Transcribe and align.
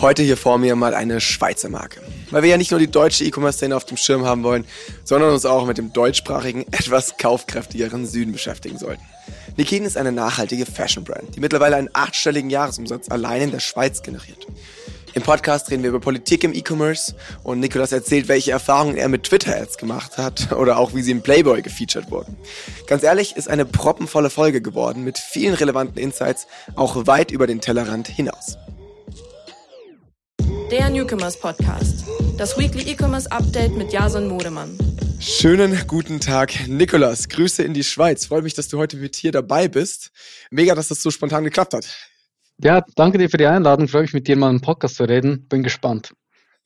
Heute 0.00 0.22
hier 0.22 0.36
vor 0.36 0.58
mir 0.58 0.76
mal 0.76 0.94
eine 0.94 1.20
Schweizer 1.20 1.68
Marke. 1.68 2.00
Weil 2.30 2.44
wir 2.44 2.50
ja 2.50 2.56
nicht 2.56 2.70
nur 2.70 2.78
die 2.78 2.88
deutsche 2.88 3.24
E-Commerce-Szene 3.24 3.74
auf 3.74 3.84
dem 3.84 3.96
Schirm 3.96 4.24
haben 4.24 4.44
wollen, 4.44 4.64
sondern 5.02 5.32
uns 5.32 5.44
auch 5.44 5.66
mit 5.66 5.76
dem 5.76 5.92
deutschsprachigen, 5.92 6.62
etwas 6.70 7.16
kaufkräftigeren 7.16 8.06
Süden 8.06 8.30
beschäftigen 8.30 8.78
sollten. 8.78 9.02
Nikin 9.56 9.84
ist 9.84 9.96
eine 9.96 10.12
nachhaltige 10.12 10.66
Fashion-Brand, 10.66 11.34
die 11.34 11.40
mittlerweile 11.40 11.74
einen 11.74 11.90
achtstelligen 11.94 12.48
Jahresumsatz 12.48 13.10
allein 13.10 13.42
in 13.42 13.50
der 13.50 13.58
Schweiz 13.58 14.02
generiert. 14.02 14.46
Im 15.14 15.22
Podcast 15.22 15.68
reden 15.68 15.82
wir 15.82 15.90
über 15.90 15.98
Politik 15.98 16.44
im 16.44 16.54
E-Commerce 16.54 17.16
und 17.42 17.58
Nikolas 17.58 17.90
erzählt, 17.90 18.28
welche 18.28 18.52
Erfahrungen 18.52 18.96
er 18.96 19.08
mit 19.08 19.24
Twitter-Ads 19.24 19.78
gemacht 19.78 20.16
hat 20.16 20.52
oder 20.56 20.78
auch 20.78 20.94
wie 20.94 21.02
sie 21.02 21.10
im 21.10 21.22
Playboy 21.22 21.60
gefeatured 21.60 22.12
wurden. 22.12 22.36
Ganz 22.86 23.02
ehrlich, 23.02 23.34
ist 23.34 23.48
eine 23.48 23.64
proppenvolle 23.64 24.30
Folge 24.30 24.60
geworden 24.62 25.02
mit 25.02 25.18
vielen 25.18 25.54
relevanten 25.54 26.00
Insights, 26.00 26.46
auch 26.76 27.08
weit 27.08 27.32
über 27.32 27.48
den 27.48 27.60
Tellerrand 27.60 28.06
hinaus. 28.06 28.58
Der 30.70 30.90
Newcomers 30.90 31.40
Podcast. 31.40 32.04
Das 32.36 32.58
Weekly 32.58 32.90
E-Commerce 32.90 33.30
Update 33.32 33.74
mit 33.74 33.90
Jason 33.90 34.28
Modemann. 34.28 34.76
Schönen 35.18 35.80
guten 35.86 36.20
Tag, 36.20 36.68
Nikolas. 36.68 37.30
Grüße 37.30 37.62
in 37.62 37.72
die 37.72 37.84
Schweiz. 37.84 38.26
Freue 38.26 38.42
mich, 38.42 38.52
dass 38.52 38.68
du 38.68 38.76
heute 38.76 38.98
mit 38.98 39.16
hier 39.16 39.32
dabei 39.32 39.68
bist. 39.68 40.10
Mega, 40.50 40.74
dass 40.74 40.88
das 40.88 41.00
so 41.02 41.10
spontan 41.10 41.44
geklappt 41.44 41.72
hat. 41.72 41.86
Ja, 42.58 42.84
danke 42.96 43.16
dir 43.16 43.30
für 43.30 43.38
die 43.38 43.46
Einladung. 43.46 43.88
Freue 43.88 44.02
mich, 44.02 44.12
mit 44.12 44.28
dir 44.28 44.36
mal 44.36 44.50
im 44.50 44.60
Podcast 44.60 44.96
zu 44.96 45.04
reden. 45.04 45.48
Bin 45.48 45.62
gespannt. 45.62 46.12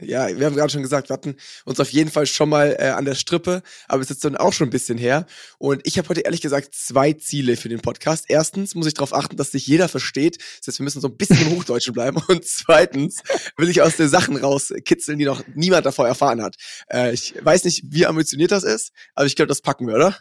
Ja, 0.02 0.28
wir 0.36 0.46
haben 0.46 0.56
gerade 0.56 0.72
schon 0.72 0.82
gesagt, 0.82 1.08
wir 1.08 1.14
hatten 1.14 1.36
uns 1.64 1.80
auf 1.80 1.90
jeden 1.90 2.10
Fall 2.10 2.26
schon 2.26 2.48
mal 2.48 2.76
äh, 2.78 2.88
an 2.88 3.04
der 3.04 3.14
Strippe, 3.14 3.62
aber 3.88 4.02
es 4.02 4.10
ist 4.10 4.24
dann 4.24 4.36
auch 4.36 4.52
schon 4.52 4.68
ein 4.68 4.70
bisschen 4.70 4.98
her. 4.98 5.26
Und 5.58 5.80
ich 5.84 5.98
habe 5.98 6.08
heute 6.08 6.20
ehrlich 6.22 6.40
gesagt 6.40 6.74
zwei 6.74 7.12
Ziele 7.12 7.56
für 7.56 7.68
den 7.68 7.80
Podcast. 7.80 8.26
Erstens 8.28 8.74
muss 8.74 8.86
ich 8.86 8.94
darauf 8.94 9.14
achten, 9.14 9.36
dass 9.36 9.52
sich 9.52 9.66
jeder 9.66 9.88
versteht. 9.88 10.38
Das 10.58 10.68
heißt, 10.68 10.78
wir 10.80 10.84
müssen 10.84 11.00
so 11.00 11.08
ein 11.08 11.16
bisschen 11.16 11.40
im 11.40 11.50
Hochdeutschen 11.50 11.92
bleiben. 11.92 12.20
Und 12.28 12.44
zweitens 12.44 13.22
will 13.56 13.68
ich 13.68 13.82
aus 13.82 13.96
den 13.96 14.08
Sachen 14.08 14.36
rauskitzeln, 14.36 15.18
die 15.18 15.24
noch 15.24 15.42
niemand 15.54 15.86
davor 15.86 16.06
erfahren 16.06 16.42
hat. 16.42 16.56
Äh, 16.90 17.12
ich 17.12 17.34
weiß 17.40 17.64
nicht, 17.64 17.84
wie 17.86 18.06
ambitioniert 18.06 18.50
das 18.50 18.64
ist, 18.64 18.92
aber 19.14 19.26
ich 19.26 19.36
glaube, 19.36 19.48
das 19.48 19.60
packen 19.60 19.86
wir, 19.86 19.94
oder? 19.94 20.16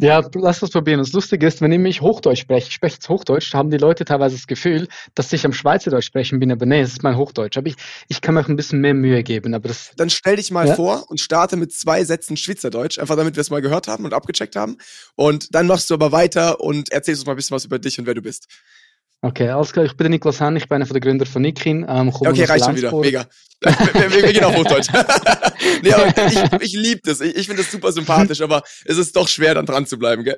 Ja, 0.00 0.28
lass 0.34 0.60
das 0.60 0.70
probieren. 0.70 0.98
Das 0.98 1.12
Lustige 1.12 1.46
ist, 1.46 1.60
wenn 1.60 1.72
ich 1.72 1.78
mich 1.78 2.00
Hochdeutsch 2.00 2.40
spreche, 2.40 2.68
ich 2.68 2.74
spreche 2.74 2.94
jetzt 2.94 3.08
Hochdeutsch, 3.08 3.52
haben 3.54 3.70
die 3.70 3.76
Leute 3.76 4.04
teilweise 4.04 4.36
das 4.36 4.46
Gefühl, 4.46 4.88
dass 5.14 5.32
ich 5.32 5.44
am 5.44 5.52
Schweizerdeutsch 5.52 6.06
sprechen 6.06 6.40
bin, 6.40 6.50
aber 6.50 6.66
nee, 6.66 6.80
es 6.80 6.92
ist 6.92 7.02
mein 7.02 7.16
Hochdeutsch. 7.16 7.56
Aber 7.58 7.66
ich, 7.68 7.76
ich 8.08 8.20
kann 8.20 8.34
mir 8.34 8.40
auch 8.40 8.48
ein 8.48 8.56
bisschen 8.56 8.80
mehr 8.80 8.94
Mühe 8.94 9.22
geben. 9.22 9.54
Aber 9.54 9.68
das, 9.68 9.92
Dann 9.96 10.10
stell 10.10 10.36
dich 10.36 10.50
mal 10.50 10.66
ja? 10.66 10.74
vor 10.74 11.04
und 11.08 11.20
starte 11.20 11.56
mit 11.56 11.72
zwei 11.72 12.04
Sätzen 12.04 12.36
Schweizerdeutsch, 12.36 12.98
einfach 12.98 13.16
damit 13.16 13.36
wir 13.36 13.40
es 13.40 13.50
mal 13.50 13.60
gehört 13.60 13.88
haben 13.88 14.04
und 14.04 14.14
abgecheckt 14.14 14.56
haben. 14.56 14.78
Und 15.16 15.54
dann 15.54 15.66
machst 15.66 15.90
du 15.90 15.94
aber 15.94 16.12
weiter 16.12 16.60
und 16.60 16.90
erzählst 16.90 17.20
uns 17.20 17.26
mal 17.26 17.32
ein 17.34 17.36
bisschen 17.36 17.54
was 17.54 17.64
über 17.64 17.78
dich 17.78 17.98
und 17.98 18.06
wer 18.06 18.14
du 18.14 18.22
bist. 18.22 18.48
Okay, 19.22 19.50
alles 19.50 19.72
klar. 19.72 19.84
Ich 19.84 19.96
bin 19.96 20.04
der 20.04 20.10
Niklas 20.10 20.40
Henn, 20.40 20.56
ich 20.56 20.66
bin 20.66 20.76
einer 20.76 20.86
der 20.86 21.00
Gründer 21.00 21.26
von 21.26 21.42
Nikin. 21.42 21.84
Ähm, 21.86 22.08
okay, 22.08 22.44
reicht 22.44 22.64
schon 22.64 22.76
wieder. 22.76 22.94
Mega. 22.98 23.26
wir, 23.60 24.12
wir, 24.12 24.32
gehen 24.32 24.44
auf 24.44 24.56
Hochdeutsch. 24.56 24.88
nee, 25.82 25.92
aber 25.92 26.06
ich, 26.26 26.62
ich 26.62 26.72
liebe 26.72 27.02
das. 27.04 27.20
Ich, 27.20 27.36
ich 27.36 27.46
finde 27.46 27.62
das 27.62 27.70
super 27.70 27.92
sympathisch, 27.92 28.40
aber 28.40 28.62
es 28.86 28.96
ist 28.96 29.14
doch 29.14 29.28
schwer, 29.28 29.54
dann 29.54 29.66
dran 29.66 29.84
zu 29.84 29.98
bleiben, 29.98 30.24
gell? 30.24 30.36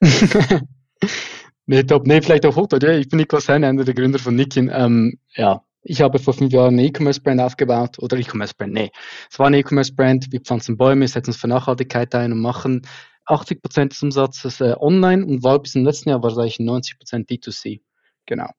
nee, 1.66 1.82
top. 1.82 2.06
Nee, 2.06 2.22
vielleicht 2.22 2.46
auf 2.46 2.56
Hochdeutsch. 2.56 2.84
Ich 2.84 3.10
bin 3.10 3.18
Niklas 3.18 3.48
Henn, 3.48 3.64
einer 3.64 3.84
der 3.84 3.92
Gründer 3.92 4.18
von 4.18 4.34
Nikin. 4.34 4.70
Ähm, 4.72 5.18
ja, 5.34 5.60
ich 5.82 6.00
habe 6.00 6.18
vor 6.18 6.32
fünf 6.32 6.54
Jahren 6.54 6.78
eine 6.78 6.84
E-Commerce-Brand 6.84 7.42
aufgebaut. 7.42 7.98
Oder 7.98 8.16
E-Commerce-Brand, 8.16 8.72
nee. 8.72 8.90
Es 9.30 9.38
war 9.38 9.48
eine 9.48 9.58
E-Commerce-Brand. 9.58 10.32
Wir 10.32 10.40
pflanzen 10.40 10.78
Bäume, 10.78 11.06
setzen 11.06 11.30
uns 11.30 11.36
für 11.36 11.48
Nachhaltigkeit 11.48 12.14
ein 12.14 12.32
und 12.32 12.40
machen 12.40 12.80
80 13.26 13.60
Prozent 13.60 13.92
des 13.92 14.02
Umsatzes 14.02 14.62
äh, 14.62 14.74
online 14.80 15.26
und 15.26 15.42
war 15.42 15.58
bis 15.58 15.74
im 15.74 15.84
letzten 15.84 16.08
Jahr 16.08 16.22
war 16.22 16.30
es 16.30 16.38
eigentlich 16.38 16.60
90 16.60 16.98
Prozent 16.98 17.28
D2C. 17.28 17.80
Genau. 18.26 18.50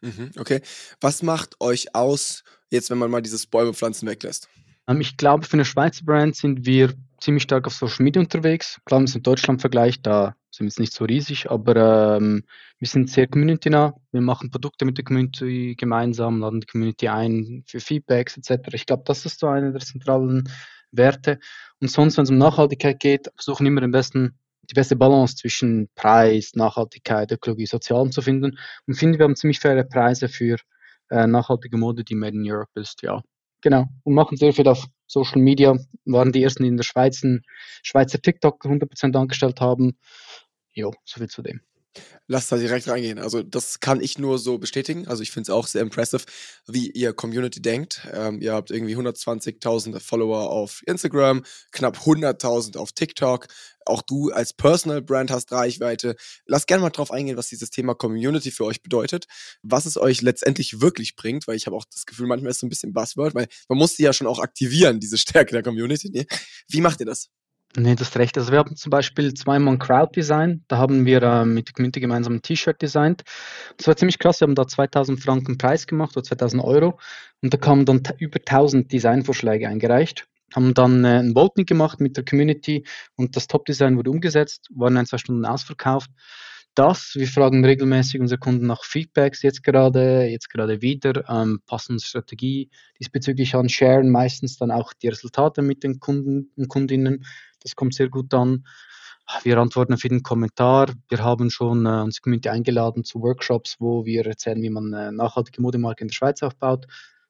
Mhm, 0.00 0.30
okay. 0.38 0.60
Was 1.00 1.22
macht 1.22 1.60
euch 1.60 1.94
aus, 1.94 2.42
jetzt 2.70 2.90
wenn 2.90 2.98
man 2.98 3.10
mal 3.10 3.22
dieses 3.22 3.46
Bäumepflanzen 3.46 4.08
weglässt? 4.08 4.48
Ähm, 4.88 5.00
ich 5.00 5.16
glaube, 5.16 5.46
für 5.46 5.54
eine 5.54 5.64
Schweizer 5.64 6.04
Brand 6.04 6.36
sind 6.36 6.66
wir 6.66 6.94
ziemlich 7.20 7.42
stark 7.42 7.66
auf 7.66 7.74
Social 7.74 8.04
Media 8.04 8.20
unterwegs. 8.20 8.80
Klar, 8.84 8.98
wenn 8.98 9.02
man 9.02 9.08
es 9.08 9.14
in 9.14 9.22
Deutschland 9.22 9.60
vergleicht, 9.60 10.06
da 10.06 10.34
sind 10.50 10.64
wir 10.64 10.68
jetzt 10.68 10.80
nicht 10.80 10.92
so 10.94 11.04
riesig, 11.04 11.50
aber 11.50 12.16
ähm, 12.16 12.44
wir 12.78 12.88
sind 12.88 13.10
sehr 13.10 13.26
community-nah. 13.26 13.94
Wir 14.10 14.20
machen 14.20 14.50
Produkte 14.50 14.84
mit 14.84 14.96
der 14.96 15.04
Community 15.04 15.76
gemeinsam, 15.78 16.40
laden 16.40 16.60
die 16.60 16.66
Community 16.66 17.08
ein 17.08 17.62
für 17.66 17.80
Feedbacks 17.80 18.36
etc. 18.36 18.68
Ich 18.72 18.86
glaube, 18.86 19.02
das 19.06 19.26
ist 19.26 19.38
so 19.38 19.46
eine 19.46 19.70
der 19.70 19.80
zentralen 19.80 20.50
Werte. 20.92 21.38
Und 21.80 21.90
sonst, 21.90 22.16
wenn 22.16 22.24
es 22.24 22.30
um 22.30 22.38
Nachhaltigkeit 22.38 22.98
geht, 22.98 23.30
versuchen 23.36 23.66
immer 23.66 23.80
den 23.80 23.92
besten 23.92 24.38
die 24.62 24.74
beste 24.74 24.96
Balance 24.96 25.36
zwischen 25.36 25.88
Preis, 25.94 26.52
Nachhaltigkeit, 26.54 27.32
Ökologie, 27.32 27.66
Sozialem 27.66 28.12
zu 28.12 28.22
finden. 28.22 28.58
Und 28.86 28.94
finde, 28.94 29.18
wir 29.18 29.24
haben 29.24 29.36
ziemlich 29.36 29.60
faire 29.60 29.84
Preise 29.84 30.28
für 30.28 30.56
äh, 31.10 31.26
nachhaltige 31.26 31.76
Mode, 31.76 32.04
die 32.04 32.14
made 32.14 32.36
in 32.36 32.50
Europe 32.50 32.80
ist, 32.80 33.02
ja. 33.02 33.22
Genau. 33.62 33.86
Und 34.04 34.14
machen 34.14 34.36
sehr 34.36 34.52
viel 34.52 34.68
auf 34.68 34.86
Social 35.06 35.40
Media. 35.40 35.76
Waren 36.06 36.32
die 36.32 36.42
ersten, 36.42 36.62
die 36.62 36.68
in 36.68 36.76
der 36.76 36.84
Schweiz 36.84 37.22
Schweizer 37.82 38.20
TikTok 38.20 38.64
100% 38.64 39.16
angestellt 39.16 39.60
haben. 39.60 39.98
Jo, 40.72 40.92
soviel 41.04 41.28
zu 41.28 41.42
dem. 41.42 41.60
Lass 42.28 42.46
da 42.46 42.56
direkt 42.56 42.86
reingehen. 42.86 43.18
Also 43.18 43.42
das 43.42 43.80
kann 43.80 44.00
ich 44.00 44.16
nur 44.18 44.38
so 44.38 44.58
bestätigen. 44.58 45.08
Also 45.08 45.22
ich 45.22 45.32
finde 45.32 45.50
es 45.50 45.50
auch 45.50 45.66
sehr 45.66 45.82
impressive, 45.82 46.22
wie 46.68 46.88
ihr 46.90 47.12
Community 47.12 47.60
denkt. 47.60 48.06
Ähm, 48.12 48.40
ihr 48.40 48.52
habt 48.52 48.70
irgendwie 48.70 48.96
120.000 48.96 49.98
Follower 49.98 50.48
auf 50.50 50.82
Instagram, 50.86 51.42
knapp 51.72 51.98
100.000 51.98 52.76
auf 52.76 52.92
TikTok. 52.92 53.48
Auch 53.84 54.02
du 54.02 54.30
als 54.30 54.52
Personal 54.52 55.02
Brand 55.02 55.32
hast 55.32 55.50
Reichweite. 55.50 56.14
Lass 56.46 56.66
gerne 56.66 56.82
mal 56.82 56.90
drauf 56.90 57.10
eingehen, 57.10 57.36
was 57.36 57.48
dieses 57.48 57.70
Thema 57.70 57.94
Community 57.94 58.52
für 58.52 58.64
euch 58.64 58.82
bedeutet, 58.82 59.26
was 59.62 59.86
es 59.86 59.96
euch 59.96 60.22
letztendlich 60.22 60.80
wirklich 60.80 61.16
bringt, 61.16 61.48
weil 61.48 61.56
ich 61.56 61.66
habe 61.66 61.74
auch 61.74 61.84
das 61.90 62.06
Gefühl, 62.06 62.28
manchmal 62.28 62.50
ist 62.50 62.58
es 62.58 62.60
so 62.60 62.66
ein 62.66 62.70
bisschen 62.70 62.92
Buzzword, 62.92 63.34
weil 63.34 63.48
man 63.68 63.78
muss 63.78 63.96
sie 63.96 64.04
ja 64.04 64.12
schon 64.12 64.28
auch 64.28 64.38
aktivieren, 64.38 65.00
diese 65.00 65.18
Stärke 65.18 65.52
der 65.52 65.64
Community. 65.64 66.10
Ne? 66.10 66.26
Wie 66.68 66.80
macht 66.80 67.00
ihr 67.00 67.06
das? 67.06 67.28
Nee, 67.76 67.94
das 67.94 68.08
ist 68.08 68.16
recht. 68.16 68.36
Also 68.36 68.50
wir 68.50 68.58
haben 68.58 68.74
zum 68.74 68.90
Beispiel 68.90 69.32
zweimal 69.34 69.74
ein 69.74 69.78
Crowd-Design. 69.78 70.64
Da 70.66 70.78
haben 70.78 71.06
wir 71.06 71.22
äh, 71.22 71.44
mit 71.44 71.68
der 71.68 71.74
Community 71.74 72.00
gemeinsam 72.00 72.34
ein 72.34 72.42
T-Shirt 72.42 72.82
designt. 72.82 73.22
Das 73.76 73.86
war 73.86 73.96
ziemlich 73.96 74.18
krass. 74.18 74.40
Wir 74.40 74.48
haben 74.48 74.56
da 74.56 74.66
2000 74.66 75.20
Franken 75.20 75.56
Preis 75.56 75.86
gemacht 75.86 76.16
oder 76.16 76.24
2000 76.24 76.64
Euro. 76.64 76.98
Und 77.42 77.54
da 77.54 77.58
kamen 77.58 77.84
dann 77.84 78.02
über 78.18 78.40
1000 78.40 78.92
Designvorschläge 78.92 79.68
eingereicht. 79.68 80.26
Haben 80.52 80.74
dann 80.74 81.04
äh, 81.04 81.20
ein 81.20 81.36
Voting 81.36 81.64
gemacht 81.64 82.00
mit 82.00 82.16
der 82.16 82.24
Community 82.24 82.84
und 83.14 83.36
das 83.36 83.46
Top-Design 83.46 83.96
wurde 83.96 84.10
umgesetzt, 84.10 84.66
waren 84.74 84.96
ein, 84.96 85.06
zwei 85.06 85.18
Stunden 85.18 85.44
ausverkauft. 85.44 86.10
Das, 86.74 87.14
wir 87.16 87.26
fragen 87.26 87.64
regelmäßig 87.64 88.20
unsere 88.20 88.38
Kunden 88.38 88.66
nach 88.66 88.84
Feedbacks, 88.84 89.42
jetzt 89.42 89.64
gerade, 89.64 90.24
jetzt 90.24 90.50
gerade 90.50 90.82
wieder, 90.82 91.28
ähm, 91.28 91.60
passen 91.66 91.98
Strategie 91.98 92.70
diesbezüglich 92.98 93.54
an, 93.56 93.68
sharen 93.68 94.10
meistens 94.10 94.56
dann 94.56 94.70
auch 94.70 94.92
die 94.92 95.08
Resultate 95.08 95.62
mit 95.62 95.82
den 95.82 95.98
Kunden 95.98 96.50
und 96.56 96.68
Kundinnen 96.68 97.24
das 97.62 97.76
kommt 97.76 97.94
sehr 97.94 98.08
gut 98.08 98.32
an. 98.34 98.64
Wir 99.42 99.58
antworten 99.58 99.94
auf 99.94 100.02
jeden 100.02 100.22
Kommentar. 100.22 100.92
Wir 101.08 101.22
haben 101.22 101.50
schon 101.50 101.86
äh, 101.86 102.02
unsere 102.02 102.22
Community 102.22 102.48
eingeladen 102.48 103.04
zu 103.04 103.22
Workshops, 103.22 103.76
wo 103.78 104.04
wir 104.04 104.26
erzählen, 104.26 104.60
wie 104.60 104.70
man 104.70 104.92
eine 104.92 105.12
nachhaltige 105.12 105.62
Modemarke 105.62 106.02
in 106.02 106.08
der 106.08 106.14
Schweiz 106.14 106.42
aufbaut 106.42 106.86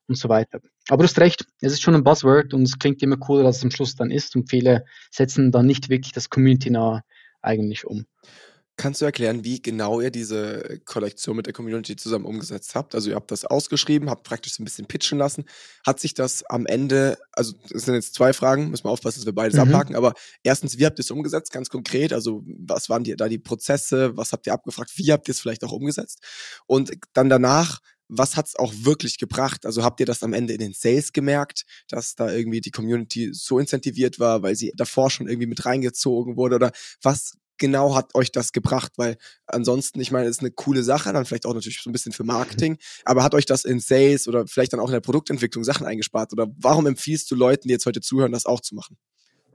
und 0.08 0.16
so 0.16 0.28
weiter. 0.28 0.60
Aber 0.88 1.02
du 1.02 1.08
hast 1.08 1.20
recht, 1.20 1.46
es 1.60 1.72
ist 1.72 1.82
schon 1.82 1.94
ein 1.94 2.04
Buzzword 2.04 2.54
und 2.54 2.62
es 2.62 2.78
klingt 2.78 3.02
immer 3.02 3.16
cooler, 3.16 3.46
als 3.46 3.58
es 3.58 3.64
am 3.64 3.70
Schluss 3.70 3.96
dann 3.96 4.10
ist 4.10 4.34
und 4.34 4.48
viele 4.48 4.84
setzen 5.10 5.52
dann 5.52 5.66
nicht 5.66 5.88
wirklich 5.88 6.12
das 6.12 6.30
Community-nah 6.30 7.02
eigentlich 7.42 7.86
um. 7.86 8.06
Kannst 8.80 9.02
du 9.02 9.04
erklären, 9.04 9.44
wie 9.44 9.60
genau 9.60 10.00
ihr 10.00 10.10
diese 10.10 10.80
Kollektion 10.86 11.36
mit 11.36 11.44
der 11.44 11.52
Community 11.52 11.96
zusammen 11.96 12.24
umgesetzt 12.24 12.74
habt? 12.74 12.94
Also 12.94 13.10
ihr 13.10 13.14
habt 13.14 13.30
das 13.30 13.44
ausgeschrieben, 13.44 14.08
habt 14.08 14.24
praktisch 14.24 14.54
so 14.54 14.62
ein 14.62 14.64
bisschen 14.64 14.86
pitchen 14.86 15.18
lassen. 15.18 15.44
Hat 15.86 16.00
sich 16.00 16.14
das 16.14 16.44
am 16.44 16.64
Ende, 16.64 17.18
also 17.32 17.52
es 17.74 17.84
sind 17.84 17.92
jetzt 17.94 18.14
zwei 18.14 18.32
Fragen, 18.32 18.70
müssen 18.70 18.84
wir 18.84 18.90
aufpassen, 18.90 19.18
dass 19.18 19.26
wir 19.26 19.34
beides 19.34 19.56
mhm. 19.56 19.68
abhaken, 19.68 19.96
aber 19.96 20.14
erstens, 20.42 20.78
wie 20.78 20.86
habt 20.86 20.98
ihr 20.98 21.02
es 21.02 21.10
umgesetzt, 21.10 21.52
ganz 21.52 21.68
konkret? 21.68 22.14
Also 22.14 22.42
was 22.46 22.88
waren 22.88 23.04
die, 23.04 23.14
da 23.16 23.28
die 23.28 23.38
Prozesse, 23.38 24.16
was 24.16 24.32
habt 24.32 24.46
ihr 24.46 24.54
abgefragt, 24.54 24.92
wie 24.96 25.12
habt 25.12 25.28
ihr 25.28 25.32
es 25.32 25.40
vielleicht 25.40 25.62
auch 25.62 25.72
umgesetzt? 25.72 26.20
Und 26.66 26.92
dann 27.12 27.28
danach, 27.28 27.80
was 28.08 28.38
hat 28.38 28.46
es 28.46 28.56
auch 28.56 28.72
wirklich 28.78 29.18
gebracht? 29.18 29.66
Also 29.66 29.84
habt 29.84 30.00
ihr 30.00 30.06
das 30.06 30.22
am 30.22 30.32
Ende 30.32 30.54
in 30.54 30.58
den 30.58 30.72
Sales 30.72 31.12
gemerkt, 31.12 31.66
dass 31.88 32.14
da 32.14 32.32
irgendwie 32.32 32.62
die 32.62 32.70
Community 32.70 33.28
so 33.34 33.58
incentiviert 33.58 34.18
war, 34.18 34.42
weil 34.42 34.56
sie 34.56 34.72
davor 34.74 35.10
schon 35.10 35.28
irgendwie 35.28 35.46
mit 35.46 35.66
reingezogen 35.66 36.38
wurde? 36.38 36.54
Oder 36.54 36.72
was 37.02 37.34
genau 37.60 37.94
hat 37.94 38.14
euch 38.16 38.32
das 38.32 38.50
gebracht? 38.50 38.92
Weil 38.96 39.16
ansonsten, 39.46 40.00
ich 40.00 40.10
meine, 40.10 40.26
es 40.26 40.38
ist 40.38 40.40
eine 40.40 40.50
coole 40.50 40.82
Sache, 40.82 41.12
dann 41.12 41.24
vielleicht 41.24 41.46
auch 41.46 41.54
natürlich 41.54 41.80
so 41.80 41.88
ein 41.88 41.92
bisschen 41.92 42.12
für 42.12 42.24
Marketing, 42.24 42.78
aber 43.04 43.22
hat 43.22 43.34
euch 43.34 43.46
das 43.46 43.64
in 43.64 43.78
Sales 43.78 44.26
oder 44.26 44.48
vielleicht 44.48 44.72
dann 44.72 44.80
auch 44.80 44.88
in 44.88 44.94
der 44.94 45.00
Produktentwicklung 45.00 45.62
Sachen 45.62 45.86
eingespart? 45.86 46.32
Oder 46.32 46.48
warum 46.56 46.86
empfiehlst 46.86 47.30
du 47.30 47.36
Leuten, 47.36 47.68
die 47.68 47.72
jetzt 47.72 47.86
heute 47.86 48.00
zuhören, 48.00 48.32
das 48.32 48.46
auch 48.46 48.60
zu 48.60 48.74
machen? 48.74 48.96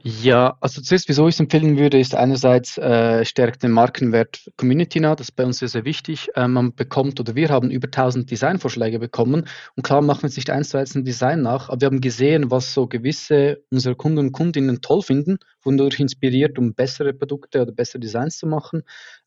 Ja, 0.07 0.55
also 0.61 0.83
zuerst, 0.83 1.09
wieso 1.09 1.27
ich 1.27 1.33
es 1.33 1.39
empfehlen 1.39 1.79
würde, 1.79 1.99
ist 1.99 2.13
einerseits 2.13 2.77
äh, 2.77 3.25
stärkt 3.25 3.63
den 3.63 3.71
Markenwert 3.71 4.51
Community 4.55 4.99
nah, 4.99 5.15
das 5.15 5.29
ist 5.29 5.35
bei 5.35 5.43
uns 5.43 5.57
sehr, 5.57 5.67
sehr 5.67 5.83
wichtig. 5.83 6.29
Äh, 6.35 6.47
man 6.47 6.75
bekommt 6.75 7.19
oder 7.19 7.33
wir 7.33 7.49
haben 7.49 7.71
über 7.71 7.87
1000 7.87 8.29
Designvorschläge 8.29 8.99
bekommen 8.99 9.47
und 9.75 9.81
klar 9.81 10.03
machen 10.03 10.21
wir 10.21 10.27
jetzt 10.27 10.35
nicht 10.35 10.51
eins 10.51 10.69
zu 10.69 10.77
eins 10.77 10.93
ein 10.93 11.05
Design 11.05 11.41
nach, 11.41 11.69
aber 11.69 11.81
wir 11.81 11.85
haben 11.87 12.01
gesehen, 12.01 12.51
was 12.51 12.71
so 12.71 12.85
gewisse 12.85 13.63
unserer 13.71 13.95
Kunden 13.95 14.19
und 14.19 14.31
Kundinnen 14.31 14.79
toll 14.79 15.01
finden, 15.01 15.39
wodurch 15.63 15.99
inspiriert, 15.99 16.59
um 16.59 16.75
bessere 16.75 17.11
Produkte 17.11 17.63
oder 17.63 17.71
bessere 17.71 17.99
Designs 17.99 18.37
zu 18.37 18.45
machen. 18.45 18.83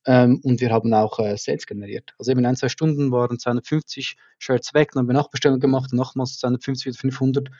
Ähm, 0.06 0.40
und 0.44 0.60
wir 0.60 0.70
haben 0.70 0.94
auch 0.94 1.18
äh, 1.18 1.36
Sales 1.36 1.66
generiert. 1.66 2.14
Also 2.20 2.30
eben 2.30 2.38
in 2.38 2.46
ein, 2.46 2.54
zwei 2.54 2.68
Stunden 2.68 3.10
waren 3.10 3.40
250 3.40 4.16
Shirts 4.38 4.74
weg, 4.74 4.92
dann 4.92 5.00
haben 5.00 5.08
wir 5.08 5.14
Nachbestellungen 5.14 5.60
gemacht, 5.60 5.92
nochmals 5.92 6.38
250 6.38 6.92
oder 6.92 6.98
500 6.98 7.50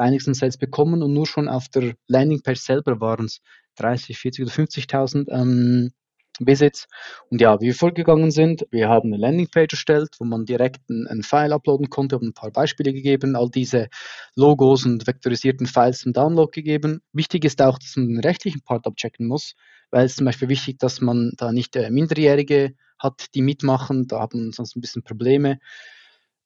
einigsten 0.00 0.34
Sales 0.34 0.58
bekommen 0.58 1.02
und 1.02 1.12
nur 1.12 1.26
schon 1.26 1.48
auf 1.48 1.68
der 1.68 1.94
Landingpage 2.08 2.60
selber 2.60 3.00
waren 3.00 3.26
es 3.26 3.40
30, 3.76 4.18
40 4.18 4.44
oder 4.44 4.52
50.000 4.52 5.30
ähm, 5.30 5.90
Visits. 6.40 6.88
Und 7.28 7.40
ja, 7.40 7.60
wie 7.60 7.66
wir 7.66 7.74
vorgegangen 7.74 8.30
sind, 8.30 8.66
wir 8.70 8.88
haben 8.88 9.12
eine 9.12 9.20
Landingpage 9.20 9.72
erstellt, 9.72 10.08
wo 10.18 10.24
man 10.24 10.46
direkt 10.46 10.88
ein, 10.88 11.06
ein 11.06 11.22
File 11.22 11.52
uploaden 11.52 11.90
konnte, 11.90 12.16
haben 12.16 12.28
ein 12.28 12.34
paar 12.34 12.50
Beispiele 12.50 12.92
gegeben, 12.92 13.36
all 13.36 13.50
diese 13.50 13.88
Logos 14.34 14.84
und 14.86 15.06
vektorisierten 15.06 15.66
Files 15.66 16.00
zum 16.00 16.12
Download 16.12 16.50
gegeben. 16.50 17.02
Wichtig 17.12 17.44
ist 17.44 17.60
auch, 17.62 17.78
dass 17.78 17.96
man 17.96 18.08
den 18.08 18.20
rechtlichen 18.20 18.62
Part 18.62 18.86
abchecken 18.86 19.26
muss, 19.26 19.54
weil 19.90 20.06
es 20.06 20.16
zum 20.16 20.24
Beispiel 20.24 20.48
wichtig, 20.48 20.78
dass 20.78 21.00
man 21.00 21.32
da 21.36 21.52
nicht 21.52 21.76
äh, 21.76 21.90
Minderjährige 21.90 22.74
hat, 22.98 23.26
die 23.34 23.42
mitmachen, 23.42 24.06
da 24.06 24.20
haben 24.20 24.52
sonst 24.52 24.76
ein 24.76 24.80
bisschen 24.80 25.02
Probleme. 25.02 25.58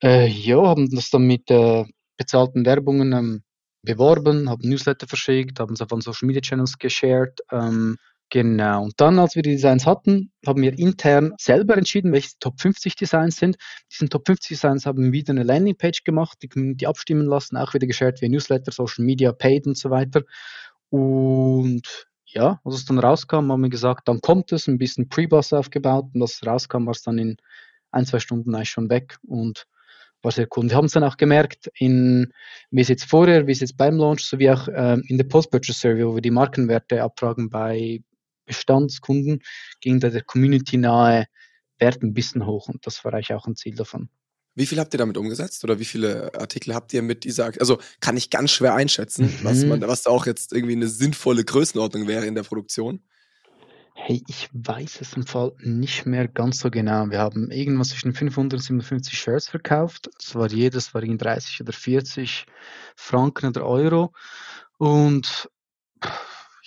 Äh, 0.02 0.26
ja, 0.28 0.60
haben 0.62 0.90
das 0.90 1.10
dann 1.10 1.22
mit 1.22 1.50
äh, 1.50 1.84
bezahlten 2.16 2.64
Werbungen 2.64 3.12
ähm, 3.12 3.43
beworben, 3.82 4.49
haben 4.49 4.69
Newsletter 4.69 5.06
verschickt, 5.06 5.61
haben 5.61 5.75
es 5.75 5.81
auf 5.81 5.90
Social 6.02 6.26
Media 6.26 6.40
Channels 6.40 6.78
geshared. 6.78 7.40
Ähm, 7.52 7.96
genau. 8.31 8.84
Und 8.84 8.94
dann, 8.96 9.19
als 9.19 9.37
wir 9.37 9.43
die 9.43 9.52
Designs 9.52 9.87
hatten, 9.87 10.32
haben 10.46 10.62
wir 10.62 10.78
intern 10.78 11.34
selber 11.38 11.76
entschieden, 11.76 12.12
welche 12.12 12.31
Top 12.40 12.61
50 12.61 12.96
Designs 12.96 13.37
sind. 13.37 13.56
Diesen 13.93 14.11
Top 14.11 14.26
50 14.26 14.56
Designs 14.56 14.87
haben 14.87 15.05
wir 15.05 15.12
wieder 15.12 15.32
eine 15.32 15.43
Landingpage 15.43 16.05
gemacht, 16.05 16.38
die 16.43 16.49
Community 16.49 16.87
abstimmen 16.87 17.26
lassen, 17.26 17.56
auch 17.56 17.75
wieder 17.75 17.87
geshared 17.87 18.20
via 18.20 18.28
Newsletter, 18.28 18.72
Social 18.72 19.05
Media, 19.05 19.32
Paid 19.32 19.66
und 19.66 19.76
so 19.76 19.90
weiter. 19.90 20.22
Und 20.88 22.06
ja, 22.26 22.61
als 22.64 22.75
es 22.75 22.84
dann 22.84 22.99
rauskam, 22.99 23.50
haben 23.52 23.62
wir 23.62 23.70
gesagt, 23.70 24.08
dann 24.08 24.20
kommt 24.20 24.52
es, 24.52 24.66
ein 24.66 24.78
bisschen 24.78 25.08
Pre-Bus 25.08 25.52
aufgebaut 25.52 26.06
und 26.14 26.22
als 26.22 26.44
rauskam, 26.44 26.87
war 26.87 26.93
es 26.93 27.02
dann 27.02 27.19
in 27.19 27.37
ein, 27.90 28.06
zwei 28.06 28.19
Stunden 28.19 28.55
eigentlich 28.55 28.70
schon 28.70 28.90
weg 28.90 29.16
und 29.22 29.66
war 30.25 30.32
sehr 30.32 30.49
cool. 30.56 30.65
Und 30.65 30.71
wir 30.71 30.76
haben 30.76 30.87
es 30.87 30.93
dann 30.93 31.05
auch 31.05 31.17
gemerkt, 31.17 31.71
in, 31.75 32.32
wie 32.71 32.81
es 32.81 32.88
jetzt 32.88 33.05
vorher, 33.05 33.47
wie 33.47 33.53
es 33.53 33.61
jetzt 33.61 33.76
beim 33.76 33.97
Launch, 33.97 34.25
sowie 34.25 34.50
auch 34.50 34.69
ähm, 34.75 35.03
in 35.09 35.19
der 35.19 35.25
Post-Purchase-Survey, 35.25 36.06
wo 36.06 36.15
wir 36.15 36.23
die 36.23 36.31
Markenwerte 36.31 37.03
abfragen 37.03 37.50
bei 37.50 38.03
Bestandskunden, 38.47 39.43
ging 39.81 40.00
da 40.00 40.11
der 40.11 40.23
community-nahe 40.23 41.26
Wert 41.79 42.03
ein 42.03 42.15
bisschen 42.15 42.47
hoch 42.47 42.69
und 42.69 42.87
das 42.87 43.05
war 43.05 43.12
eigentlich 43.12 43.35
auch 43.35 43.47
ein 43.47 43.56
Ziel 43.56 43.75
davon. 43.75 44.09
Wie 44.55 44.67
viel 44.67 44.79
habt 44.79 44.94
ihr 44.94 44.99
damit 44.99 45.17
umgesetzt 45.17 45.65
oder 45.65 45.81
wie 45.81 45.85
viele 45.85 46.32
Artikel 46.35 46.75
habt 46.75 46.93
ihr 46.93 47.03
mit 47.03 47.25
dieser, 47.25 47.50
also 47.59 47.79
kann 48.00 48.17
ich 48.17 48.31
ganz 48.31 48.53
schwer 48.53 48.75
einschätzen, 48.75 49.26
mhm. 49.26 49.38
was 49.43 49.65
man, 49.65 49.81
was 49.82 50.03
da 50.03 50.11
auch 50.11 50.26
jetzt 50.26 50.53
irgendwie 50.53 50.76
eine 50.76 50.87
sinnvolle 50.87 51.44
Größenordnung 51.44 52.06
wäre 52.06 52.26
in 52.26 52.37
der 52.37 52.44
Produktion? 52.44 53.00
Hey, 53.96 54.23
ich 54.26 54.50
weiß 54.52 55.00
es 55.00 55.14
im 55.14 55.25
Fall 55.25 55.52
nicht 55.61 56.05
mehr 56.05 56.26
ganz 56.29 56.58
so 56.58 56.70
genau. 56.70 57.08
Wir 57.11 57.20
haben 57.20 57.50
irgendwas 57.50 57.91
zwischen 57.91 58.12
500 58.12 58.58
und 58.58 58.62
750 58.62 59.19
Shirts 59.19 59.49
verkauft. 59.49 60.11
Das 60.19 60.35
war 60.35 60.50
jedes 60.50 60.93
war 60.94 61.02
irgendwie 61.02 61.25
30 61.25 61.61
oder 61.61 61.73
40 61.73 62.44
Franken 62.96 63.46
oder 63.46 63.64
Euro. 63.64 64.12
Und 64.79 65.49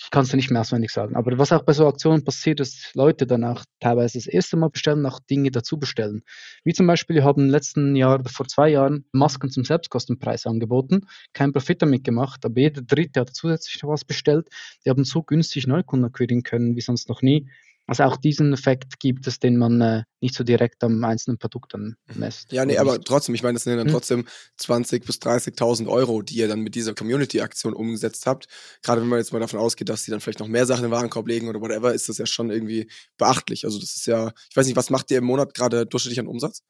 ich 0.08 0.12
kann 0.12 0.24
es 0.24 0.30
dir 0.30 0.38
nicht 0.38 0.50
mehr 0.52 0.62
auswendig 0.62 0.92
sagen. 0.92 1.18
Aber 1.18 1.38
was 1.38 1.52
auch 1.52 1.64
bei 1.64 1.74
so 1.74 1.86
Aktionen 1.86 2.24
passiert, 2.24 2.62
ist, 2.62 2.96
Leute 2.96 3.28
dann 3.28 3.44
auch 3.44 3.66
teilweise 3.82 4.18
das 4.18 4.26
erste 4.26 4.56
Mal 4.56 4.70
bestellen, 4.70 5.06
auch 5.06 5.20
Dinge 5.20 5.52
dazu 5.52 5.78
bestellen. 5.78 6.22
Wie 6.64 6.72
zum 6.72 6.88
Beispiel, 6.88 7.18
wir 7.18 7.26
haben 7.26 7.42
im 7.44 7.50
letzten 7.50 7.94
Jahr, 7.94 8.24
vor 8.26 8.48
zwei 8.48 8.70
Jahren, 8.70 9.04
Masken 9.12 9.50
zum 9.50 9.66
Selbstkostenpreis 9.66 10.46
angeboten, 10.46 11.02
kein 11.34 11.52
Profit 11.52 11.82
damit 11.82 12.06
gemacht, 12.06 12.46
aber 12.46 12.58
jeder 12.58 12.84
Dritte 12.84 13.20
hat 13.20 13.36
zusätzlich 13.36 13.84
was 13.84 14.06
bestellt. 14.06 14.48
Die 14.86 14.90
haben 14.90 15.04
so 15.04 15.24
günstig 15.24 15.68
Neukunden 15.68 16.06
akquirieren 16.06 16.44
können 16.44 16.78
wie 16.78 16.82
sonst 16.82 17.10
noch 17.10 17.22
nie. 17.22 17.50
Also 17.88 18.04
auch 18.04 18.18
diesen 18.18 18.52
Effekt 18.52 19.00
gibt 19.00 19.26
es, 19.28 19.40
den 19.40 19.56
man 19.56 19.80
äh, 19.80 20.04
nicht 20.20 20.36
so 20.36 20.44
direkt 20.44 20.84
am 20.84 21.02
einzelnen 21.06 21.38
Produkt 21.38 21.74
dann 21.74 21.96
mhm. 22.14 22.20
messt. 22.20 22.52
Ja, 22.52 22.66
nee, 22.66 22.78
aber 22.78 23.00
trotzdem, 23.00 23.34
ich 23.34 23.44
meine, 23.44 23.54
das 23.54 23.64
sind 23.64 23.78
dann 23.78 23.88
hm. 23.88 23.94
trotzdem 23.94 24.28
20.000 24.60 25.06
bis 25.06 25.16
30.000 25.18 25.88
Euro, 25.88 26.22
die 26.22 26.36
ihr 26.36 26.50
dann 26.50 26.60
mit 26.60 26.76
dieser 26.76 26.94
Community-Aktion 26.94 27.74
umgesetzt 27.74 28.26
habt. 28.26 28.48
Gerade 28.84 29.02
wenn 29.02 29.08
man 29.08 29.20
jetzt 29.20 29.32
mal 29.32 29.40
davon 29.40 29.60
ausgeht, 29.60 29.88
dass 29.88 30.04
sie 30.04 30.12
dann 30.12 30.20
vielleicht 30.20 30.40
noch 30.40 30.50
mehr 30.50 30.66
Sachen 30.66 30.84
im 30.84 30.92
Warenkorb 30.92 31.28
legen 31.28 31.48
oder 31.48 31.62
whatever, 31.62 31.94
ist 31.94 32.10
das 32.10 32.18
ja 32.18 32.26
schon 32.26 32.50
irgendwie 32.50 32.90
beachtlich. 33.18 33.64
Also 33.64 33.80
das 33.80 33.96
ist 33.96 34.06
ja, 34.06 34.34
ich 34.50 34.58
weiß 34.58 34.68
nicht, 34.68 34.76
was 34.76 34.90
macht 34.90 35.10
ihr 35.10 35.20
im 35.20 35.24
Monat 35.24 35.54
gerade 35.54 35.86
durchschnittlich 35.86 36.20
an 36.20 36.28
Umsatz? 36.28 36.64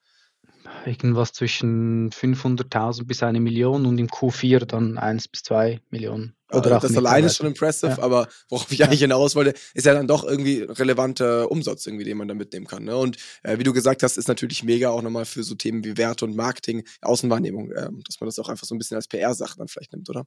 Irgendwas 0.86 1.34
zwischen 1.34 2.10
500.000 2.12 3.06
bis 3.06 3.24
eine 3.24 3.40
Million 3.40 3.86
und 3.86 3.98
im 3.98 4.08
Q4 4.08 4.66
dann 4.66 4.98
1 4.98 5.28
bis 5.28 5.44
2 5.44 5.82
Millionen. 5.90 6.36
Oder 6.50 6.76
also 6.76 6.88
das 6.88 6.98
alleine 6.98 7.28
ist 7.28 7.38
schon 7.38 7.48
impressive, 7.48 7.92
ja. 7.92 8.00
aber 8.00 8.30
worauf 8.50 8.72
ich 8.72 8.84
eigentlich 8.84 9.02
hinaus 9.02 9.36
wollte, 9.36 9.54
ist 9.74 9.86
ja 9.86 9.94
dann 9.94 10.08
doch 10.08 10.24
irgendwie 10.24 10.62
relevanter 10.62 11.52
Umsatz, 11.52 11.86
irgendwie, 11.86 12.06
den 12.06 12.18
man 12.18 12.30
da 12.30 12.34
mitnehmen 12.34 12.68
kann. 12.68 12.86
Ne? 12.86 12.96
Und 12.96 13.18
äh, 13.44 13.60
wie 13.60 13.64
du 13.64 13.74
gesagt 13.74 14.02
hast, 14.02 14.18
ist 14.18 14.30
natürlich 14.30 14.64
mega 14.64 14.90
auch 14.90 15.02
nochmal 15.02 15.26
für 15.26 15.44
so 15.44 15.56
Themen 15.56 15.84
wie 15.84 15.98
Werte 15.98 16.24
und 16.24 16.38
Marketing, 16.38 16.88
Außenwahrnehmung, 17.02 17.72
äh, 17.72 17.90
dass 18.06 18.22
man 18.22 18.28
das 18.28 18.40
auch 18.40 18.48
einfach 18.48 18.66
so 18.66 18.76
ein 18.76 18.78
bisschen 18.78 18.96
als 18.96 19.10
PR-Sache 19.10 19.58
dann 19.58 19.68
vielleicht 19.68 19.92
nimmt, 19.92 20.10
oder? 20.10 20.26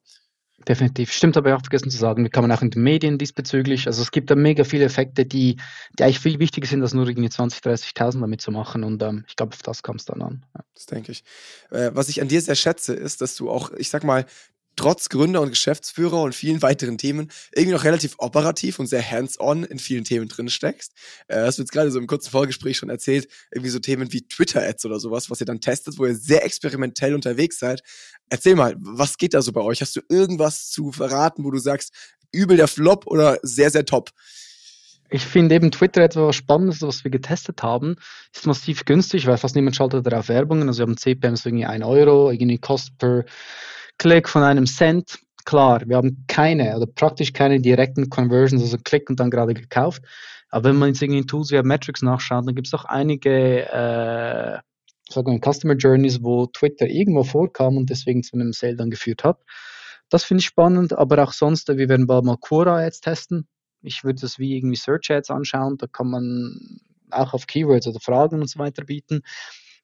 Definitiv. 0.69 1.11
Stimmt 1.11 1.39
aber 1.39 1.57
auch 1.57 1.63
vergessen 1.63 1.91
zu 1.91 1.97
sagen, 1.97 2.25
wie 2.25 2.29
kann 2.29 2.45
man 2.45 2.53
auch 2.53 2.61
in 2.61 2.71
den 2.71 2.83
Medien 2.83 3.17
diesbezüglich, 3.17 3.87
also 3.87 4.03
es 4.03 4.11
gibt 4.11 4.31
da 4.31 4.35
mega 4.35 4.63
viele 4.63 4.85
Effekte, 4.85 5.25
die, 5.25 5.57
die 5.99 6.03
eigentlich 6.05 6.21
viel 6.21 6.39
wichtiger 6.39 6.67
sind, 6.67 6.83
als 6.83 6.93
nur 6.93 7.09
irgendwie 7.09 7.31
20, 7.31 7.61
30.000 7.61 8.21
damit 8.21 8.43
zu 8.43 8.51
machen 8.51 8.85
und 8.85 9.03
ähm, 9.03 9.25
ich 9.27 9.37
glaube, 9.37 9.55
auf 9.55 9.63
das 9.63 9.83
kam 9.83 9.97
es 9.97 10.05
dann 10.05 10.21
an. 10.21 10.45
Ja. 10.55 10.61
Das 10.75 10.85
denke 10.85 11.13
ich. 11.13 11.25
Äh, 11.71 11.91
was 11.95 12.11
ich 12.11 12.21
an 12.21 12.29
dir 12.29 12.43
sehr 12.43 12.57
schätze, 12.57 12.93
ist, 12.93 13.23
dass 13.23 13.37
du 13.37 13.51
auch, 13.51 13.71
ich 13.73 13.89
sag 13.89 14.05
mal, 14.05 14.27
trotz 14.81 15.11
Gründer 15.11 15.43
und 15.43 15.51
Geschäftsführer 15.51 16.23
und 16.23 16.35
vielen 16.35 16.63
weiteren 16.63 16.97
Themen 16.97 17.31
irgendwie 17.55 17.75
noch 17.75 17.85
relativ 17.85 18.15
operativ 18.17 18.79
und 18.79 18.87
sehr 18.87 19.09
hands-on 19.09 19.65
in 19.65 19.79
vielen 19.79 20.05
Themen 20.05 20.27
drin 20.27 20.49
steckst. 20.49 20.95
Äh, 21.29 21.43
hast 21.43 21.59
du 21.59 21.63
jetzt 21.63 21.71
gerade 21.71 21.91
so 21.91 21.99
im 21.99 22.07
kurzen 22.07 22.31
Vorgespräch 22.31 22.79
schon 22.79 22.89
erzählt, 22.89 23.29
irgendwie 23.51 23.69
so 23.69 23.79
Themen 23.79 24.11
wie 24.15 24.27
Twitter-Ads 24.27 24.87
oder 24.87 24.99
sowas, 24.99 25.29
was 25.29 25.39
ihr 25.39 25.45
dann 25.45 25.61
testet, 25.61 25.99
wo 25.99 26.07
ihr 26.07 26.15
sehr 26.15 26.47
experimentell 26.47 27.15
unterwegs 27.15 27.59
seid. 27.59 27.83
Erzähl 28.31 28.55
mal, 28.55 28.75
was 28.79 29.19
geht 29.19 29.35
da 29.35 29.43
so 29.43 29.53
bei 29.53 29.61
euch? 29.61 29.83
Hast 29.83 29.97
du 29.97 30.01
irgendwas 30.09 30.71
zu 30.71 30.93
verraten, 30.93 31.45
wo 31.45 31.51
du 31.51 31.59
sagst, 31.59 31.93
übel 32.33 32.57
der 32.57 32.69
Flop 32.69 33.07
oder 33.07 33.39
sehr, 33.43 33.71
sehr 33.71 33.85
top? 33.85 34.09
Ich 35.11 35.27
finde 35.27 35.57
eben 35.57 35.71
Twitter 35.73 36.01
etwas 36.01 36.37
Spannendes, 36.37 36.81
was 36.81 37.05
wir 37.05 37.11
getestet 37.11 37.63
haben, 37.63 37.97
ist 38.35 38.47
massiv 38.47 38.87
günstig, 38.87 39.27
weil 39.27 39.37
fast 39.37 39.57
niemand 39.57 39.77
schaltet 39.77 40.07
darauf 40.07 40.31
Werbungen. 40.31 40.69
Also 40.69 40.79
wir 40.79 40.87
haben 40.87 40.97
CPMs 40.97 41.45
irgendwie 41.45 41.67
1 41.67 41.85
Euro, 41.85 42.31
irgendwie 42.31 42.57
Cost 42.57 42.97
per 42.97 43.27
Klick 44.01 44.31
von 44.31 44.43
einem 44.43 44.67
Cent. 44.67 45.19
Klar, 45.45 45.83
wir 45.87 45.97
haben 45.97 46.25
keine 46.27 46.75
oder 46.75 46.87
praktisch 46.87 47.35
keine 47.35 47.61
direkten 47.61 48.09
Conversions, 48.09 48.63
also 48.63 48.79
Klick 48.83 49.11
und 49.11 49.21
dann 49.21 49.31
gerade 49.31 49.53
gekauft. 49.53 50.03
Aber 50.49 50.71
wenn 50.71 50.77
man 50.77 50.89
jetzt 50.89 51.03
irgendwie 51.03 51.21
in 51.21 51.27
Tools 51.27 51.51
wie 51.51 51.63
Metrics 51.63 52.01
nachschaut, 52.01 52.47
dann 52.47 52.55
gibt 52.55 52.67
es 52.67 52.75
auch 52.75 52.87
einige 52.87 53.67
äh, 53.71 54.59
sagen 55.13 55.33
wir, 55.33 55.53
Customer 55.53 55.75
Journeys, 55.75 56.23
wo 56.23 56.47
Twitter 56.47 56.87
irgendwo 56.87 57.25
vorkam 57.25 57.77
und 57.77 57.91
deswegen 57.91 58.23
zu 58.23 58.37
einem 58.37 58.55
Sale 58.55 58.77
dann 58.77 58.91
geführt 58.91 59.23
hat. 59.23 59.39
Das 60.09 60.25
finde 60.25 60.41
ich 60.41 60.47
spannend, 60.47 60.93
aber 60.93 61.23
auch 61.23 61.33
sonst, 61.33 61.69
wir 61.69 61.89
werden 61.89 62.07
bald 62.07 62.25
mal 62.25 62.39
Quora-Ads 62.41 63.03
testen. 63.03 63.47
Ich 63.83 64.03
würde 64.03 64.21
das 64.23 64.39
wie 64.39 64.57
irgendwie 64.57 64.77
Search-Ads 64.77 65.31
anschauen, 65.31 65.77
da 65.77 65.87
kann 65.87 66.09
man 66.09 66.81
auch 67.11 67.35
auf 67.35 67.47
Keywords 67.47 67.87
oder 67.87 68.01
Fragen 68.01 68.41
und 68.41 68.49
so 68.49 68.59
weiter 68.59 68.85
bieten. 68.85 69.23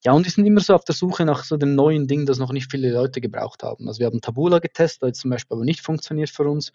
Ja, 0.04 0.12
und 0.12 0.24
wir 0.24 0.30
sind 0.30 0.46
immer 0.46 0.60
so 0.60 0.74
auf 0.74 0.84
der 0.84 0.94
Suche 0.94 1.24
nach 1.24 1.44
so 1.44 1.56
dem 1.56 1.74
neuen 1.74 2.06
Ding, 2.06 2.26
das 2.26 2.38
noch 2.38 2.52
nicht 2.52 2.70
viele 2.70 2.92
Leute 2.92 3.20
gebraucht 3.20 3.62
haben. 3.62 3.88
Also 3.88 3.98
wir 3.98 4.06
haben 4.06 4.20
Tabula 4.20 4.58
getestet, 4.58 5.10
das 5.10 5.18
zum 5.18 5.30
Beispiel 5.30 5.56
aber 5.56 5.64
nicht 5.64 5.80
funktioniert 5.80 6.30
für 6.30 6.44
uns. 6.44 6.72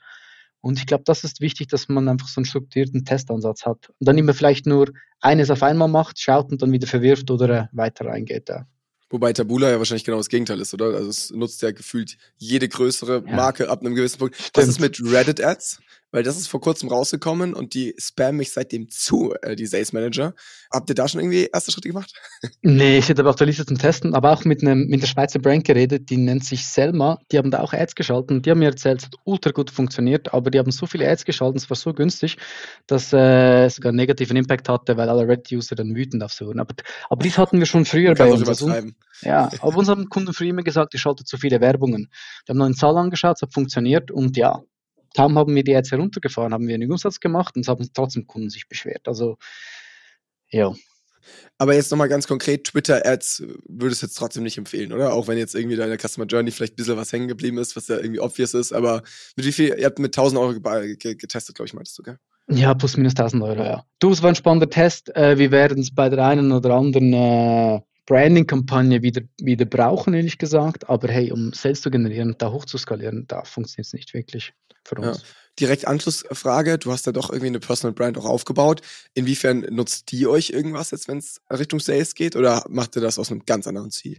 Und 0.60 0.78
ich 0.78 0.86
glaube, 0.86 1.04
das 1.06 1.24
ist 1.24 1.42
wichtig, 1.42 1.68
dass 1.68 1.90
man 1.90 2.08
einfach 2.08 2.28
so 2.28 2.40
einen 2.40 2.46
strukturierten 2.46 3.04
Testansatz 3.04 3.66
hat. 3.66 3.90
Und 4.00 4.08
dann 4.08 4.18
immer 4.18 4.34
vielleicht 4.34 4.66
nur 4.66 4.92
eines 5.20 5.50
auf 5.50 5.64
einmal 5.64 5.88
macht, 5.88 6.20
schaut 6.20 6.52
und 6.52 6.62
dann 6.62 6.72
wieder 6.72 6.88
verwirft 6.88 7.32
oder 7.32 7.70
weiter 7.72 8.06
reingeht. 8.06 8.50
Ja. 8.50 8.68
Wobei 9.10 9.34
Tabula 9.34 9.70
ja 9.70 9.78
wahrscheinlich 9.78 10.06
genau 10.06 10.18
das 10.18 10.30
Gegenteil 10.30 10.62
ist, 10.62 10.74
oder? 10.74 10.86
Also 10.86 11.10
es 11.10 11.32
nutzt 11.32 11.62
ja 11.62 11.72
gefühlt 11.72 12.18
jede 12.38 12.70
größere 12.70 13.22
Marke 13.22 13.66
ja. 13.66 13.70
ab 13.70 13.82
einem 13.82 13.96
gewissen 13.96 14.20
Punkt. 14.20 14.36
Stimmt. 14.36 14.58
Was 14.58 14.68
ist 14.68 14.80
mit 14.80 15.02
Reddit-Ads? 15.04 15.80
Weil 16.12 16.24
das 16.24 16.38
ist 16.38 16.48
vor 16.48 16.62
kurzem 16.62 16.90
rausgekommen 16.90 17.54
und 17.54 17.74
die 17.74 17.96
spammen 17.98 18.38
mich 18.38 18.52
seitdem 18.52 18.90
zu, 18.90 19.34
äh, 19.42 19.56
die 19.56 19.66
Sales 19.66 19.94
Manager. 19.94 20.34
Habt 20.72 20.90
ihr 20.90 20.96
da 20.96 21.08
schon 21.08 21.22
irgendwie 21.22 21.50
erste 21.52 21.72
Schritte 21.72 21.90
gemacht? 21.90 22.14
nee, 22.62 22.98
ich 22.98 23.10
hätte 23.10 23.22
aber 23.22 23.32
auf 23.32 23.36
der 23.36 23.48
Liste 23.48 23.66
zum 23.66 23.78
Testen, 23.78 24.14
aber 24.14 24.32
auch 24.32 24.46
mit, 24.46 24.62
einem, 24.62 24.88
mit 24.88 25.02
der 25.02 25.08
Schweizer 25.08 25.40
Brand 25.40 25.66
geredet, 25.66 26.10
die 26.10 26.18
nennt 26.18 26.44
sich 26.44 26.68
Selma. 26.68 27.20
Die 27.32 27.38
haben 27.38 27.52
da 27.52 27.62
auch 27.62 27.74
Ads 27.74 27.96
geschaltet 27.96 28.32
und 28.32 28.46
die 28.46 28.52
haben 28.52 28.60
mir 28.60 28.70
erzählt, 28.70 29.00
es 29.00 29.06
hat 29.06 29.16
ultra 29.24 29.52
gut 29.52 29.72
funktioniert, 29.72 30.34
aber 30.34 30.52
die 30.52 30.60
haben 30.60 30.72
so 30.72 30.86
viele 30.86 31.10
Ads 31.10 31.26
geschaltet, 31.26 31.64
es 31.64 31.70
war 31.70 31.78
so 31.78 31.94
günstig, 31.94 32.38
dass 32.88 33.14
äh, 33.14 33.66
es 33.66 33.76
sogar 33.76 33.90
einen 33.90 33.98
negativen 33.98 34.36
Impact 34.38 34.70
hatte, 34.70 34.98
weil 34.98 35.10
alle 35.10 35.28
Reddit-User 35.28 35.76
dann 35.76 35.96
wütend 35.96 36.24
auf 36.24 36.34
so 36.34 36.46
wurden. 36.46 36.60
Aber, 36.60 36.76
aber 37.10 37.24
dies 37.24 37.38
hatten 37.38 37.60
wir 37.60 37.66
schon 37.66 37.86
früher 37.86 38.14
bei 38.16 38.32
uns. 38.32 38.48
Also, 38.48 38.74
ja, 39.22 39.50
aber 39.62 39.78
unseren 39.78 40.10
Kunden 40.10 40.34
früher 40.34 40.50
immer 40.50 40.64
gesagt, 40.64 40.94
ihr 40.94 41.00
schaltet 41.00 41.28
zu 41.28 41.38
viele 41.38 41.62
Werbungen. 41.62 42.10
Die 42.46 42.52
haben 42.52 42.58
noch 42.58 42.66
eine 42.66 42.76
Zahl 42.76 42.98
angeschaut, 42.98 43.38
es 43.38 43.42
hat 43.42 43.54
funktioniert 43.54 44.12
und 44.12 44.38
ja, 44.38 44.62
kaum 45.16 45.38
haben 45.38 45.56
wir 45.56 45.64
die 45.64 45.76
Ads 45.76 45.92
heruntergefahren, 45.92 46.54
haben 46.54 46.68
wir 46.68 46.76
einen 46.76 46.92
Umsatz 46.92 47.20
gemacht 47.20 47.56
und 47.56 47.62
es 47.62 47.68
haben 47.68 47.88
trotzdem 47.94 48.28
Kunden 48.28 48.50
sich 48.50 48.68
beschwert. 48.68 49.08
Also, 49.08 49.38
ja. 50.50 50.74
Aber 51.58 51.76
jetzt 51.76 51.92
nochmal 51.92 52.10
ganz 52.10 52.28
konkret, 52.28 52.66
Twitter-Ads 52.66 53.44
würdest 53.68 54.02
du 54.02 54.08
jetzt 54.08 54.16
trotzdem 54.16 54.44
nicht 54.44 54.58
empfehlen, 54.58 54.92
oder? 54.92 55.14
Auch 55.14 55.28
wenn 55.28 55.38
jetzt 55.38 55.54
irgendwie 55.54 55.76
da 55.76 55.84
in 55.84 55.90
der 55.90 56.00
Customer 56.00 56.26
Journey 56.26 56.52
vielleicht 56.52 56.74
ein 56.74 56.78
bisschen 56.78 56.98
was 56.98 57.14
hängen 57.14 57.28
geblieben 57.28 57.60
ist, 57.60 57.76
was 57.76 57.88
ja 57.88 57.98
irgendwie 57.98 58.20
obvious 58.20 58.54
ist, 58.54 58.74
aber 58.74 59.04
mit 59.36 59.46
wie 59.46 59.52
viel, 59.52 59.76
ihr 59.78 59.86
habt 59.86 60.00
mit 60.00 60.18
1000 60.18 60.40
Euro 60.42 60.54
getestet, 60.60 61.56
glaube 61.56 61.68
ich, 61.68 61.74
meintest 61.74 62.00
du, 62.00 62.04
gell? 62.04 62.18
Ja, 62.50 62.74
plus 62.74 62.98
minus 62.98 63.14
1000 63.14 63.44
Euro, 63.44 63.64
ja. 63.64 63.86
Du, 64.00 64.12
es 64.12 64.22
war 64.24 64.30
ein 64.30 64.36
spannender 64.36 64.70
Test. 64.70 65.16
Äh, 65.16 65.38
wir 65.38 65.52
werden 65.52 65.80
es 65.80 65.94
bei 65.94 66.10
der 66.10 66.26
einen 66.26 66.52
oder 66.52 66.74
anderen 66.74 67.14
äh, 67.14 67.82
Branding-Kampagne 68.12 69.02
wieder, 69.02 69.22
wieder 69.40 69.64
brauchen, 69.64 70.14
ehrlich 70.14 70.38
gesagt. 70.38 70.90
Aber 70.90 71.08
hey, 71.08 71.32
um 71.32 71.54
Sales 71.54 71.80
zu 71.80 71.90
generieren, 71.90 72.36
da 72.38 72.52
hoch 72.52 72.66
zu 72.66 72.78
skalieren, 72.78 73.26
da 73.30 73.46
funktioniert 73.46 73.88
es 73.88 73.94
nicht 73.94 74.14
wirklich 74.14 74.54
für 74.84 74.96
uns. 74.96 75.20
Ja. 75.20 75.24
Direkt 75.62 75.88
Anschlussfrage, 75.88 76.78
du 76.78 76.92
hast 76.92 77.06
ja 77.06 77.14
doch 77.14 77.30
irgendwie 77.30 77.48
eine 77.48 77.62
Personal 77.62 77.94
Brand 77.94 78.18
auch 78.18 78.26
aufgebaut. 78.26 78.82
Inwiefern 79.14 79.62
nutzt 79.70 80.12
die 80.12 80.28
euch 80.28 80.50
irgendwas 80.50 80.92
jetzt, 80.92 81.08
wenn 81.08 81.20
es 81.20 81.40
Richtung 81.50 81.80
Sales 81.80 82.14
geht 82.14 82.36
oder 82.36 82.66
macht 82.68 82.98
ihr 82.98 83.02
das 83.02 83.18
aus 83.18 83.32
einem 83.32 83.46
ganz 83.46 83.66
anderen 83.66 83.92
Ziel? 83.92 84.18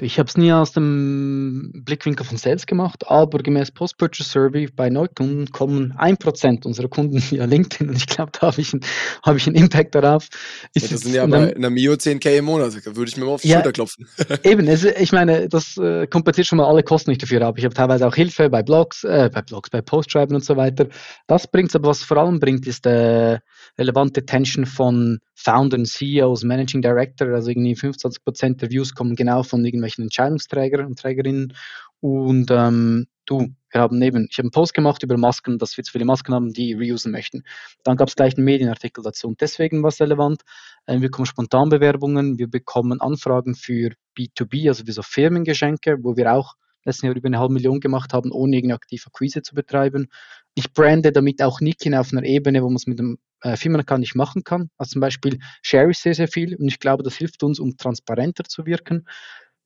Ich 0.00 0.18
habe 0.18 0.28
es 0.28 0.36
nie 0.36 0.52
aus 0.52 0.72
dem 0.72 1.70
Blickwinkel 1.84 2.24
von 2.24 2.36
Sales 2.36 2.66
gemacht, 2.66 3.04
aber 3.08 3.38
gemäß 3.38 3.70
Post-Purchase 3.72 4.28
Survey 4.28 4.68
bei 4.74 4.88
Neukunden 4.90 5.50
kommen 5.52 5.92
1% 5.92 6.64
unserer 6.64 6.88
Kunden 6.88 7.22
via 7.30 7.44
LinkedIn 7.44 7.88
und 7.88 7.96
ich 7.96 8.06
glaube, 8.06 8.32
da 8.32 8.48
habe 8.48 8.60
ich, 8.60 8.72
einen, 8.72 8.82
hab 9.22 9.36
ich 9.36 9.46
einen 9.46 9.56
Impact 9.56 9.94
darauf. 9.94 10.28
Ja, 10.74 10.88
das 10.88 11.00
sind 11.00 11.14
ja 11.14 11.26
bei 11.26 11.54
einer 11.54 11.70
Mio 11.70 11.92
10k 11.92 12.38
im 12.38 12.46
Monat, 12.46 12.74
würde 12.84 13.08
ich 13.08 13.16
mir 13.16 13.24
mal 13.24 13.32
auf 13.32 13.42
die 13.42 13.48
ja, 13.48 13.56
Schulter 13.56 13.72
klopfen. 13.72 14.08
eben, 14.44 14.66
es, 14.66 14.84
ich 14.84 15.12
meine, 15.12 15.48
das 15.48 15.76
äh, 15.76 16.06
kompensiert 16.06 16.46
schon 16.46 16.58
mal 16.58 16.66
alle 16.66 16.82
Kosten, 16.82 17.10
die 17.10 17.14
ich 17.14 17.18
dafür 17.18 17.42
habe. 17.42 17.58
Ich 17.58 17.64
habe 17.64 17.74
teilweise 17.74 18.06
auch 18.06 18.14
Hilfe 18.14 18.48
bei 18.48 18.62
Blogs, 18.62 19.04
äh, 19.04 19.30
bei 19.32 19.42
Blogs, 19.42 19.70
bei 19.70 19.82
Postschreiben 19.82 20.34
und 20.34 20.44
so 20.44 20.56
weiter. 20.56 20.88
Das 21.26 21.46
bringt 21.50 21.68
es, 21.68 21.76
aber 21.76 21.88
was 21.88 22.02
vor 22.02 22.16
allem 22.16 22.40
bringt, 22.40 22.66
ist 22.66 22.86
äh, 22.86 23.38
relevante 23.78 24.24
Tension 24.24 24.66
von 24.66 25.18
Foundern, 25.34 25.84
CEOs, 25.84 26.44
Managing 26.44 26.82
Director, 26.82 27.28
also 27.28 27.50
irgendwie 27.50 27.74
25% 27.74 28.56
der 28.56 28.70
Views 28.70 28.94
kommen 28.94 29.16
genau 29.16 29.42
von 29.42 29.64
irgendwelchen 29.64 30.04
Entscheidungsträgern 30.04 30.86
und 30.86 30.98
Trägerinnen. 30.98 31.54
Und 32.00 32.50
ähm, 32.50 33.06
du, 33.26 33.48
wir 33.70 33.80
haben 33.80 34.02
eben, 34.02 34.26
ich 34.30 34.38
habe 34.38 34.46
einen 34.46 34.50
Post 34.50 34.74
gemacht 34.74 35.02
über 35.02 35.16
Masken, 35.16 35.58
dass 35.58 35.76
wir 35.76 35.84
zu 35.84 35.92
viele 35.92 36.04
Masken 36.04 36.34
haben, 36.34 36.52
die 36.52 36.74
reusen 36.74 37.12
möchten. 37.12 37.44
Dann 37.84 37.96
gab 37.96 38.08
es 38.08 38.16
gleich 38.16 38.36
einen 38.36 38.44
Medienartikel 38.44 39.02
dazu 39.02 39.28
und 39.28 39.40
deswegen 39.40 39.82
war 39.82 39.88
es 39.88 40.00
relevant. 40.00 40.42
Äh, 40.86 40.94
wir 40.94 41.08
bekommen 41.08 41.26
Spontanbewerbungen, 41.26 42.38
wir 42.38 42.48
bekommen 42.48 43.00
Anfragen 43.00 43.54
für 43.54 43.92
B2B, 44.18 44.68
also 44.68 44.84
für 44.84 44.92
so 44.92 45.02
Firmengeschenke, 45.02 45.98
wo 46.02 46.16
wir 46.16 46.32
auch 46.32 46.54
letzten 46.84 47.06
Jahr 47.06 47.16
über 47.16 47.28
eine 47.28 47.38
halbe 47.38 47.54
Million 47.54 47.80
gemacht 47.80 48.12
haben, 48.12 48.32
ohne 48.32 48.56
irgendeine 48.56 48.76
aktive 48.76 49.06
Akquise 49.06 49.42
zu 49.42 49.54
betreiben. 49.54 50.08
Ich 50.54 50.72
brande 50.72 51.12
damit 51.12 51.40
auch 51.42 51.60
Nikin 51.60 51.94
auf 51.94 52.12
einer 52.12 52.24
Ebene, 52.24 52.62
wo 52.62 52.66
man 52.66 52.76
es 52.76 52.86
mit 52.86 52.98
dem 52.98 53.18
äh, 53.42 53.56
Firmenaccount 53.56 54.00
nicht 54.00 54.14
machen 54.14 54.44
kann. 54.44 54.70
Also 54.78 54.92
zum 54.92 55.00
Beispiel 55.00 55.38
share 55.62 55.90
ich 55.90 55.98
sehr, 55.98 56.14
sehr 56.14 56.28
viel 56.28 56.56
und 56.56 56.68
ich 56.68 56.78
glaube, 56.78 57.02
das 57.02 57.16
hilft 57.16 57.42
uns, 57.42 57.58
um 57.60 57.76
transparenter 57.76 58.44
zu 58.44 58.66
wirken. 58.66 59.06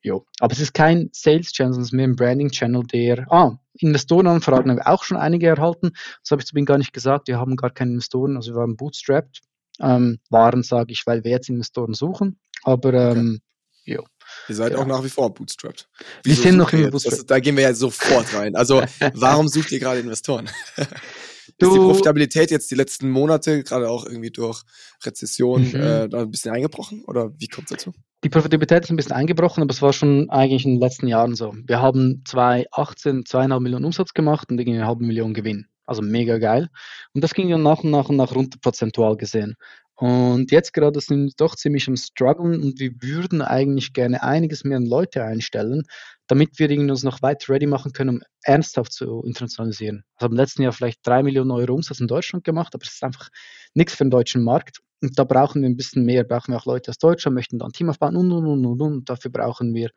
Jo. 0.02 0.24
Aber 0.40 0.52
es 0.52 0.60
ist 0.60 0.74
kein 0.74 1.10
Sales-Channel, 1.12 1.72
sondern 1.72 1.82
es 1.82 1.88
ist 1.88 1.92
mehr 1.92 2.06
ein 2.06 2.16
Branding-Channel, 2.16 2.84
der, 2.84 3.26
ah, 3.32 3.58
Investorenanfragen 3.78 4.70
haben 4.70 4.78
wir 4.78 4.86
auch 4.86 5.04
schon 5.04 5.16
einige 5.16 5.48
erhalten. 5.48 5.90
Das 6.22 6.30
habe 6.30 6.40
ich 6.40 6.46
zu 6.46 6.54
Beginn 6.54 6.66
gar 6.66 6.78
nicht 6.78 6.92
gesagt. 6.92 7.28
Wir 7.28 7.38
haben 7.38 7.56
gar 7.56 7.70
keine 7.70 7.92
Investoren, 7.92 8.36
also 8.36 8.52
wir 8.52 8.60
waren 8.60 8.76
bootstrapped. 8.76 9.40
Ähm, 9.78 10.20
waren, 10.30 10.62
sage 10.62 10.92
ich, 10.92 11.06
weil 11.06 11.22
wir 11.24 11.32
jetzt 11.32 11.50
Investoren 11.50 11.92
suchen. 11.92 12.38
Aber 12.62 12.94
ähm, 12.94 13.40
okay. 13.82 13.94
jo. 13.96 14.04
Ihr 14.48 14.54
seid 14.54 14.72
ja. 14.72 14.78
auch 14.78 14.86
nach 14.86 15.04
wie 15.04 15.10
vor 15.10 15.34
bootstrapped. 15.34 15.88
Wieso 16.22 16.36
wir 16.36 16.50
sind 16.50 16.58
noch 16.58 16.72
immer 16.72 16.90
bootstrapped. 16.90 17.30
da 17.30 17.40
gehen 17.40 17.56
wir 17.56 17.64
ja 17.64 17.74
sofort 17.74 18.32
rein. 18.32 18.56
Also, 18.56 18.82
warum 19.14 19.48
sucht 19.48 19.72
ihr 19.72 19.80
gerade 19.80 20.00
Investoren? 20.00 20.48
Du, 21.58 21.66
ist 21.68 21.74
die 21.74 21.78
Profitabilität 21.78 22.50
jetzt 22.50 22.70
die 22.70 22.74
letzten 22.74 23.10
Monate, 23.10 23.62
gerade 23.62 23.88
auch 23.88 24.04
irgendwie 24.04 24.30
durch 24.30 24.62
Rezession, 25.04 25.68
mhm. 25.68 25.74
äh, 25.74 26.08
da 26.08 26.20
ein 26.20 26.30
bisschen 26.30 26.52
eingebrochen? 26.52 27.02
Oder 27.06 27.32
wie 27.38 27.48
kommt 27.48 27.70
es 27.70 27.76
dazu? 27.76 27.92
Die 28.24 28.28
Profitabilität 28.28 28.84
ist 28.84 28.90
ein 28.90 28.96
bisschen 28.96 29.12
eingebrochen, 29.12 29.62
aber 29.62 29.72
es 29.72 29.82
war 29.82 29.92
schon 29.92 30.28
eigentlich 30.30 30.64
in 30.64 30.74
den 30.74 30.80
letzten 30.80 31.06
Jahren 31.06 31.34
so. 31.34 31.54
Wir 31.66 31.80
haben 31.80 32.22
2018 32.26 33.24
zweieinhalb 33.24 33.62
Millionen 33.62 33.84
Umsatz 33.84 34.12
gemacht 34.12 34.50
und 34.50 34.58
irgendwie 34.58 34.78
eine 34.78 34.86
halbe 34.86 35.04
Million 35.04 35.32
Gewinn. 35.32 35.66
Also 35.86 36.02
mega 36.02 36.38
geil. 36.38 36.68
Und 37.14 37.22
das 37.22 37.32
ging 37.32 37.48
dann 37.48 37.62
nach 37.62 37.84
und 37.84 37.90
nach 37.90 38.08
und 38.08 38.16
nach 38.16 38.34
runter 38.34 38.58
prozentual 38.60 39.16
gesehen. 39.16 39.54
Und 39.94 40.50
jetzt 40.50 40.74
gerade 40.74 41.00
sind 41.00 41.26
wir 41.26 41.32
doch 41.38 41.56
ziemlich 41.56 41.88
am 41.88 41.96
struggeln 41.96 42.62
und 42.62 42.78
wir 42.80 42.90
würden 43.00 43.40
eigentlich 43.40 43.94
gerne 43.94 44.22
einiges 44.22 44.62
mehr 44.64 44.80
Leute 44.80 45.24
einstellen, 45.24 45.84
damit 46.26 46.58
wir 46.58 46.70
uns 46.70 47.02
noch 47.02 47.22
weiter 47.22 47.52
ready 47.52 47.66
machen 47.66 47.92
können, 47.92 48.16
um 48.16 48.22
ernsthaft 48.42 48.92
zu 48.92 49.22
internationalisieren. 49.24 50.04
Wir 50.18 50.24
haben 50.24 50.32
im 50.32 50.38
letzten 50.38 50.62
Jahr 50.62 50.72
vielleicht 50.72 51.06
drei 51.06 51.22
Millionen 51.22 51.50
Euro 51.50 51.74
Umsatz 51.74 52.00
in 52.00 52.08
Deutschland 52.08 52.44
gemacht, 52.44 52.74
aber 52.74 52.84
es 52.84 52.94
ist 52.94 53.04
einfach 53.04 53.28
nichts 53.74 53.94
für 53.94 54.04
den 54.04 54.10
deutschen 54.10 54.42
Markt. 54.42 54.80
Und 55.02 55.18
da 55.18 55.24
brauchen 55.24 55.62
wir 55.62 55.68
ein 55.68 55.76
bisschen 55.76 56.04
mehr, 56.04 56.24
brauchen 56.24 56.52
wir 56.52 56.58
auch 56.58 56.66
Leute 56.66 56.90
aus 56.90 56.98
Deutschland, 56.98 57.34
möchten 57.34 57.58
dann 57.58 57.68
ein 57.68 57.72
Team 57.72 57.90
aufbauen 57.90 58.16
und, 58.16 58.32
und, 58.32 58.46
und, 58.46 58.66
und, 58.66 58.82
und. 58.82 59.08
Dafür 59.08 59.30
brauchen 59.30 59.74
wir 59.74 59.90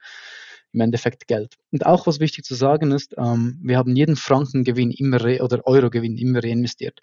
im 0.72 0.82
Endeffekt 0.82 1.28
Geld. 1.28 1.56
Und 1.72 1.86
auch 1.86 2.06
was 2.06 2.20
wichtig 2.20 2.46
zu 2.46 2.54
sagen 2.54 2.92
ist, 2.92 3.16
ähm, 3.18 3.60
wir 3.64 3.78
haben 3.78 3.96
jeden 3.96 4.16
Frankengewinn 4.16 4.92
immer 4.92 5.24
oder 5.42 5.66
Eurogewinn 5.66 6.18
immer 6.18 6.44
reinvestiert 6.44 7.02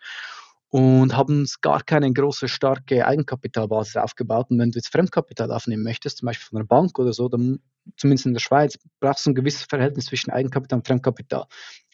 und 0.71 1.17
haben 1.17 1.47
gar 1.63 1.83
keine 1.83 2.13
große, 2.13 2.49
starke 2.49 3.07
Eigenkapitalbasis 3.07 3.97
aufgebaut. 3.97 4.51
Und 4.51 4.59
wenn 4.59 4.71
du 4.73 4.79
jetzt 4.79 4.93
Fremdkapital 4.93 5.53
aufnehmen 5.53 5.83
möchtest, 5.83 6.19
zum 6.19 6.27
Beispiel 6.27 6.47
von 6.47 6.59
einer 6.59 6.67
Bank 6.67 6.99
oder 6.99 7.13
so, 7.13 7.29
dann 7.29 7.61
zumindest 7.97 8.27
in 8.27 8.33
der 8.33 8.41
Schweiz, 8.41 8.79
brauchst 9.01 9.27
du 9.27 9.31
ein 9.31 9.35
gewisses 9.35 9.63
Verhältnis 9.63 10.07
zwischen 10.07 10.31
Eigenkapital 10.31 10.79
und 10.81 10.87
Fremdkapital. 10.87 11.47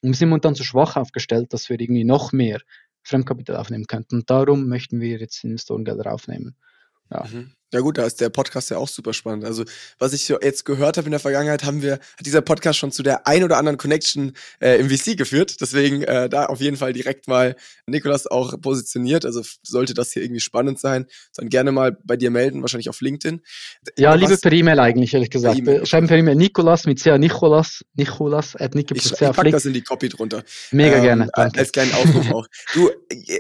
Und 0.03 0.11
wir 0.11 0.15
sind 0.15 0.31
momentan 0.31 0.55
so 0.55 0.65
schwach 0.65 0.97
aufgestellt, 0.97 1.53
dass 1.53 1.69
wir 1.69 1.79
irgendwie 1.79 2.05
noch 2.05 2.33
mehr 2.33 2.61
Fremdkapital 3.03 3.57
aufnehmen 3.57 3.87
könnten. 3.87 4.17
Und 4.17 4.31
darum 4.31 4.69
möchten 4.69 5.01
wir 5.01 5.19
jetzt 5.19 5.45
Investorengelder 5.45 6.13
aufnehmen. 6.13 6.57
Ja. 7.11 7.25
Mhm. 7.25 7.53
Ja 7.73 7.81
gut, 7.81 7.99
da 7.99 8.05
ist 8.05 8.21
der 8.21 8.29
Podcast 8.29 8.71
ja 8.71 8.77
auch 8.77 8.89
super 8.89 9.13
spannend. 9.15 9.45
Also 9.45 9.65
was 9.99 10.13
ich 10.13 10.29
jetzt 10.29 10.65
gehört 10.65 10.97
habe 10.99 11.07
in 11.07 11.13
der 11.13 11.21
Vergangenheit, 11.21 11.65
haben 11.65 11.83
wir 11.83 11.95
hat 11.95 12.27
dieser 12.27 12.43
Podcast 12.43 12.79
schon 12.79 12.93
zu 12.93 13.03
der 13.03 13.27
ein 13.27 13.45
oder 13.45 13.57
anderen 13.57 13.79
Connection 13.79 14.33
äh, 14.61 14.77
im 14.79 14.91
VC 14.91 15.17
geführt. 15.17 15.61
Deswegen 15.61 16.03
äh, 16.03 16.29
da 16.29 16.47
auf 16.47 16.61
jeden 16.61 16.77
Fall 16.77 16.93
direkt 16.93 17.29
mal 17.29 17.57
Nikolas 17.87 18.27
auch 18.27 18.61
positioniert. 18.61 19.25
Also 19.25 19.43
sollte 19.63 19.95
das 19.95 20.13
hier 20.13 20.23
irgendwie 20.23 20.41
spannend 20.41 20.79
sein, 20.79 21.07
dann 21.35 21.49
gerne 21.49 21.73
mal 21.73 21.97
bei 22.05 22.17
dir 22.17 22.31
melden, 22.31 22.61
wahrscheinlich 22.61 22.91
auf 22.91 23.01
LinkedIn. 23.01 23.41
Ja, 23.97 24.13
was, 24.13 24.21
lieber 24.21 24.37
per 24.37 24.53
E-Mail 24.53 24.79
eigentlich, 24.79 25.15
ehrlich 25.15 25.31
gesagt. 25.31 25.59
E 25.59 25.87
Schreiben 25.87 26.09
per 26.09 26.19
E-Mail 26.19 26.35
Nikolas 26.35 26.85
mit 26.85 27.03
CA 27.03 27.17
Nicholas, 27.17 27.85
Nicholas 27.95 28.55
at 28.57 28.75
Ich, 28.75 28.91
ich 28.91 29.19
pack 29.19 29.51
das 29.51 29.65
in 29.65 29.73
die 29.73 29.83
Copy 29.83 30.09
drunter. 30.09 30.43
Mega 30.71 30.97
ähm, 30.97 31.03
gerne. 31.03 31.29
Danke. 31.35 31.59
Als 31.59 31.73
kleinen 31.73 31.93
Aufruf 31.95 32.31
auch. 32.33 32.47
Du, 32.75 32.91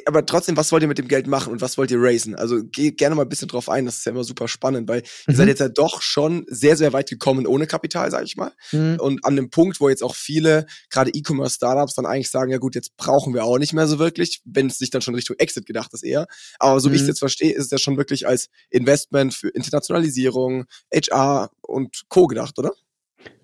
aber 0.06 0.24
trotzdem, 0.24 0.56
was 0.56 0.72
wollt 0.72 0.82
ihr 0.82 0.88
mit 0.88 0.98
dem 0.98 1.08
Geld 1.08 1.26
machen 1.26 1.52
und 1.52 1.60
was 1.60 1.76
wollt 1.76 1.90
ihr 1.90 2.00
raisen? 2.00 2.34
Also 2.34 2.62
geh 2.64 2.92
gerne 2.92 3.14
mal 3.14 3.22
ein 3.22 3.28
bisschen 3.28 3.48
drauf 3.48 3.68
ein. 3.68 3.84
Das 3.84 3.98
ist 3.98 4.06
ja 4.06 4.12
immer 4.12 4.21
immer 4.22 4.24
super 4.24 4.48
spannend, 4.48 4.88
weil 4.88 5.00
mhm. 5.00 5.32
ihr 5.32 5.36
seid 5.36 5.48
jetzt 5.48 5.60
ja 5.60 5.68
doch 5.68 6.02
schon 6.02 6.44
sehr, 6.48 6.76
sehr 6.76 6.92
weit 6.92 7.10
gekommen 7.10 7.46
ohne 7.46 7.66
Kapital, 7.66 8.10
sage 8.10 8.24
ich 8.24 8.36
mal. 8.36 8.52
Mhm. 8.72 8.98
Und 9.00 9.24
an 9.24 9.36
dem 9.36 9.50
Punkt, 9.50 9.80
wo 9.80 9.88
jetzt 9.88 10.02
auch 10.02 10.14
viele, 10.14 10.66
gerade 10.90 11.10
E-Commerce-Startups, 11.12 11.94
dann 11.94 12.06
eigentlich 12.06 12.30
sagen, 12.30 12.50
ja 12.50 12.58
gut, 12.58 12.74
jetzt 12.74 12.96
brauchen 12.96 13.34
wir 13.34 13.44
auch 13.44 13.58
nicht 13.58 13.72
mehr 13.72 13.86
so 13.86 13.98
wirklich, 13.98 14.40
wenn 14.44 14.68
es 14.68 14.78
sich 14.78 14.90
dann 14.90 15.02
schon 15.02 15.14
Richtung 15.14 15.36
Exit 15.38 15.66
gedacht 15.66 15.92
ist 15.92 16.04
eher. 16.04 16.26
Aber 16.58 16.80
so 16.80 16.88
mhm. 16.88 16.92
wie 16.92 16.96
ich 16.96 17.02
es 17.02 17.06
mhm. 17.06 17.10
jetzt 17.10 17.18
verstehe, 17.18 17.52
ist 17.52 17.66
es 17.66 17.70
ja 17.70 17.78
schon 17.78 17.96
wirklich 17.96 18.26
als 18.26 18.48
Investment 18.70 19.34
für 19.34 19.48
Internationalisierung, 19.48 20.64
HR 20.92 21.50
und 21.60 22.02
Co. 22.08 22.26
gedacht, 22.26 22.58
oder? 22.58 22.72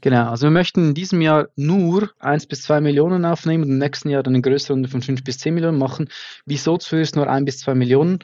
Genau, 0.01 0.31
also 0.31 0.47
wir 0.47 0.51
möchten 0.51 0.89
in 0.89 0.95
diesem 0.95 1.21
Jahr 1.21 1.49
nur 1.57 2.11
1 2.19 2.47
bis 2.47 2.63
2 2.63 2.81
Millionen 2.81 3.25
aufnehmen 3.25 3.65
und 3.65 3.71
im 3.71 3.79
nächsten 3.79 4.11
Jahr 4.11 4.23
dann 4.23 4.35
eine 4.35 4.43
größere 4.43 4.73
Runde 4.73 4.89
von 4.89 5.03
5 5.03 5.23
bis 5.23 5.39
10 5.39 5.55
Millionen 5.55 5.79
machen. 5.79 6.09
Wieso 6.47 6.79
zuerst 6.79 7.17
nur 7.17 7.29
1 7.29 7.45
bis 7.45 7.59
2 7.61 7.75
Millionen? 7.75 8.21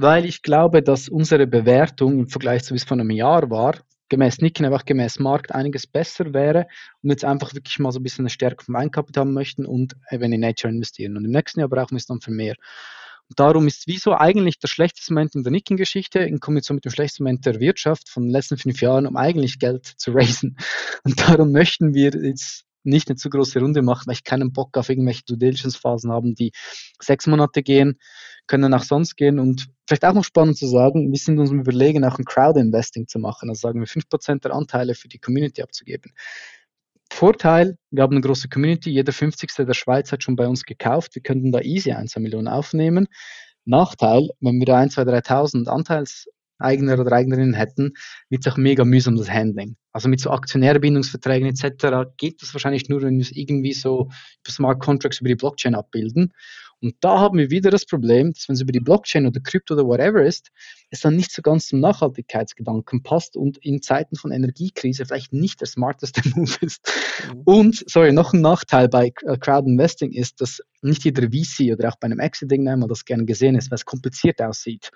Weil 0.00 0.24
ich 0.24 0.42
glaube, 0.42 0.82
dass 0.82 1.08
unsere 1.08 1.46
Bewertung 1.46 2.20
im 2.20 2.28
Vergleich 2.28 2.64
zu 2.64 2.72
wie 2.72 2.78
es 2.78 2.84
vor 2.84 2.98
einem 2.98 3.10
Jahr 3.10 3.50
war, 3.50 3.74
gemäß 4.08 4.38
Nicken, 4.38 4.66
auch 4.66 4.84
gemäß 4.84 5.18
Markt 5.18 5.54
einiges 5.54 5.86
besser 5.86 6.32
wäre 6.34 6.66
und 7.02 7.10
jetzt 7.10 7.24
einfach 7.24 7.54
wirklich 7.54 7.78
mal 7.78 7.92
so 7.92 8.00
ein 8.00 8.02
bisschen 8.02 8.24
eine 8.24 8.30
Stärke 8.30 8.64
vom 8.64 8.76
Eigenkapital 8.76 9.24
möchten 9.24 9.66
und 9.66 9.94
eben 10.10 10.32
in 10.32 10.40
Nature 10.40 10.72
investieren. 10.72 11.16
Und 11.16 11.24
im 11.24 11.30
nächsten 11.30 11.60
Jahr 11.60 11.68
brauchen 11.68 11.92
wir 11.92 11.98
es 11.98 12.06
dann 12.06 12.20
für 12.20 12.32
mehr. 12.32 12.56
Und 13.28 13.38
darum 13.38 13.68
ist 13.68 13.86
wieso 13.86 14.12
eigentlich 14.14 14.58
das 14.58 14.70
schlechteste 14.70 15.12
Moment 15.14 15.36
in 15.36 15.44
der 15.44 15.52
Nicken-Geschichte 15.52 16.18
in 16.18 16.40
Kombination 16.40 16.74
mit 16.76 16.84
dem 16.84 16.90
schlechtesten 16.90 17.22
Moment 17.22 17.46
der 17.46 17.60
Wirtschaft 17.60 18.08
von 18.08 18.24
den 18.24 18.32
letzten 18.32 18.56
fünf 18.56 18.80
Jahren, 18.80 19.06
um 19.06 19.16
eigentlich 19.16 19.60
Geld 19.60 19.86
zu 19.86 20.10
raisen. 20.12 20.56
Und 21.04 21.20
darum 21.20 21.52
möchten 21.52 21.94
wir 21.94 22.10
jetzt 22.10 22.64
nicht 22.82 23.08
eine 23.08 23.16
zu 23.16 23.30
große 23.30 23.60
Runde 23.60 23.82
machen, 23.82 24.06
weil 24.06 24.14
ich 24.14 24.24
keinen 24.24 24.52
Bock 24.52 24.76
auf 24.76 24.88
irgendwelche 24.88 25.22
Due 25.24 25.38
Diligence-Phasen 25.38 26.10
haben, 26.10 26.34
die 26.34 26.52
sechs 27.00 27.26
Monate 27.26 27.62
gehen, 27.62 27.98
können 28.46 28.72
auch 28.74 28.82
sonst 28.82 29.16
gehen. 29.16 29.38
Und 29.38 29.68
vielleicht 29.86 30.04
auch 30.04 30.14
noch 30.14 30.24
spannend 30.24 30.56
zu 30.56 30.66
sagen, 30.66 31.10
wir 31.10 31.18
sind 31.18 31.38
uns 31.38 31.50
überlegen, 31.50 32.04
auch 32.04 32.18
ein 32.18 32.24
Crowd-Investing 32.24 33.08
zu 33.08 33.18
machen. 33.18 33.48
Also 33.48 33.60
sagen 33.60 33.80
wir 33.80 33.86
5% 33.86 34.40
der 34.42 34.54
Anteile 34.54 34.94
für 34.94 35.08
die 35.08 35.18
Community 35.18 35.62
abzugeben. 35.62 36.12
Vorteil, 37.12 37.76
wir 37.90 38.02
haben 38.02 38.12
eine 38.14 38.20
große 38.20 38.48
Community, 38.48 38.90
jeder 38.90 39.12
50. 39.12 39.50
der 39.56 39.74
Schweiz 39.74 40.12
hat 40.12 40.22
schon 40.22 40.36
bei 40.36 40.46
uns 40.46 40.64
gekauft, 40.64 41.14
wir 41.16 41.22
könnten 41.22 41.50
da 41.50 41.60
easy 41.60 41.92
1, 41.92 42.12
2 42.12 42.20
Millionen 42.20 42.48
aufnehmen. 42.48 43.08
Nachteil, 43.64 44.28
wenn 44.40 44.58
wir 44.58 44.66
da 44.66 44.78
1, 44.78 44.94
2, 44.94 45.02
3.000 45.02 45.68
Anteils 45.68 46.28
Eigner 46.60 46.98
oder 46.98 47.12
Eignerinnen 47.12 47.54
hätten, 47.54 47.92
wird 48.28 48.46
es 48.46 48.52
auch 48.52 48.56
mega 48.56 48.84
mühsam, 48.84 49.16
das 49.16 49.30
Handling. 49.30 49.76
Also 49.92 50.08
mit 50.08 50.20
so 50.20 50.30
Aktionärbindungsverträgen 50.30 51.48
etc. 51.48 52.10
geht 52.16 52.42
das 52.42 52.54
wahrscheinlich 52.54 52.88
nur, 52.88 53.02
wenn 53.02 53.16
wir 53.16 53.22
es 53.22 53.32
irgendwie 53.32 53.72
so 53.72 54.08
über 54.42 54.52
Smart 54.52 54.80
Contracts 54.80 55.20
über 55.20 55.28
die 55.28 55.36
Blockchain 55.36 55.74
abbilden. 55.74 56.32
Und 56.82 56.94
da 57.00 57.20
haben 57.20 57.38
wir 57.38 57.50
wieder 57.50 57.70
das 57.70 57.84
Problem, 57.84 58.32
dass 58.32 58.48
wenn 58.48 58.54
es 58.54 58.62
über 58.62 58.72
die 58.72 58.80
Blockchain 58.80 59.26
oder 59.26 59.40
Krypto 59.40 59.74
oder 59.74 59.84
whatever 59.84 60.24
ist, 60.24 60.50
es 60.90 61.00
dann 61.00 61.14
nicht 61.14 61.30
so 61.30 61.42
ganz 61.42 61.68
zum 61.68 61.80
Nachhaltigkeitsgedanken 61.80 63.02
passt 63.02 63.36
und 63.36 63.58
in 63.58 63.82
Zeiten 63.82 64.16
von 64.16 64.32
Energiekrise 64.32 65.04
vielleicht 65.04 65.32
nicht 65.32 65.60
der 65.60 65.68
smarteste 65.68 66.22
Move 66.34 66.56
ist. 66.62 66.90
Mhm. 67.32 67.42
Und, 67.44 67.84
sorry, 67.86 68.12
noch 68.12 68.32
ein 68.32 68.40
Nachteil 68.40 68.88
bei 68.88 69.12
äh, 69.26 69.36
Crowd 69.36 69.68
Investing 69.68 70.12
ist, 70.12 70.40
dass 70.40 70.62
nicht 70.80 71.04
jeder 71.04 71.24
VC 71.24 71.72
oder 71.72 71.90
auch 71.90 71.96
bei 71.96 72.06
einem 72.06 72.20
Exiting 72.20 72.66
einmal 72.66 72.88
das 72.88 73.04
gerne 73.04 73.26
gesehen 73.26 73.56
ist, 73.56 73.70
weil 73.70 73.76
es 73.76 73.84
kompliziert 73.84 74.40
aussieht. 74.40 74.90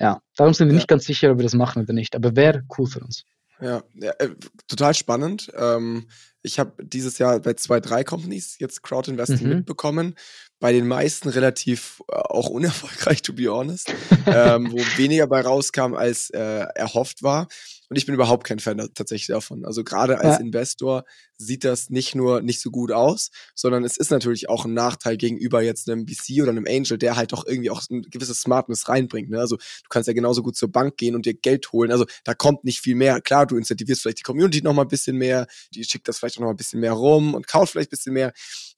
Ja, 0.00 0.20
darum 0.36 0.54
sind 0.54 0.68
wir 0.68 0.72
ja. 0.72 0.78
nicht 0.78 0.88
ganz 0.88 1.04
sicher, 1.04 1.32
ob 1.32 1.38
wir 1.38 1.44
das 1.44 1.54
machen 1.54 1.82
oder 1.82 1.92
nicht, 1.92 2.16
aber 2.16 2.34
wäre 2.34 2.64
cool 2.76 2.86
für 2.86 3.00
uns. 3.00 3.24
Ja, 3.60 3.82
ja 3.94 4.12
äh, 4.18 4.30
total 4.66 4.94
spannend. 4.94 5.52
Ähm, 5.56 6.08
ich 6.42 6.58
habe 6.58 6.72
dieses 6.82 7.18
Jahr 7.18 7.38
bei 7.38 7.54
zwei, 7.54 7.80
drei 7.80 8.02
Companies 8.02 8.58
jetzt 8.58 8.82
Crowd-Investing 8.82 9.48
mhm. 9.48 9.56
mitbekommen. 9.58 10.16
Bei 10.62 10.72
den 10.72 10.86
meisten 10.86 11.28
relativ 11.28 12.02
äh, 12.08 12.14
auch 12.14 12.48
unerfolgreich, 12.48 13.20
to 13.22 13.32
be 13.32 13.48
honest, 13.48 13.92
ähm, 14.26 14.70
wo 14.70 14.76
weniger 14.96 15.26
bei 15.26 15.40
rauskam, 15.40 15.94
als 15.94 16.30
äh, 16.30 16.38
erhofft 16.38 17.24
war. 17.24 17.48
Und 17.88 17.96
ich 17.96 18.06
bin 18.06 18.14
überhaupt 18.14 18.44
kein 18.44 18.60
Fan 18.60 18.78
tatsächlich 18.94 19.26
davon. 19.26 19.66
Also 19.66 19.82
gerade 19.84 20.18
als 20.20 20.36
ja. 20.36 20.40
Investor 20.40 21.04
sieht 21.36 21.64
das 21.64 21.90
nicht 21.90 22.14
nur 22.14 22.40
nicht 22.40 22.60
so 22.60 22.70
gut 22.70 22.92
aus, 22.92 23.30
sondern 23.56 23.84
es 23.84 23.96
ist 23.96 24.10
natürlich 24.10 24.48
auch 24.48 24.64
ein 24.64 24.72
Nachteil 24.72 25.16
gegenüber 25.16 25.60
jetzt 25.62 25.90
einem 25.90 26.06
VC 26.06 26.40
oder 26.40 26.52
einem 26.52 26.64
Angel, 26.66 26.96
der 26.96 27.16
halt 27.16 27.32
doch 27.32 27.44
irgendwie 27.44 27.68
auch 27.70 27.82
ein 27.90 28.02
gewisses 28.02 28.40
Smartness 28.40 28.88
reinbringt. 28.88 29.30
Ne? 29.30 29.40
Also 29.40 29.56
du 29.56 29.88
kannst 29.90 30.06
ja 30.06 30.14
genauso 30.14 30.42
gut 30.42 30.56
zur 30.56 30.70
Bank 30.70 30.96
gehen 30.96 31.14
und 31.16 31.26
dir 31.26 31.34
Geld 31.34 31.72
holen. 31.72 31.90
Also 31.90 32.06
da 32.24 32.32
kommt 32.32 32.64
nicht 32.64 32.80
viel 32.80 32.94
mehr. 32.94 33.20
Klar, 33.20 33.46
du 33.46 33.58
incentivierst 33.58 34.00
vielleicht 34.00 34.20
die 34.20 34.22
Community 34.22 34.62
noch 34.62 34.72
mal 34.72 34.82
ein 34.82 34.88
bisschen 34.88 35.18
mehr, 35.18 35.46
die 35.74 35.84
schickt 35.84 36.06
das 36.06 36.18
vielleicht 36.18 36.36
auch 36.36 36.40
noch 36.40 36.46
mal 36.46 36.54
ein 36.54 36.56
bisschen 36.56 36.80
mehr 36.80 36.92
rum 36.92 37.34
und 37.34 37.46
kauft 37.48 37.72
vielleicht 37.72 37.88
ein 37.88 37.96
bisschen 37.96 38.14
mehr. 38.14 38.32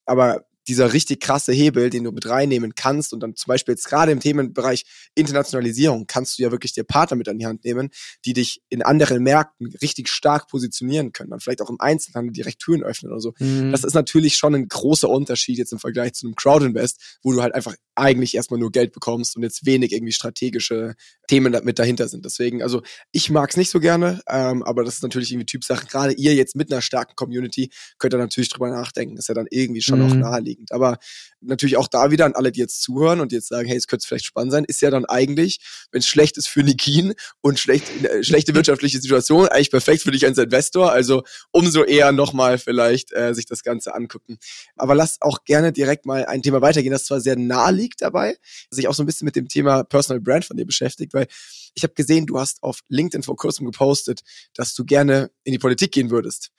Aber 0.07 0.45
dieser 0.69 0.93
richtig 0.93 1.21
krasse 1.21 1.53
Hebel, 1.53 1.91
den 1.91 2.05
du 2.05 2.13
mit 2.13 2.27
reinnehmen 2.27 2.75
kannst 2.75 3.13
und 3.13 3.21
dann 3.21 3.37
zum 3.37 3.49
Beispiel 3.49 3.73
jetzt 3.75 3.89
gerade 3.89 4.13
im 4.13 4.21
Themenbereich 4.21 4.85
Internationalisierung 5.15 6.07
kannst 6.07 6.39
du 6.39 6.43
ja 6.43 6.51
wirklich 6.51 6.73
dir 6.73 6.85
Partner 6.85 7.17
mit 7.17 7.29
an 7.29 7.39
die 7.39 7.47
Hand 7.47 7.65
nehmen, 7.65 7.91
die 8.25 8.33
dich 8.33 8.63
in 8.69 8.83
anderen 8.83 9.23
Märkten 9.23 9.75
richtig 9.83 10.09
stark 10.09 10.49
positionieren 10.49 11.13
können, 11.13 11.31
dann 11.31 11.41
vielleicht 11.41 11.63
auch 11.63 11.71
im 11.71 11.81
Einzelhandel 11.81 12.33
direkt 12.33 12.61
Türen 12.61 12.83
öffnen 12.83 13.13
oder 13.13 13.21
so. 13.21 13.35
Mhm. 13.39 13.73
Das 13.73 13.85
ist 13.85 13.95
natürlich 13.95 14.37
schon 14.37 14.55
ein 14.55 14.69
großer 14.69 15.09
Unterschied 15.09 15.59
jetzt 15.59 15.73
im 15.73 15.79
Vergleich 15.79 16.15
zu 16.15 16.27
einem 16.27 16.35
Crowdinvest, 16.35 17.19
wo 17.23 17.33
du 17.33 17.43
halt 17.43 17.55
einfach 17.55 17.75
eigentlich 17.95 18.35
erstmal 18.35 18.59
nur 18.59 18.73
Geld 18.73 18.93
bekommst 18.93 19.37
und 19.37 19.43
jetzt 19.43 19.67
wenig 19.67 19.93
irgendwie 19.93 20.13
strategische 20.13 20.95
Themen 21.29 21.57
mit 21.65 21.79
dahinter 21.79 22.09
sind. 22.09 22.25
Deswegen, 22.25 22.63
also 22.63 22.83
ich 23.13 23.31
mag 23.31 23.51
es 23.51 23.57
nicht 23.57 23.71
so 23.71 23.81
gerne, 23.81 24.21
ähm, 24.29 24.63
aber 24.63 24.85
das 24.85 24.97
ist 24.97 25.03
natürlich 25.03 25.31
irgendwie 25.31 25.47
Typsache. 25.47 25.87
Gerade 25.87 26.13
ihr 26.13 26.35
jetzt 26.35 26.57
mit 26.57 26.73
einer 26.73 26.83
starken 26.83 27.15
Community 27.15 27.71
könnt 27.99 28.15
ihr 28.15 28.19
natürlich 28.19 28.49
drüber 28.49 28.71
nachdenken. 28.71 29.17
Das 29.17 29.25
ist 29.25 29.29
ja 29.29 29.35
dann 29.35 29.47
irgendwie 29.51 29.83
schon 29.83 30.01
mhm. 30.01 30.07
auch 30.07 30.15
naheliegend. 30.15 30.54
Aber 30.71 30.99
natürlich 31.41 31.77
auch 31.77 31.89
da 31.89 32.11
wieder 32.11 32.25
an 32.25 32.35
alle, 32.35 32.53
die 32.53 32.61
jetzt 32.61 32.83
zuhören 32.83 33.21
und 33.21 33.33
jetzt 33.33 33.49
sagen, 33.49 33.69
hey, 33.69 33.77
es 33.77 33.87
könnte 33.87 34.07
vielleicht 34.07 34.25
spannend 34.25 34.53
sein, 34.53 34.65
ist 34.65 34.81
ja 34.81 34.91
dann 34.91 35.05
eigentlich, 35.05 35.61
wenn 35.93 36.01
es 36.01 36.07
schlecht 36.07 36.37
ist 36.37 36.49
für 36.49 36.63
Nikin 36.63 37.15
und 37.41 37.59
schlecht, 37.59 37.89
äh, 38.05 38.23
schlechte 38.23 38.55
wirtschaftliche 38.55 39.01
Situation, 39.01 39.49
eigentlich 39.49 39.71
perfekt 39.71 40.03
für 40.03 40.11
dich 40.11 40.25
als 40.25 40.39
Investor. 40.39 40.93
Also 40.93 41.23
umso 41.53 41.85
eher 41.85 42.13
nochmal 42.13 42.59
vielleicht 42.59 43.13
äh, 43.13 43.35
sich 43.35 43.47
das 43.47 43.63
Ganze 43.63 43.95
angucken. 43.95 44.39
Aber 44.77 44.95
lass 44.95 45.21
auch 45.21 45.45
gerne 45.45 45.73
direkt 45.73 46.07
mal 46.07 46.27
ein 46.27 46.43
Thema 46.43 46.61
weitergehen, 46.61 46.93
das 46.93 47.05
zwar 47.05 47.21
sehr 47.21 47.37
nahe 47.37 47.73
liegt 47.73 48.03
dabei, 48.03 48.37
sich 48.71 48.89
auch 48.89 48.95
so 48.95 49.03
ein 49.03 49.07
bisschen 49.07 49.27
mit 49.27 49.37
dem 49.37 49.49
Thema 49.49 49.85
Personal 49.85 50.21
Brand 50.21 50.45
von 50.45 50.57
dir 50.57 50.67
beschäftigt, 50.67 51.15
weil 51.15 51.27
ich 51.75 51.83
habe 51.83 51.95
gesehen, 51.95 52.27
du 52.27 52.39
hast 52.39 52.63
auf 52.63 52.81
LinkedIn 52.89 53.23
vor 53.23 53.37
kurzem 53.37 53.67
gepostet, 53.67 54.23
dass 54.55 54.75
du 54.75 54.85
gerne 54.85 55.31
in 55.43 55.53
die 55.53 55.59
Politik 55.59 55.93
gehen 55.93 56.11
würdest. 56.11 56.51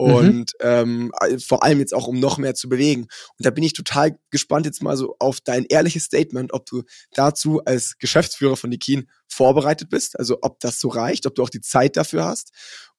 Mhm. 0.00 0.14
und 0.14 0.52
mhm. 0.62 1.10
ähm, 1.12 1.12
vor 1.44 1.62
allem 1.62 1.78
jetzt 1.78 1.94
auch, 1.94 2.06
um 2.06 2.18
noch 2.18 2.38
mehr 2.38 2.54
zu 2.54 2.68
bewegen. 2.68 3.02
Und 3.02 3.46
da 3.46 3.50
bin 3.50 3.64
ich 3.64 3.72
total 3.72 4.18
gespannt 4.30 4.66
jetzt 4.66 4.82
mal 4.82 4.96
so 4.96 5.16
auf 5.18 5.40
dein 5.40 5.64
ehrliches 5.66 6.04
Statement, 6.04 6.52
ob 6.52 6.66
du 6.66 6.82
dazu 7.14 7.62
als 7.64 7.98
Geschäftsführer 7.98 8.56
von 8.56 8.70
Nikin 8.70 9.08
vorbereitet 9.28 9.90
bist, 9.90 10.18
also 10.18 10.38
ob 10.42 10.58
das 10.60 10.80
so 10.80 10.88
reicht, 10.88 11.26
ob 11.26 11.34
du 11.34 11.42
auch 11.42 11.50
die 11.50 11.60
Zeit 11.60 11.96
dafür 11.96 12.24
hast 12.24 12.52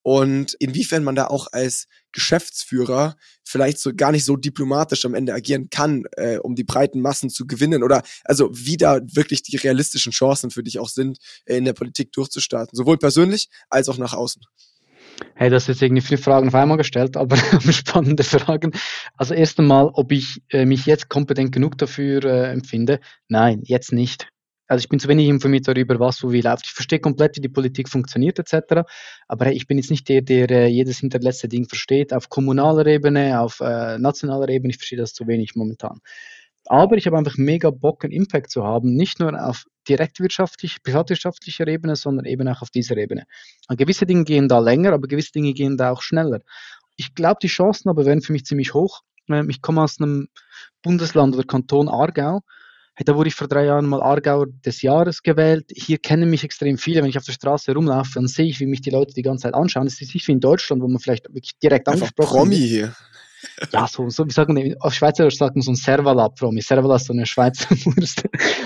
und 0.03 0.55
inwiefern 0.55 1.03
man 1.03 1.15
da 1.15 1.27
auch 1.27 1.47
als 1.51 1.87
Geschäftsführer 2.11 3.15
vielleicht 3.43 3.79
so 3.79 3.93
gar 3.95 4.11
nicht 4.11 4.25
so 4.25 4.35
diplomatisch 4.35 5.05
am 5.05 5.13
Ende 5.13 5.33
agieren 5.33 5.69
kann, 5.69 6.03
äh, 6.17 6.37
um 6.37 6.55
die 6.55 6.63
breiten 6.63 7.01
Massen 7.01 7.29
zu 7.29 7.45
gewinnen 7.45 7.83
oder 7.83 8.01
also 8.23 8.49
wie 8.51 8.77
da 8.77 8.99
wirklich 9.03 9.43
die 9.43 9.57
realistischen 9.57 10.11
Chancen 10.11 10.51
für 10.51 10.63
dich 10.63 10.79
auch 10.79 10.89
sind, 10.89 11.19
äh, 11.45 11.57
in 11.57 11.65
der 11.65 11.73
Politik 11.73 12.11
durchzustarten, 12.13 12.75
sowohl 12.75 12.97
persönlich 12.97 13.49
als 13.69 13.89
auch 13.89 13.97
nach 13.97 14.13
außen. 14.13 14.41
Hey, 15.35 15.49
das 15.49 15.67
jetzt 15.67 15.81
irgendwie 15.81 16.01
viele 16.01 16.21
Fragen 16.21 16.47
auf 16.47 16.55
einmal 16.55 16.77
gestellt, 16.77 17.17
aber 17.17 17.37
spannende 17.71 18.23
Fragen. 18.23 18.71
Also 19.15 19.33
erst 19.33 19.59
einmal, 19.59 19.89
ob 19.93 20.11
ich 20.11 20.41
äh, 20.49 20.65
mich 20.65 20.85
jetzt 20.85 21.09
kompetent 21.09 21.51
genug 21.51 21.77
dafür 21.77 22.23
äh, 22.23 22.51
empfinde. 22.51 22.99
Nein, 23.27 23.61
jetzt 23.65 23.91
nicht. 23.91 24.27
Also 24.67 24.83
ich 24.83 24.89
bin 24.89 24.99
zu 24.99 25.09
wenig 25.09 25.27
informiert 25.27 25.67
darüber, 25.67 25.99
was 25.99 26.23
wo 26.23 26.31
wie 26.31 26.39
läuft. 26.39 26.65
Ich 26.65 26.71
verstehe 26.71 26.99
komplett, 26.99 27.35
wie 27.35 27.41
die 27.41 27.49
Politik 27.49 27.89
funktioniert 27.89 28.39
etc. 28.39 28.87
Aber 29.27 29.45
hey, 29.45 29.53
ich 29.53 29.67
bin 29.67 29.77
jetzt 29.77 29.91
nicht 29.91 30.07
der, 30.07 30.21
der 30.21 30.49
äh, 30.49 30.67
jedes 30.67 30.99
hinterletzte 30.99 31.49
Ding 31.49 31.67
versteht. 31.67 32.13
Auf 32.13 32.29
kommunaler 32.29 32.85
Ebene, 32.87 33.41
auf 33.41 33.59
äh, 33.59 33.97
nationaler 33.97 34.47
Ebene, 34.47 34.71
ich 34.71 34.77
verstehe 34.77 34.97
das 34.97 35.13
zu 35.13 35.27
wenig 35.27 35.55
momentan. 35.55 35.99
Aber 36.71 36.95
ich 36.95 37.05
habe 37.05 37.17
einfach 37.17 37.35
mega 37.35 37.69
Bock, 37.69 38.05
einen 38.05 38.13
Impact 38.13 38.49
zu 38.49 38.63
haben, 38.63 38.93
nicht 38.93 39.19
nur 39.19 39.37
auf 39.45 39.65
direktwirtschaftlich, 39.89 40.81
privatwirtschaftlicher 40.81 41.67
Ebene, 41.67 41.97
sondern 41.97 42.23
eben 42.23 42.47
auch 42.47 42.61
auf 42.61 42.69
dieser 42.69 42.95
Ebene. 42.95 43.25
Und 43.67 43.75
gewisse 43.75 44.05
Dinge 44.05 44.23
gehen 44.23 44.47
da 44.47 44.59
länger, 44.59 44.93
aber 44.93 45.09
gewisse 45.09 45.33
Dinge 45.33 45.51
gehen 45.51 45.75
da 45.75 45.91
auch 45.91 46.01
schneller. 46.01 46.39
Ich 46.95 47.13
glaube, 47.13 47.39
die 47.43 47.49
Chancen 47.49 47.89
aber 47.89 48.05
wären 48.05 48.21
für 48.21 48.31
mich 48.31 48.45
ziemlich 48.45 48.73
hoch. 48.73 49.01
Ähm, 49.27 49.49
ich 49.49 49.61
komme 49.61 49.83
aus 49.83 49.99
einem 49.99 50.29
Bundesland 50.81 51.35
oder 51.35 51.43
Kanton 51.43 51.89
Aargau. 51.89 52.39
Da 52.95 53.15
wurde 53.17 53.27
ich 53.27 53.35
vor 53.35 53.49
drei 53.49 53.65
Jahren 53.65 53.85
mal 53.85 54.01
Aargauer 54.01 54.47
des 54.47 54.81
Jahres 54.81 55.23
gewählt. 55.23 55.65
Hier 55.75 55.97
kennen 55.97 56.29
mich 56.29 56.45
extrem 56.45 56.77
viele. 56.77 57.01
Wenn 57.01 57.09
ich 57.09 57.17
auf 57.17 57.25
der 57.25 57.33
Straße 57.33 57.73
rumlaufe, 57.73 58.11
dann 58.13 58.27
sehe 58.27 58.45
ich, 58.45 58.61
wie 58.61 58.65
mich 58.65 58.79
die 58.79 58.91
Leute 58.91 59.13
die 59.13 59.23
ganze 59.23 59.43
Zeit 59.43 59.55
anschauen. 59.55 59.87
Es 59.87 59.99
ist 59.99 60.13
nicht 60.13 60.25
wie 60.25 60.31
in 60.31 60.39
Deutschland, 60.39 60.81
wo 60.81 60.87
man 60.87 60.99
vielleicht 60.99 61.25
wirklich 61.25 61.59
direkt 61.61 61.89
Einfach 61.89 62.07
angesprochen 62.07 62.37
Promi 62.37 62.51
wird. 62.51 62.69
hier. 62.69 62.95
Ja, 63.71 63.87
so, 63.87 64.09
so 64.09 64.25
wie 64.27 64.31
sagen 64.31 64.55
wir, 64.55 64.75
auf 64.79 64.93
Schweizerisch 64.93 65.37
sagt 65.37 65.55
man 65.55 65.61
so 65.61 65.71
ein 65.71 65.75
Servala-Promi. 65.75 66.61
Servala 66.61 66.95
ist 66.95 67.05
so 67.05 67.13
eine 67.13 67.25
Schweizer 67.25 67.69
Wurst. 67.85 68.23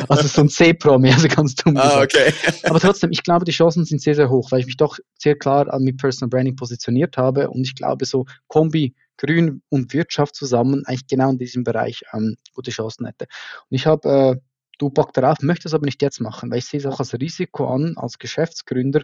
Also 0.08 0.28
so 0.28 0.42
ein 0.42 0.50
C-Promi, 0.50 1.12
also 1.12 1.28
ganz 1.28 1.56
dumm. 1.56 1.78
Ah, 1.78 2.02
okay. 2.02 2.34
Aber 2.64 2.80
trotzdem, 2.80 3.12
ich 3.12 3.24
glaube, 3.24 3.46
die 3.46 3.52
Chancen 3.52 3.86
sind 3.86 4.02
sehr, 4.02 4.16
sehr 4.16 4.30
hoch, 4.30 4.52
weil 4.52 4.62
ich 4.62 4.66
mich 4.66 4.78
doch 4.78 4.98
sehr 5.18 5.38
klar 5.38 5.68
mit 5.80 5.98
Personal 5.98 6.30
Branding 6.30 6.56
positioniert 6.56 7.18
habe 7.18 7.50
und 7.50 7.64
ich 7.64 7.76
glaube, 7.76 8.06
so 8.06 8.26
Kombi 8.48 8.96
Grün 9.18 9.62
und 9.70 9.94
Wirtschaft 9.94 10.36
zusammen 10.36 10.86
eigentlich 10.86 11.08
genau 11.08 11.32
in 11.32 11.38
diesem 11.38 11.64
Bereich 11.64 12.04
ähm, 12.14 12.36
gute 12.54 12.72
Chancen 12.72 13.06
hätte. 13.06 13.28
Und 13.70 13.76
ich 13.76 13.86
habe, 13.86 14.10
äh, 14.10 14.36
du 14.78 14.90
Bock 14.90 15.14
darauf, 15.14 15.40
möchte 15.42 15.68
es 15.68 15.74
aber 15.74 15.86
nicht 15.86 16.02
jetzt 16.02 16.20
machen, 16.20 16.52
weil 16.52 16.60
ich 16.60 16.66
sehe 16.66 16.80
es 16.80 16.86
auch 16.86 17.00
als 17.00 17.14
Risiko 17.14 17.68
an, 17.68 17.96
als 17.98 18.20
Geschäftsgründer 18.20 19.04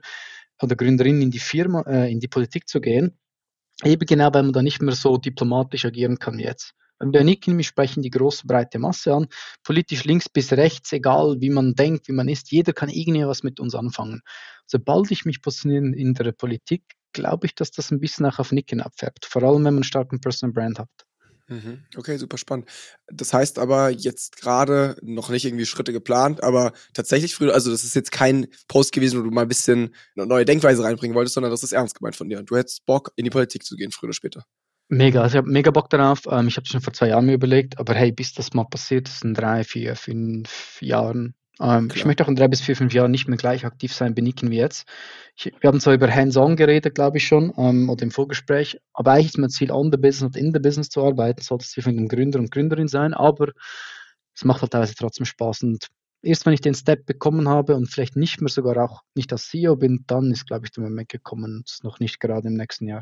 oder 0.61 0.75
Gründerin 0.75 1.21
in 1.21 1.31
die 1.31 1.39
Firma, 1.39 1.81
äh, 1.87 2.11
in 2.11 2.19
die 2.19 2.27
Politik 2.27 2.67
zu 2.67 2.81
gehen 2.81 3.17
Eben 3.83 4.05
genau, 4.05 4.33
weil 4.33 4.43
man 4.43 4.53
da 4.53 4.61
nicht 4.61 4.81
mehr 4.81 4.95
so 4.95 5.17
diplomatisch 5.17 5.85
agieren 5.85 6.19
kann 6.19 6.37
wie 6.37 6.43
jetzt. 6.43 6.73
Bei 6.99 7.23
Nicken, 7.23 7.57
wir 7.57 7.63
sprechen 7.63 8.03
die 8.03 8.11
große 8.11 8.45
breite 8.45 8.77
Masse 8.77 9.13
an, 9.13 9.27
politisch 9.63 10.03
links 10.03 10.29
bis 10.29 10.53
rechts, 10.53 10.91
egal 10.93 11.37
wie 11.39 11.49
man 11.49 11.73
denkt, 11.73 12.07
wie 12.07 12.13
man 12.13 12.27
ist, 12.27 12.51
jeder 12.51 12.73
kann 12.73 12.89
irgendwie 12.89 13.25
was 13.25 13.41
mit 13.41 13.59
uns 13.59 13.73
anfangen. 13.73 14.21
Sobald 14.67 15.09
ich 15.09 15.25
mich 15.25 15.41
positioniere 15.41 15.95
in 15.95 16.13
der 16.13 16.31
Politik, 16.31 16.83
glaube 17.11 17.47
ich, 17.47 17.55
dass 17.55 17.71
das 17.71 17.89
ein 17.89 17.99
bisschen 17.99 18.27
auch 18.27 18.37
auf 18.37 18.51
Nicken 18.51 18.81
abfärbt, 18.81 19.25
vor 19.25 19.41
allem 19.41 19.57
wenn 19.57 19.63
man 19.63 19.75
einen 19.77 19.83
starken 19.83 20.21
Personal 20.21 20.53
Brand 20.53 20.77
hat. 20.77 20.89
Mhm. 21.51 21.83
Okay, 21.97 22.15
super 22.17 22.37
spannend. 22.37 22.69
Das 23.11 23.33
heißt 23.33 23.59
aber 23.59 23.89
jetzt 23.89 24.37
gerade 24.37 24.95
noch 25.01 25.29
nicht 25.29 25.43
irgendwie 25.43 25.65
Schritte 25.65 25.91
geplant, 25.91 26.41
aber 26.43 26.71
tatsächlich 26.93 27.35
früher, 27.35 27.53
also 27.53 27.69
das 27.69 27.83
ist 27.83 27.93
jetzt 27.93 28.13
kein 28.13 28.47
Post 28.69 28.93
gewesen, 28.93 29.19
wo 29.19 29.23
du 29.23 29.31
mal 29.31 29.41
ein 29.41 29.49
bisschen 29.49 29.93
eine 30.15 30.27
neue 30.27 30.45
Denkweise 30.45 30.81
reinbringen 30.81 31.13
wolltest, 31.13 31.33
sondern 31.35 31.51
das 31.51 31.63
ist 31.63 31.73
ernst 31.73 31.95
gemeint 31.95 32.15
von 32.15 32.29
dir. 32.29 32.41
Du 32.41 32.55
hättest 32.55 32.85
Bock, 32.85 33.11
in 33.17 33.25
die 33.25 33.29
Politik 33.29 33.65
zu 33.65 33.75
gehen, 33.75 33.91
früher 33.91 34.07
oder 34.07 34.13
später. 34.13 34.45
Mega, 34.87 35.21
also 35.21 35.33
ich 35.33 35.37
habe 35.39 35.51
mega 35.51 35.71
Bock 35.71 35.89
darauf. 35.89 36.21
Ähm, 36.29 36.47
ich 36.47 36.55
habe 36.55 36.63
es 36.63 36.69
schon 36.69 36.81
vor 36.81 36.93
zwei 36.93 37.09
Jahren 37.09 37.25
mir 37.25 37.33
überlegt, 37.33 37.79
aber 37.79 37.93
hey, 37.95 38.13
bis 38.13 38.33
das 38.33 38.53
mal 38.53 38.63
passiert 38.63 39.09
ist, 39.09 39.25
in 39.25 39.33
drei, 39.33 39.65
vier, 39.65 39.97
fünf 39.97 40.81
Jahren, 40.81 41.35
ähm, 41.61 41.89
ich 41.93 42.05
möchte 42.05 42.23
auch 42.23 42.27
in 42.27 42.35
drei 42.35 42.47
bis 42.47 42.61
vier, 42.61 42.75
fünf 42.75 42.93
Jahren 42.93 43.11
nicht 43.11 43.27
mehr 43.27 43.37
gleich 43.37 43.65
aktiv 43.65 43.93
sein 43.93 44.15
benicken 44.15 44.49
wie 44.49 44.57
jetzt. 44.57 44.87
Ich, 45.35 45.51
wir 45.59 45.67
haben 45.67 45.79
zwar 45.79 45.93
über 45.93 46.13
Hands-on 46.13 46.55
geredet, 46.55 46.95
glaube 46.95 47.17
ich 47.17 47.27
schon, 47.27 47.53
ähm, 47.57 47.89
oder 47.89 48.03
im 48.03 48.11
Vorgespräch, 48.11 48.79
aber 48.93 49.11
eigentlich 49.11 49.27
ist 49.27 49.37
mein 49.37 49.49
Ziel, 49.49 49.71
on 49.71 49.91
the 49.91 49.97
business 49.97 50.23
und 50.23 50.37
in 50.37 50.53
the 50.53 50.59
business 50.59 50.89
zu 50.89 51.03
arbeiten, 51.03 51.41
sollte 51.41 51.65
es 51.65 51.73
für 51.73 51.87
einen 51.89 52.07
Gründer 52.07 52.39
und 52.39 52.51
Gründerin 52.51 52.87
sein, 52.87 53.13
aber 53.13 53.51
es 54.33 54.43
macht 54.43 54.61
halt 54.61 54.71
teilweise 54.71 54.95
trotzdem 54.95 55.25
Spaß 55.25 55.63
und 55.63 55.87
erst 56.21 56.45
wenn 56.45 56.53
ich 56.53 56.61
den 56.61 56.75
Step 56.75 57.05
bekommen 57.05 57.47
habe 57.49 57.75
und 57.75 57.87
vielleicht 57.87 58.15
nicht 58.15 58.41
mehr 58.41 58.49
sogar 58.49 58.77
auch 58.83 59.01
nicht 59.15 59.31
als 59.31 59.49
CEO 59.49 59.75
bin, 59.75 60.03
dann 60.07 60.31
ist, 60.31 60.47
glaube 60.47 60.65
ich, 60.65 60.71
der 60.71 60.83
Moment 60.83 61.09
gekommen, 61.09 61.63
das 61.65 61.75
ist 61.75 61.83
noch 61.83 61.99
nicht 61.99 62.19
gerade 62.19 62.47
im 62.47 62.55
nächsten 62.55 62.87
Jahr. 62.87 63.01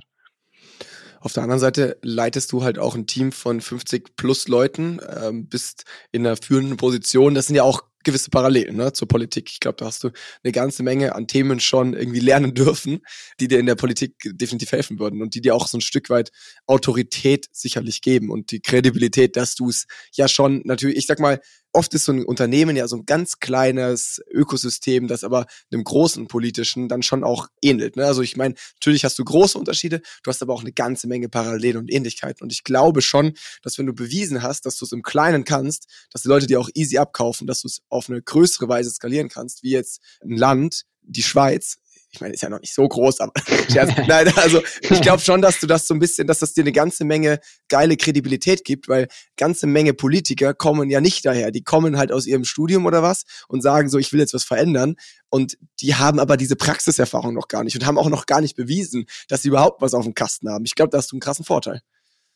Auf 1.22 1.34
der 1.34 1.43
anderen 1.43 1.60
Seite 1.60 1.98
leitest 2.02 2.52
du 2.54 2.63
halt 2.63 2.80
auch 2.80 2.95
ein 2.95 3.06
Team 3.06 3.32
von 3.32 3.60
50 3.60 4.15
plus 4.15 4.48
Leuten, 4.48 5.00
ähm, 5.22 5.48
bist 5.48 5.84
in 6.12 6.26
einer 6.26 6.38
führenden 6.38 6.78
Position. 6.78 7.36
Das 7.36 7.48
sind 7.48 7.58
ja 7.58 7.63
auch 7.63 7.88
gewisse 8.03 8.29
Parallelen 8.29 8.75
ne, 8.75 8.93
zur 8.93 9.07
Politik. 9.07 9.49
Ich 9.51 9.59
glaube, 9.59 9.77
da 9.77 9.85
hast 9.85 10.03
du 10.03 10.12
eine 10.43 10.51
ganze 10.51 10.83
Menge 10.83 11.15
an 11.15 11.27
Themen 11.27 11.59
schon 11.59 11.93
irgendwie 11.93 12.19
lernen 12.19 12.53
dürfen, 12.53 12.99
die 13.39 13.47
dir 13.47 13.59
in 13.59 13.65
der 13.65 13.75
Politik 13.75 14.13
definitiv 14.25 14.71
helfen 14.71 14.99
würden 14.99 15.21
und 15.21 15.35
die 15.35 15.41
dir 15.41 15.55
auch 15.55 15.67
so 15.67 15.77
ein 15.77 15.81
Stück 15.81 16.09
weit 16.09 16.31
Autorität 16.65 17.47
sicherlich 17.51 18.01
geben 18.01 18.29
und 18.31 18.51
die 18.51 18.62
Kredibilität, 18.62 19.35
dass 19.35 19.55
du 19.55 19.69
es 19.69 19.85
ja 20.13 20.27
schon 20.27 20.62
natürlich, 20.65 20.97
ich 20.97 21.05
sag 21.05 21.19
mal, 21.19 21.39
oft 21.71 21.93
ist 21.93 22.05
so 22.05 22.12
ein 22.12 22.25
Unternehmen 22.25 22.75
ja 22.75 22.88
so 22.88 22.97
ein 22.97 23.05
ganz 23.05 23.39
kleines 23.39 24.21
Ökosystem, 24.32 25.08
das 25.08 25.23
aber 25.23 25.45
einem 25.71 25.84
großen 25.84 26.27
politischen 26.27 26.88
dann 26.88 27.03
schon 27.03 27.23
auch 27.23 27.47
ähnelt. 27.62 27.95
Ne? 27.95 28.05
Also 28.05 28.21
ich 28.21 28.38
meine, 28.38 28.55
natürlich 28.75 29.05
hast 29.05 29.19
du 29.19 29.23
große 29.23 29.58
Unterschiede, 29.58 30.01
du 30.23 30.29
hast 30.29 30.41
aber 30.41 30.53
auch 30.53 30.62
eine 30.62 30.71
ganze 30.71 31.08
Menge 31.08 31.29
Parallelen 31.29 31.77
und 31.77 31.91
Ähnlichkeiten. 31.91 32.43
Und 32.43 32.51
ich 32.51 32.63
glaube 32.63 33.01
schon, 33.01 33.34
dass 33.62 33.77
wenn 33.77 33.86
du 33.86 33.93
bewiesen 33.93 34.41
hast, 34.41 34.65
dass 34.65 34.77
du 34.77 34.86
es 34.86 34.91
im 34.91 35.03
Kleinen 35.03 35.43
kannst, 35.43 35.88
dass 36.12 36.23
die 36.23 36.27
Leute 36.27 36.47
dir 36.47 36.60
auch 36.60 36.69
easy 36.73 36.97
abkaufen, 36.97 37.47
dass 37.47 37.62
du 37.62 37.67
es 37.67 37.82
auf 37.89 38.10
eine 38.10 38.21
größere 38.21 38.67
Weise 38.67 38.89
skalieren 38.89 39.29
kannst, 39.29 39.63
wie 39.63 39.71
jetzt 39.71 40.01
ein 40.21 40.38
Land, 40.38 40.86
die 41.01 41.23
Schweiz, 41.23 41.77
ich 42.12 42.22
meine, 42.22 42.34
ist 42.34 42.41
ja 42.41 42.50
noch 42.50 42.60
nicht 42.60 42.74
so 42.74 42.88
groß, 42.88 43.19
aber 43.19 43.34
nein, 44.08 44.34
also 44.38 44.62
ich 44.82 45.02
glaube 45.02 45.22
schon, 45.22 45.41
dass 45.41 45.60
du 45.60 45.67
das 45.67 45.88
so 45.88 45.93
ein 45.93 46.00
bisschen, 46.00 46.28
dass 46.28 46.39
das 46.39 46.54
dir 46.54 46.62
eine 46.62 46.72
ganze 46.72 47.06
Menge 47.06 47.39
geile 47.67 47.98
Kredibilität 47.98 48.63
gibt, 48.63 48.88
weil 48.88 49.08
ganze 49.38 49.67
Menge 49.67 49.93
Politiker 49.93 50.54
kommen 50.54 50.89
ja 50.89 51.02
nicht 51.02 51.26
daher. 51.26 51.52
Die 51.52 51.63
kommen 51.63 51.98
halt 51.98 52.12
aus 52.12 52.26
ihrem 52.26 52.45
Studium 52.45 52.86
oder 52.86 53.04
was 53.04 53.26
und 53.48 53.62
sagen 53.62 53.89
so, 53.89 53.98
ich 53.98 54.12
will 54.12 54.19
jetzt 54.19 54.34
was 54.34 54.43
verändern. 54.43 54.95
Und 55.30 55.58
die 55.82 55.95
haben 55.95 56.19
aber 56.19 56.38
diese 56.38 56.56
Praxiserfahrung 56.56 57.36
noch 57.36 57.48
gar 57.48 57.63
nicht 57.63 57.76
und 57.76 57.86
haben 57.86 58.00
auch 58.00 58.10
noch 58.10 58.26
gar 58.26 58.41
nicht 58.41 58.56
bewiesen, 58.56 59.06
dass 59.28 59.43
sie 59.43 59.50
überhaupt 59.50 59.82
was 59.82 59.93
auf 59.93 60.04
dem 60.04 60.15
Kasten 60.15 60.50
haben. 60.50 60.65
Ich 60.65 60.74
glaube, 60.74 60.89
da 60.89 60.98
hast 60.98 61.12
du 61.12 61.15
einen 61.15 61.22
krassen 61.22 61.45
Vorteil. 61.45 61.82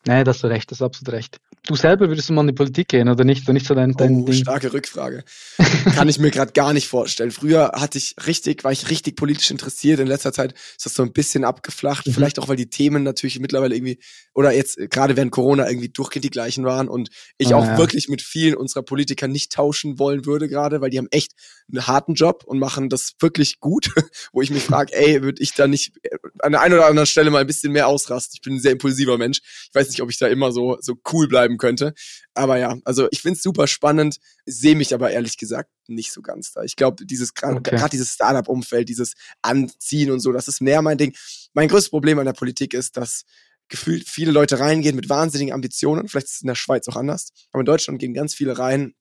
Nee, 0.05 0.23
das 0.23 0.35
hast 0.37 0.43
du 0.43 0.47
recht, 0.47 0.69
das 0.69 0.79
ist 0.79 0.81
absolut 0.81 1.13
recht. 1.13 1.39
Du 1.65 1.77
selber 1.77 2.09
würdest 2.09 2.27
du 2.27 2.33
mal 2.33 2.41
in 2.41 2.47
die 2.47 2.53
Politik 2.53 2.89
gehen 2.89 3.07
oder 3.07 3.23
nicht? 3.23 3.43
Oder 3.43 3.53
nicht 3.53 3.65
so 3.65 3.73
dein, 3.73 3.93
dein 3.93 4.23
oh, 4.23 4.25
Ding? 4.25 4.35
starke 4.35 4.73
Rückfrage. 4.73 5.23
Kann 5.95 6.09
ich 6.09 6.19
mir 6.19 6.29
gerade 6.29 6.51
gar 6.51 6.73
nicht 6.73 6.89
vorstellen. 6.89 7.31
Früher 7.31 7.71
hatte 7.73 7.97
ich 7.97 8.15
richtig, 8.27 8.65
war 8.65 8.73
ich 8.73 8.89
richtig 8.89 9.15
politisch 9.15 9.49
interessiert. 9.49 10.01
In 10.01 10.07
letzter 10.07 10.33
Zeit 10.33 10.53
ist 10.53 10.85
das 10.85 10.93
so 10.93 11.03
ein 11.03 11.13
bisschen 11.13 11.45
abgeflacht. 11.45 12.05
Mhm. 12.05 12.11
Vielleicht 12.11 12.37
auch, 12.39 12.49
weil 12.49 12.57
die 12.57 12.69
Themen 12.69 13.03
natürlich 13.03 13.39
mittlerweile 13.39 13.75
irgendwie, 13.75 13.97
oder 14.33 14.51
jetzt 14.51 14.77
gerade 14.89 15.15
während 15.15 15.31
Corona 15.31 15.69
irgendwie 15.69 15.87
durchgehend 15.87 16.25
die 16.25 16.31
gleichen 16.31 16.65
waren 16.65 16.89
und 16.89 17.09
ich 17.37 17.53
ah, 17.53 17.57
auch 17.59 17.65
ja. 17.65 17.77
wirklich 17.77 18.09
mit 18.09 18.21
vielen 18.21 18.55
unserer 18.55 18.83
Politiker 18.83 19.29
nicht 19.29 19.53
tauschen 19.53 19.99
wollen 19.99 20.25
würde 20.25 20.49
gerade, 20.49 20.81
weil 20.81 20.89
die 20.89 20.97
haben 20.97 21.07
echt 21.11 21.31
einen 21.71 21.87
harten 21.87 22.15
Job 22.15 22.43
und 22.45 22.59
machen 22.59 22.89
das 22.89 23.13
wirklich 23.19 23.61
gut, 23.61 23.89
wo 24.33 24.41
ich 24.41 24.51
mich 24.51 24.63
frage, 24.63 24.93
ey, 24.93 25.21
würde 25.21 25.41
ich 25.41 25.53
da 25.53 25.67
nicht 25.67 25.93
an 26.39 26.51
der 26.51 26.61
einen 26.61 26.73
oder 26.73 26.87
anderen 26.87 27.07
Stelle 27.07 27.31
mal 27.31 27.39
ein 27.39 27.47
bisschen 27.47 27.71
mehr 27.71 27.87
ausrasten? 27.87 28.33
Ich 28.35 28.41
bin 28.41 28.55
ein 28.55 28.59
sehr 28.59 28.73
impulsiver 28.73 29.17
Mensch. 29.17 29.39
Ich 29.69 29.73
weiß 29.73 29.87
nicht, 29.87 29.92
ob 30.01 30.09
ich 30.09 30.17
da 30.17 30.27
immer 30.27 30.51
so, 30.51 30.77
so 30.81 30.95
cool 31.11 31.27
bleiben 31.27 31.57
könnte. 31.57 31.93
Aber 32.33 32.57
ja, 32.57 32.77
also 32.85 33.07
ich 33.11 33.21
find's 33.21 33.43
super 33.43 33.67
spannend, 33.67 34.17
sehe 34.45 34.75
mich 34.75 34.93
aber 34.93 35.11
ehrlich 35.11 35.37
gesagt 35.37 35.69
nicht 35.87 36.11
so 36.11 36.21
ganz 36.21 36.53
da. 36.53 36.63
Ich 36.63 36.75
glaube, 36.75 37.05
dieses 37.05 37.33
gerade 37.33 37.57
okay. 37.57 37.87
dieses 37.91 38.13
Startup-Umfeld, 38.13 38.89
dieses 38.89 39.13
Anziehen 39.41 40.11
und 40.11 40.19
so, 40.19 40.31
das 40.31 40.47
ist 40.47 40.61
mehr 40.61 40.81
mein 40.81 40.97
Ding. 40.97 41.15
Mein 41.53 41.67
größtes 41.67 41.89
Problem 41.89 42.19
an 42.19 42.25
der 42.25 42.33
Politik 42.33 42.73
ist, 42.73 42.97
dass 42.97 43.23
gefühlt 43.69 44.07
viele 44.07 44.31
Leute 44.31 44.59
reingehen 44.59 44.95
mit 44.95 45.09
wahnsinnigen 45.09 45.53
Ambitionen. 45.53 46.07
Vielleicht 46.07 46.27
ist 46.27 46.35
es 46.35 46.41
in 46.41 46.47
der 46.47 46.55
Schweiz 46.55 46.87
auch 46.87 46.95
anders. 46.95 47.31
Aber 47.51 47.61
in 47.61 47.65
Deutschland 47.65 47.99
gehen 47.99 48.13
ganz 48.13 48.33
viele 48.33 48.57
rein 48.57 48.93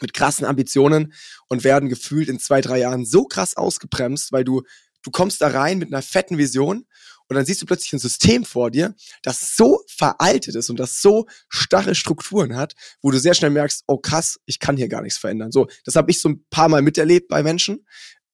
mit 0.00 0.14
krassen 0.14 0.46
Ambitionen 0.46 1.12
und 1.48 1.64
werden 1.64 1.88
gefühlt 1.88 2.28
in 2.28 2.38
zwei, 2.38 2.60
drei 2.60 2.78
Jahren 2.78 3.04
so 3.04 3.24
krass 3.24 3.56
ausgebremst, 3.56 4.32
weil 4.32 4.44
du, 4.44 4.62
du 5.02 5.10
kommst 5.10 5.40
da 5.40 5.48
rein 5.48 5.78
mit 5.78 5.88
einer 5.88 6.02
fetten 6.02 6.38
Vision 6.38 6.86
und 7.28 7.36
dann 7.36 7.44
siehst 7.44 7.62
du 7.62 7.66
plötzlich 7.66 7.92
ein 7.92 7.98
System 7.98 8.44
vor 8.44 8.70
dir, 8.70 8.94
das 9.22 9.56
so 9.56 9.82
veraltet 9.86 10.54
ist 10.54 10.70
und 10.70 10.78
das 10.78 11.00
so 11.02 11.26
starre 11.48 11.94
Strukturen 11.94 12.56
hat, 12.56 12.74
wo 13.02 13.10
du 13.10 13.18
sehr 13.18 13.34
schnell 13.34 13.50
merkst, 13.50 13.84
oh 13.86 13.98
krass, 13.98 14.40
ich 14.46 14.58
kann 14.58 14.76
hier 14.76 14.88
gar 14.88 15.02
nichts 15.02 15.18
verändern. 15.18 15.52
So, 15.52 15.68
das 15.84 15.96
habe 15.96 16.10
ich 16.10 16.20
so 16.20 16.30
ein 16.30 16.44
paar 16.50 16.68
Mal 16.68 16.82
miterlebt 16.82 17.28
bei 17.28 17.42
Menschen. 17.42 17.86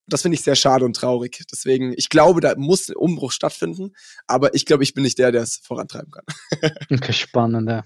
Das 0.07 0.23
finde 0.23 0.35
ich 0.37 0.43
sehr 0.43 0.55
schade 0.55 0.85
und 0.85 0.95
traurig. 0.95 1.45
Deswegen, 1.51 1.95
ich 1.97 2.09
glaube, 2.09 2.41
da 2.41 2.55
muss 2.57 2.89
ein 2.89 2.97
Umbruch 2.97 3.33
stattfinden, 3.33 3.93
aber 4.27 4.55
ich 4.55 4.67
glaube, 4.67 4.83
ich 4.83 4.95
bin 4.95 5.03
nicht 5.03 5.19
der, 5.19 5.33
der 5.33 5.43
es 5.43 5.57
vorantreiben 5.57 6.13
kann. 6.13 6.25
okay, 6.91 7.13
spannend, 7.13 7.69
ja. 7.69 7.85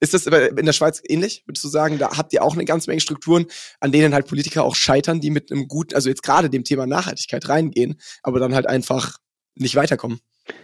Ist 0.00 0.14
das 0.14 0.26
in 0.26 0.66
der 0.66 0.72
Schweiz 0.72 1.00
ähnlich? 1.06 1.44
Würdest 1.46 1.62
du 1.62 1.68
sagen, 1.68 1.96
da 1.96 2.16
habt 2.16 2.32
ihr 2.32 2.42
auch 2.42 2.54
eine 2.54 2.64
ganze 2.64 2.90
Menge 2.90 3.00
Strukturen, 3.00 3.46
an 3.78 3.92
denen 3.92 4.12
halt 4.12 4.26
Politiker 4.26 4.64
auch 4.64 4.74
scheitern, 4.74 5.20
die 5.20 5.30
mit 5.30 5.52
einem 5.52 5.68
guten, 5.68 5.94
also 5.94 6.08
jetzt 6.08 6.24
gerade 6.24 6.50
dem 6.50 6.64
Thema 6.64 6.88
Nachhaltigkeit 6.88 7.48
reingehen, 7.48 8.00
aber 8.24 8.40
dann 8.40 8.52
halt 8.52 8.66
einfach 8.66 9.18
nicht 9.54 9.76
weiterkommen? 9.76 10.18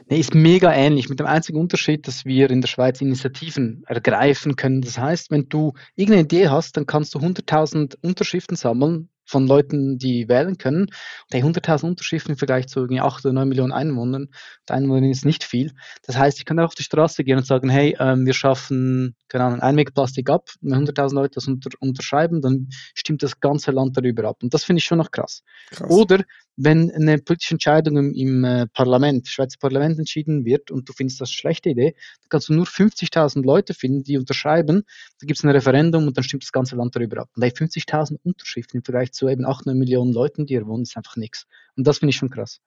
Nee, 0.08 0.20
ist 0.20 0.34
mega 0.34 0.72
ähnlich, 0.72 1.08
mit 1.08 1.20
dem 1.20 1.26
einzigen 1.26 1.58
Unterschied, 1.58 2.06
dass 2.08 2.24
wir 2.24 2.50
in 2.50 2.60
der 2.60 2.68
Schweiz 2.68 3.00
Initiativen 3.00 3.84
ergreifen 3.86 4.56
können. 4.56 4.80
Das 4.80 4.98
heißt, 4.98 5.30
wenn 5.30 5.48
du 5.48 5.74
irgendeine 5.94 6.24
Idee 6.24 6.48
hast, 6.48 6.76
dann 6.76 6.86
kannst 6.86 7.14
du 7.14 7.18
100.000 7.18 7.96
Unterschriften 8.02 8.56
sammeln 8.56 9.08
von 9.28 9.46
Leuten, 9.46 9.98
die 9.98 10.28
wählen 10.28 10.56
können. 10.56 10.86
Und 11.32 11.44
100.000 11.44 11.86
Unterschriften 11.86 12.32
im 12.32 12.38
Vergleich 12.38 12.66
zu 12.66 12.88
8 12.88 13.24
oder 13.24 13.32
9 13.34 13.48
Millionen 13.48 13.72
Einwohnern, 13.72 14.28
der 14.68 14.76
Einwohner 14.76 15.08
ist 15.10 15.24
nicht 15.24 15.44
viel. 15.44 15.72
Das 16.04 16.16
heißt, 16.16 16.38
ich 16.38 16.44
kann 16.46 16.58
auch 16.58 16.66
auf 16.66 16.74
die 16.74 16.82
Straße 16.82 17.24
gehen 17.24 17.36
und 17.36 17.46
sagen, 17.46 17.68
hey, 17.68 17.94
ähm, 18.00 18.24
wir 18.24 18.32
schaffen, 18.32 19.14
keine 19.28 19.44
Ahnung, 19.44 19.60
Einwegplastik 19.60 20.30
ab. 20.30 20.48
Wenn 20.62 20.86
100.000 20.86 21.14
Leute 21.14 21.34
das 21.34 21.46
unter, 21.46 21.70
unterschreiben, 21.80 22.40
dann 22.40 22.68
stimmt 22.94 23.22
das 23.22 23.38
ganze 23.40 23.70
Land 23.70 23.96
darüber 23.96 24.28
ab. 24.28 24.38
Und 24.42 24.54
das 24.54 24.64
finde 24.64 24.78
ich 24.78 24.84
schon 24.84 24.98
noch 24.98 25.10
krass. 25.10 25.42
krass. 25.70 25.90
Oder 25.90 26.24
wenn 26.56 26.90
eine 26.90 27.18
politische 27.18 27.54
Entscheidung 27.54 27.96
im, 27.96 28.14
im 28.14 28.44
äh, 28.44 28.66
Parlament, 28.66 29.28
Schweizer 29.28 29.58
Parlament 29.60 29.98
entschieden 29.98 30.44
wird 30.44 30.70
und 30.70 30.88
du 30.88 30.92
findest 30.92 31.20
das 31.20 31.28
eine 31.28 31.34
schlechte 31.34 31.70
Idee, 31.70 31.94
dann 32.22 32.28
kannst 32.30 32.48
du 32.48 32.54
nur 32.54 32.66
50.000 32.66 33.44
Leute 33.44 33.74
finden, 33.74 34.02
die 34.02 34.18
unterschreiben, 34.18 34.82
da 35.20 35.26
gibt 35.26 35.38
es 35.38 35.44
ein 35.44 35.50
Referendum 35.50 36.08
und 36.08 36.16
dann 36.16 36.24
stimmt 36.24 36.42
das 36.42 36.50
ganze 36.50 36.74
Land 36.74 36.96
darüber 36.96 37.22
ab. 37.22 37.30
Und 37.36 37.44
50.000 37.44 38.18
Unterschriften 38.24 38.78
im 38.78 38.84
Vergleich 38.84 39.12
zu 39.12 39.17
eben 39.26 39.46
8, 39.46 39.66
9 39.66 39.76
Millionen 39.76 40.12
Leuten, 40.12 40.46
die 40.46 40.54
hier 40.54 40.66
wohnen, 40.66 40.83
ist 40.83 40.96
einfach 40.96 41.16
nichts. 41.16 41.46
Und 41.76 41.87
das 41.87 41.98
finde 41.98 42.11
ich 42.11 42.16
schon 42.16 42.31
krass. 42.31 42.61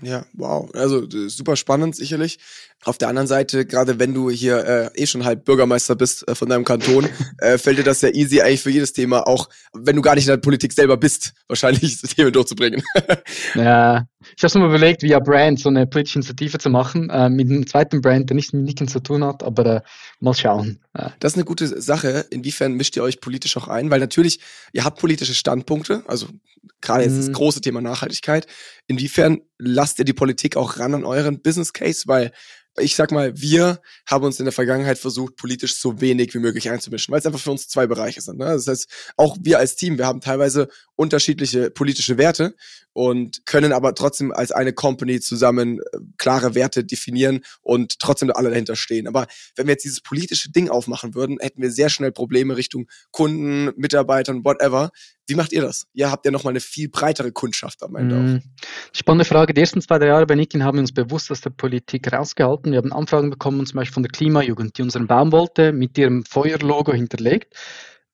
Ja, 0.00 0.24
wow. 0.32 0.70
Also 0.74 1.06
super 1.28 1.56
spannend 1.56 1.94
sicherlich. 1.94 2.38
Auf 2.84 2.98
der 2.98 3.08
anderen 3.08 3.28
Seite, 3.28 3.66
gerade 3.66 3.98
wenn 3.98 4.14
du 4.14 4.30
hier 4.30 4.64
äh, 4.64 5.02
eh 5.02 5.06
schon 5.06 5.24
halb 5.24 5.44
Bürgermeister 5.44 5.94
bist 5.94 6.26
äh, 6.26 6.34
von 6.34 6.48
deinem 6.48 6.64
Kanton, 6.64 7.08
äh, 7.38 7.58
fällt 7.58 7.78
dir 7.78 7.84
das 7.84 8.00
ja 8.00 8.08
easy 8.08 8.40
eigentlich 8.40 8.62
für 8.62 8.70
jedes 8.70 8.92
Thema, 8.92 9.26
auch 9.26 9.48
wenn 9.72 9.96
du 9.96 10.02
gar 10.02 10.14
nicht 10.14 10.24
in 10.24 10.30
der 10.30 10.38
Politik 10.38 10.72
selber 10.72 10.96
bist, 10.96 11.34
wahrscheinlich 11.46 12.00
das 12.00 12.14
Thema 12.14 12.30
durchzubringen. 12.30 12.82
ja, 13.54 14.06
ich 14.36 14.42
habe 14.42 14.58
mir 14.58 14.66
überlegt, 14.66 15.02
via 15.02 15.18
Brand 15.18 15.60
so 15.60 15.68
eine 15.68 15.86
politische 15.86 16.18
Initiative 16.18 16.58
zu 16.58 16.70
machen, 16.70 17.10
äh, 17.10 17.28
mit 17.28 17.50
einem 17.50 17.66
zweiten 17.66 18.00
Brand, 18.00 18.30
der 18.30 18.36
nichts 18.36 18.52
mit 18.52 18.64
Nicken 18.64 18.88
zu 18.88 19.00
tun 19.00 19.24
hat, 19.24 19.42
aber 19.42 19.66
äh, 19.66 19.80
mal 20.20 20.34
schauen. 20.34 20.80
Ja. 20.96 21.12
Das 21.20 21.32
ist 21.32 21.36
eine 21.36 21.44
gute 21.44 21.80
Sache. 21.80 22.26
Inwiefern 22.30 22.74
mischt 22.74 22.96
ihr 22.96 23.02
euch 23.02 23.20
politisch 23.20 23.56
auch 23.56 23.68
ein? 23.68 23.90
Weil 23.90 24.00
natürlich, 24.00 24.40
ihr 24.72 24.84
habt 24.84 25.00
politische 25.00 25.34
Standpunkte, 25.34 26.02
also 26.06 26.28
gerade 26.80 27.04
jetzt 27.04 27.14
mhm. 27.14 27.18
das 27.18 27.32
große 27.32 27.60
Thema 27.60 27.80
Nachhaltigkeit. 27.80 28.46
Inwiefern 28.86 29.40
lasst 29.58 29.98
ihr 29.98 30.04
die 30.04 30.12
Politik 30.12 30.56
auch 30.56 30.78
ran 30.78 30.94
an 30.94 31.04
euren 31.04 31.40
Business 31.40 31.72
Case? 31.72 32.04
Weil 32.06 32.32
ich 32.78 32.96
sag 32.96 33.12
mal, 33.12 33.38
wir 33.38 33.80
haben 34.06 34.24
uns 34.24 34.38
in 34.38 34.46
der 34.46 34.52
Vergangenheit 34.52 34.98
versucht, 34.98 35.36
politisch 35.36 35.76
so 35.76 36.00
wenig 36.00 36.32
wie 36.34 36.38
möglich 36.38 36.70
einzumischen, 36.70 37.12
weil 37.12 37.18
es 37.18 37.26
einfach 37.26 37.40
für 37.40 37.50
uns 37.50 37.68
zwei 37.68 37.86
Bereiche 37.86 38.20
sind. 38.20 38.38
Ne? 38.38 38.46
Das 38.46 38.66
heißt, 38.66 38.88
auch 39.16 39.36
wir 39.40 39.58
als 39.58 39.76
Team, 39.76 39.98
wir 39.98 40.06
haben 40.06 40.20
teilweise 40.20 40.68
unterschiedliche 40.96 41.70
politische 41.70 42.16
Werte 42.16 42.54
und 42.92 43.44
können 43.44 43.72
aber 43.72 43.94
trotzdem 43.94 44.32
als 44.32 44.52
eine 44.52 44.72
Company 44.72 45.20
zusammen 45.20 45.80
äh, 45.80 45.98
klare 46.22 46.54
Werte 46.54 46.84
definieren 46.84 47.40
und 47.62 47.98
trotzdem 47.98 48.30
alle 48.30 48.50
dahinter 48.50 48.76
stehen. 48.76 49.08
Aber 49.08 49.26
wenn 49.56 49.66
wir 49.66 49.72
jetzt 49.72 49.84
dieses 49.84 50.00
politische 50.00 50.52
Ding 50.52 50.68
aufmachen 50.68 51.16
würden, 51.16 51.38
hätten 51.40 51.60
wir 51.60 51.72
sehr 51.72 51.88
schnell 51.88 52.12
Probleme 52.12 52.56
Richtung 52.56 52.86
Kunden, 53.10 53.72
Mitarbeitern, 53.76 54.44
whatever. 54.44 54.90
Wie 55.26 55.34
macht 55.34 55.52
ihr 55.52 55.62
das? 55.62 55.86
Ihr 55.94 56.12
habt 56.12 56.24
ja 56.24 56.30
nochmal 56.30 56.52
eine 56.52 56.60
viel 56.60 56.88
breitere 56.88 57.32
Kundschaft 57.32 57.82
am 57.82 57.96
Ende 57.96 58.14
mm. 58.14 58.36
auch. 58.36 58.96
Spannende 58.96 59.24
Frage. 59.24 59.52
Die 59.52 59.60
ersten 59.60 59.80
zwei, 59.80 59.98
drei 59.98 60.06
Jahre 60.06 60.26
bei 60.26 60.36
Nikin 60.36 60.62
haben 60.62 60.76
wir 60.76 60.82
uns 60.82 60.92
bewusst 60.92 61.30
aus 61.32 61.40
der 61.40 61.50
Politik 61.50 62.12
rausgehalten. 62.12 62.70
Wir 62.70 62.78
haben 62.78 62.92
Anfragen 62.92 63.30
bekommen, 63.30 63.66
zum 63.66 63.76
Beispiel 63.76 63.94
von 63.94 64.02
der 64.04 64.12
Klimajugend, 64.12 64.78
die 64.78 64.82
unseren 64.82 65.08
Baum 65.08 65.32
wollte, 65.32 65.72
mit 65.72 65.98
ihrem 65.98 66.24
Feuerlogo 66.24 66.92
hinterlegt. 66.92 67.54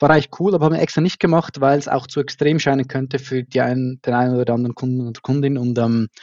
War 0.00 0.10
eigentlich 0.10 0.30
cool, 0.38 0.54
aber 0.54 0.66
haben 0.66 0.74
wir 0.74 0.80
extra 0.80 1.00
nicht 1.00 1.18
gemacht, 1.18 1.60
weil 1.60 1.78
es 1.78 1.88
auch 1.88 2.06
zu 2.06 2.20
extrem 2.20 2.60
scheinen 2.60 2.86
könnte 2.86 3.18
für 3.18 3.42
die 3.42 3.60
einen, 3.60 4.00
den 4.02 4.14
einen 4.14 4.36
oder 4.36 4.54
anderen 4.54 4.76
Kunden 4.76 5.06
oder 5.06 5.20
Kundin. 5.20 5.58
Und 5.58 5.76
ähm, 5.78 6.08
äh, 6.12 6.18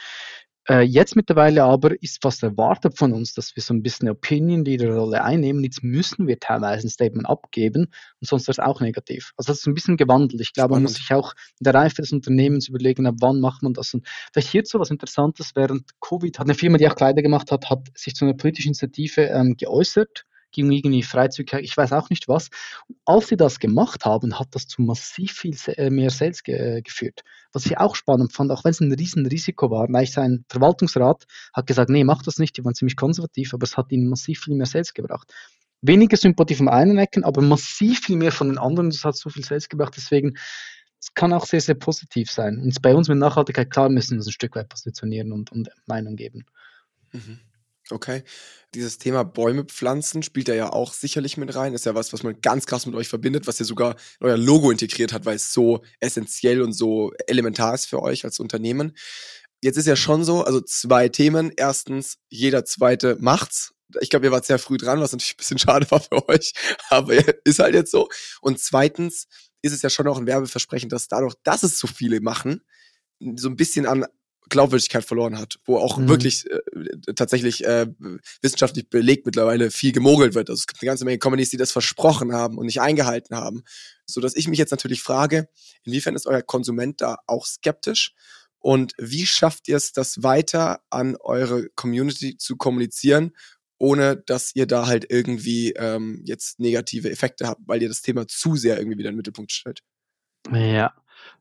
jetzt 0.74 1.14
mittlerweile 1.14 1.64
aber 1.64 2.00
ist 2.02 2.20
fast 2.22 2.42
erwartet 2.42 2.98
von 2.98 3.12
uns, 3.12 3.34
dass 3.34 3.54
wir 3.54 3.62
so 3.62 3.72
ein 3.72 3.82
bisschen 3.82 4.08
eine 4.08 4.16
Opinion 4.16 4.64
Leader 4.64 4.94
Rolle 4.94 5.22
einnehmen. 5.22 5.62
Jetzt 5.62 5.84
müssen 5.84 6.26
wir 6.26 6.40
teilweise 6.40 6.86
ein 6.86 6.90
Statement 6.90 7.28
abgeben 7.28 7.86
und 8.20 8.28
sonst 8.28 8.48
wäre 8.48 8.52
es 8.52 8.58
auch 8.58 8.80
negativ. 8.80 9.32
Also 9.36 9.52
das 9.52 9.60
ist 9.60 9.66
ein 9.66 9.74
bisschen 9.74 9.96
gewandelt. 9.96 10.40
Ich 10.40 10.52
glaube, 10.52 10.74
man 10.74 10.82
muss 10.82 10.94
sich 10.94 11.12
auch 11.12 11.34
in 11.60 11.64
der 11.64 11.74
Reife 11.74 12.02
des 12.02 12.12
Unternehmens 12.12 12.68
überlegen, 12.68 13.06
ab 13.06 13.16
wann 13.20 13.40
macht 13.40 13.62
man 13.62 13.74
das. 13.74 13.94
Und 13.94 14.06
vielleicht 14.32 14.48
hierzu 14.48 14.80
was 14.80 14.90
Interessantes, 14.90 15.52
während 15.54 15.84
Covid 16.00 16.38
hat 16.38 16.46
eine 16.46 16.54
Firma, 16.54 16.78
die 16.78 16.88
auch 16.88 16.96
Kleider 16.96 17.22
gemacht 17.22 17.52
hat, 17.52 17.70
hat 17.70 17.88
sich 17.94 18.14
zu 18.14 18.24
einer 18.24 18.34
politischen 18.34 18.68
Initiative 18.68 19.22
ähm, 19.22 19.56
geäußert 19.56 20.24
ging 20.56 20.72
irgendwie 20.72 21.02
Freizügigkeit, 21.02 21.62
ich 21.62 21.76
weiß 21.76 21.92
auch 21.92 22.10
nicht 22.10 22.26
was. 22.28 22.48
Als 23.04 23.28
sie 23.28 23.36
das 23.36 23.60
gemacht 23.60 24.04
haben, 24.04 24.38
hat 24.38 24.48
das 24.52 24.66
zu 24.66 24.82
massiv 24.82 25.32
viel 25.32 25.54
äh, 25.76 25.90
mehr 25.90 26.10
Sales 26.10 26.42
ge 26.42 26.80
geführt. 26.82 27.22
Was 27.52 27.66
ich 27.66 27.78
auch 27.78 27.94
spannend 27.94 28.32
fand, 28.32 28.50
auch 28.50 28.64
wenn 28.64 28.72
es 28.72 28.80
ein 28.80 28.92
Riesenrisiko 28.92 29.70
war, 29.70 29.86
weil 29.90 30.06
sein 30.06 30.44
Verwaltungsrat 30.48 31.26
hat 31.54 31.66
gesagt, 31.66 31.90
nee, 31.90 32.04
mach 32.04 32.22
das 32.22 32.38
nicht, 32.38 32.56
die 32.56 32.64
waren 32.64 32.74
ziemlich 32.74 32.96
konservativ, 32.96 33.54
aber 33.54 33.64
es 33.64 33.76
hat 33.76 33.92
ihnen 33.92 34.08
massiv 34.08 34.40
viel 34.40 34.56
mehr 34.56 34.66
Sales 34.66 34.94
gebracht. 34.94 35.32
Weniger 35.82 36.16
Sympathie 36.16 36.54
vom 36.54 36.68
einen 36.68 36.98
Ecken, 36.98 37.22
aber 37.22 37.42
massiv 37.42 38.00
viel 38.00 38.16
mehr 38.16 38.32
von 38.32 38.48
den 38.48 38.58
anderen, 38.58 38.90
das 38.90 39.04
hat 39.04 39.16
so 39.16 39.28
viel 39.28 39.44
Sales 39.44 39.68
gebracht, 39.68 39.92
deswegen 39.96 40.36
es 40.98 41.12
kann 41.14 41.32
auch 41.32 41.44
sehr, 41.44 41.60
sehr 41.60 41.74
positiv 41.74 42.30
sein. 42.30 42.58
Und 42.58 42.80
bei 42.82 42.94
uns 42.94 43.08
mit 43.08 43.18
Nachhaltigkeit, 43.18 43.70
klar, 43.70 43.88
müssen 43.88 44.12
wir 44.12 44.16
uns 44.18 44.26
ein 44.26 44.32
Stück 44.32 44.56
weit 44.56 44.68
positionieren 44.68 45.32
und, 45.32 45.52
und 45.52 45.68
Meinung 45.86 46.16
geben. 46.16 46.46
Mhm. 47.12 47.38
Okay. 47.90 48.24
Dieses 48.74 48.98
Thema 48.98 49.24
Bäume 49.24 49.64
pflanzen 49.64 50.22
spielt 50.22 50.48
da 50.48 50.54
ja 50.54 50.72
auch 50.72 50.92
sicherlich 50.92 51.36
mit 51.36 51.54
rein. 51.54 51.72
Ist 51.72 51.86
ja 51.86 51.94
was, 51.94 52.12
was 52.12 52.22
man 52.22 52.40
ganz 52.40 52.66
krass 52.66 52.84
mit 52.86 52.94
euch 52.96 53.08
verbindet, 53.08 53.46
was 53.46 53.60
ihr 53.60 53.66
sogar 53.66 53.96
in 54.20 54.26
euer 54.26 54.36
Logo 54.36 54.70
integriert 54.70 55.12
hat, 55.12 55.24
weil 55.24 55.36
es 55.36 55.52
so 55.52 55.82
essentiell 56.00 56.62
und 56.62 56.72
so 56.72 57.12
elementar 57.26 57.74
ist 57.74 57.86
für 57.86 58.02
euch 58.02 58.24
als 58.24 58.40
Unternehmen. 58.40 58.96
Jetzt 59.62 59.76
ist 59.76 59.86
ja 59.86 59.96
schon 59.96 60.24
so, 60.24 60.42
also 60.42 60.60
zwei 60.60 61.08
Themen. 61.08 61.52
Erstens, 61.56 62.18
jeder 62.28 62.64
zweite 62.64 63.16
macht's. 63.20 63.72
Ich 64.00 64.10
glaube, 64.10 64.26
ihr 64.26 64.32
wart 64.32 64.44
sehr 64.44 64.58
früh 64.58 64.78
dran, 64.78 65.00
was 65.00 65.12
natürlich 65.12 65.34
ein 65.34 65.38
bisschen 65.38 65.58
schade 65.60 65.90
war 65.90 66.00
für 66.00 66.28
euch, 66.28 66.52
aber 66.90 67.14
ist 67.44 67.60
halt 67.60 67.74
jetzt 67.74 67.92
so. 67.92 68.08
Und 68.40 68.58
zweitens 68.58 69.28
ist 69.62 69.72
es 69.72 69.82
ja 69.82 69.90
schon 69.90 70.08
auch 70.08 70.18
ein 70.18 70.26
Werbeversprechen, 70.26 70.88
dass 70.88 71.08
dadurch, 71.08 71.34
dass 71.44 71.62
es 71.62 71.78
so 71.78 71.86
viele 71.86 72.20
machen, 72.20 72.62
so 73.36 73.48
ein 73.48 73.56
bisschen 73.56 73.86
an 73.86 74.06
Glaubwürdigkeit 74.48 75.04
verloren 75.04 75.38
hat, 75.38 75.58
wo 75.64 75.78
auch 75.78 75.98
mhm. 75.98 76.08
wirklich 76.08 76.48
äh, 76.50 77.14
tatsächlich 77.14 77.64
äh, 77.64 77.86
wissenschaftlich 78.42 78.88
belegt 78.88 79.26
mittlerweile 79.26 79.70
viel 79.70 79.92
gemogelt 79.92 80.34
wird. 80.34 80.50
Also 80.50 80.60
es 80.60 80.66
gibt 80.66 80.82
eine 80.82 80.88
ganze 80.88 81.04
Menge 81.04 81.18
Comedies, 81.18 81.50
die 81.50 81.56
das 81.56 81.72
versprochen 81.72 82.32
haben 82.32 82.58
und 82.58 82.66
nicht 82.66 82.80
eingehalten 82.80 83.36
haben. 83.36 83.62
So 84.06 84.20
dass 84.20 84.36
ich 84.36 84.48
mich 84.48 84.58
jetzt 84.58 84.70
natürlich 84.70 85.02
frage, 85.02 85.48
inwiefern 85.84 86.14
ist 86.14 86.26
euer 86.26 86.42
Konsument 86.42 87.00
da 87.00 87.18
auch 87.26 87.46
skeptisch? 87.46 88.14
Und 88.58 88.94
wie 88.98 89.26
schafft 89.26 89.68
ihr 89.68 89.76
es, 89.76 89.92
das 89.92 90.22
weiter 90.22 90.80
an 90.90 91.16
eure 91.20 91.68
Community 91.76 92.36
zu 92.36 92.56
kommunizieren, 92.56 93.32
ohne 93.78 94.16
dass 94.16 94.54
ihr 94.54 94.66
da 94.66 94.86
halt 94.86 95.06
irgendwie 95.10 95.72
ähm, 95.72 96.22
jetzt 96.24 96.58
negative 96.58 97.10
Effekte 97.10 97.46
habt, 97.46 97.60
weil 97.66 97.82
ihr 97.82 97.88
das 97.88 98.02
Thema 98.02 98.26
zu 98.26 98.56
sehr 98.56 98.78
irgendwie 98.78 98.98
wieder 98.98 99.10
in 99.10 99.14
den 99.14 99.18
Mittelpunkt 99.18 99.52
stellt? 99.52 99.82
Ja, 100.52 100.94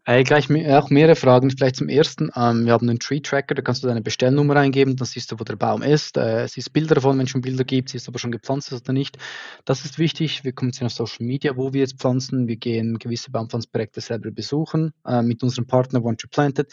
äh, 0.05 0.23
gleich 0.23 0.49
auch 0.71 0.89
mehrere 0.91 1.15
Fragen. 1.15 1.49
Vielleicht 1.49 1.77
zum 1.77 1.89
ersten. 1.89 2.29
Ähm, 2.35 2.65
wir 2.65 2.73
haben 2.73 2.87
einen 2.87 2.99
Tree 2.99 3.19
Tracker, 3.19 3.55
da 3.55 3.61
kannst 3.63 3.83
du 3.83 3.87
deine 3.87 4.01
Bestellnummer 4.01 4.55
eingeben, 4.55 4.95
dann 4.95 5.07
siehst 5.07 5.31
du, 5.31 5.39
wo 5.39 5.43
der 5.43 5.55
Baum 5.55 5.81
ist. 5.81 6.15
Äh, 6.15 6.47
siehst 6.47 6.73
Bilder 6.73 6.95
davon, 6.95 7.17
wenn 7.17 7.25
es 7.25 7.31
schon 7.31 7.41
Bilder 7.41 7.63
gibt, 7.63 7.89
siehst 7.89 8.05
du, 8.05 8.11
ob 8.11 8.15
er 8.15 8.19
schon 8.19 8.31
gepflanzt 8.31 8.71
ist 8.71 8.83
oder 8.83 8.93
nicht. 8.93 9.17
Das 9.65 9.83
ist 9.83 9.97
wichtig. 9.97 10.43
Wir 10.43 10.53
kommunizieren 10.53 10.87
auf 10.87 10.93
Social 10.93 11.25
Media, 11.25 11.57
wo 11.57 11.73
wir 11.73 11.81
jetzt 11.81 11.97
pflanzen. 11.97 12.47
Wir 12.47 12.57
gehen 12.57 12.99
gewisse 12.99 13.31
Baumpflanzprojekte 13.31 13.99
selber 13.99 14.29
besuchen 14.29 14.93
äh, 15.07 15.23
mit 15.23 15.41
unserem 15.41 15.65
Partner 15.65 16.03
One 16.03 16.17
Tree 16.17 16.27
Planted. 16.29 16.71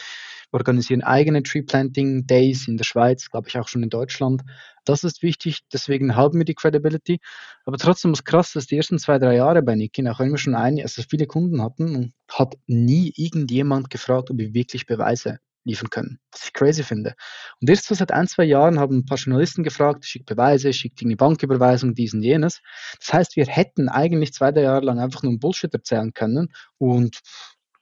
Organisieren 0.52 1.02
eigene 1.02 1.42
Tree 1.42 1.62
Planting 1.62 2.26
Days 2.26 2.68
in 2.68 2.76
der 2.76 2.84
Schweiz, 2.84 3.30
glaube 3.30 3.48
ich 3.48 3.58
auch 3.58 3.68
schon 3.68 3.82
in 3.82 3.90
Deutschland. 3.90 4.42
Das 4.84 5.02
ist 5.02 5.22
wichtig, 5.22 5.60
deswegen 5.72 6.14
haben 6.14 6.38
wir 6.38 6.44
die 6.44 6.54
Credibility. 6.54 7.20
Aber 7.64 7.78
trotzdem 7.78 8.12
ist 8.12 8.24
krass, 8.24 8.52
dass 8.52 8.66
die 8.66 8.76
ersten 8.76 8.98
zwei, 8.98 9.18
drei 9.18 9.36
Jahre 9.36 9.62
bei 9.62 9.74
Niki, 9.74 10.06
auch 10.08 10.20
wenn 10.20 10.30
wir 10.30 10.38
schon 10.38 10.54
ein, 10.54 10.80
also 10.80 11.02
viele 11.08 11.26
Kunden 11.26 11.62
hatten, 11.62 12.12
hat 12.30 12.56
nie 12.66 13.12
irgendjemand 13.16 13.90
gefragt, 13.90 14.30
ob 14.30 14.38
wir 14.38 14.54
wirklich 14.54 14.86
Beweise 14.86 15.38
liefern 15.64 15.90
können. 15.90 16.18
Was 16.32 16.44
ich 16.44 16.52
crazy 16.52 16.82
finde. 16.82 17.14
Und 17.60 17.70
erst 17.70 17.86
so 17.86 17.94
seit 17.94 18.12
ein, 18.12 18.26
zwei 18.26 18.44
Jahren 18.44 18.78
haben 18.78 18.98
ein 18.98 19.04
paar 19.04 19.18
Journalisten 19.18 19.62
gefragt, 19.62 20.04
schickt 20.04 20.26
Beweise, 20.26 20.72
schickt 20.72 21.02
eine 21.02 21.16
Banküberweisung, 21.16 21.94
dies 21.94 22.14
und 22.14 22.22
jenes. 22.22 22.60
Das 22.98 23.12
heißt, 23.12 23.36
wir 23.36 23.46
hätten 23.46 23.88
eigentlich 23.88 24.32
zwei, 24.32 24.52
drei 24.52 24.62
Jahre 24.62 24.84
lang 24.84 24.98
einfach 24.98 25.22
nur 25.22 25.38
Bullshit 25.38 25.72
erzählen 25.72 26.12
können 26.12 26.52
und 26.78 27.20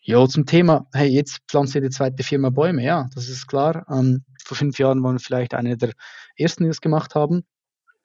ja, 0.02 0.26
zum 0.26 0.46
Thema, 0.46 0.86
hey, 0.92 1.08
jetzt 1.08 1.40
pflanzt 1.48 1.74
die 1.74 1.90
zweite 1.90 2.22
Firma 2.22 2.50
Bäume. 2.50 2.82
Ja, 2.82 3.08
das 3.14 3.28
ist 3.28 3.46
klar. 3.46 3.86
Ähm, 3.90 4.24
vor 4.42 4.56
fünf 4.56 4.78
Jahren 4.78 5.02
waren 5.02 5.16
wir 5.16 5.20
vielleicht 5.20 5.54
eine 5.54 5.76
der 5.76 5.92
ersten, 6.36 6.64
die 6.64 6.68
das 6.70 6.80
gemacht 6.80 7.14
haben. 7.14 7.44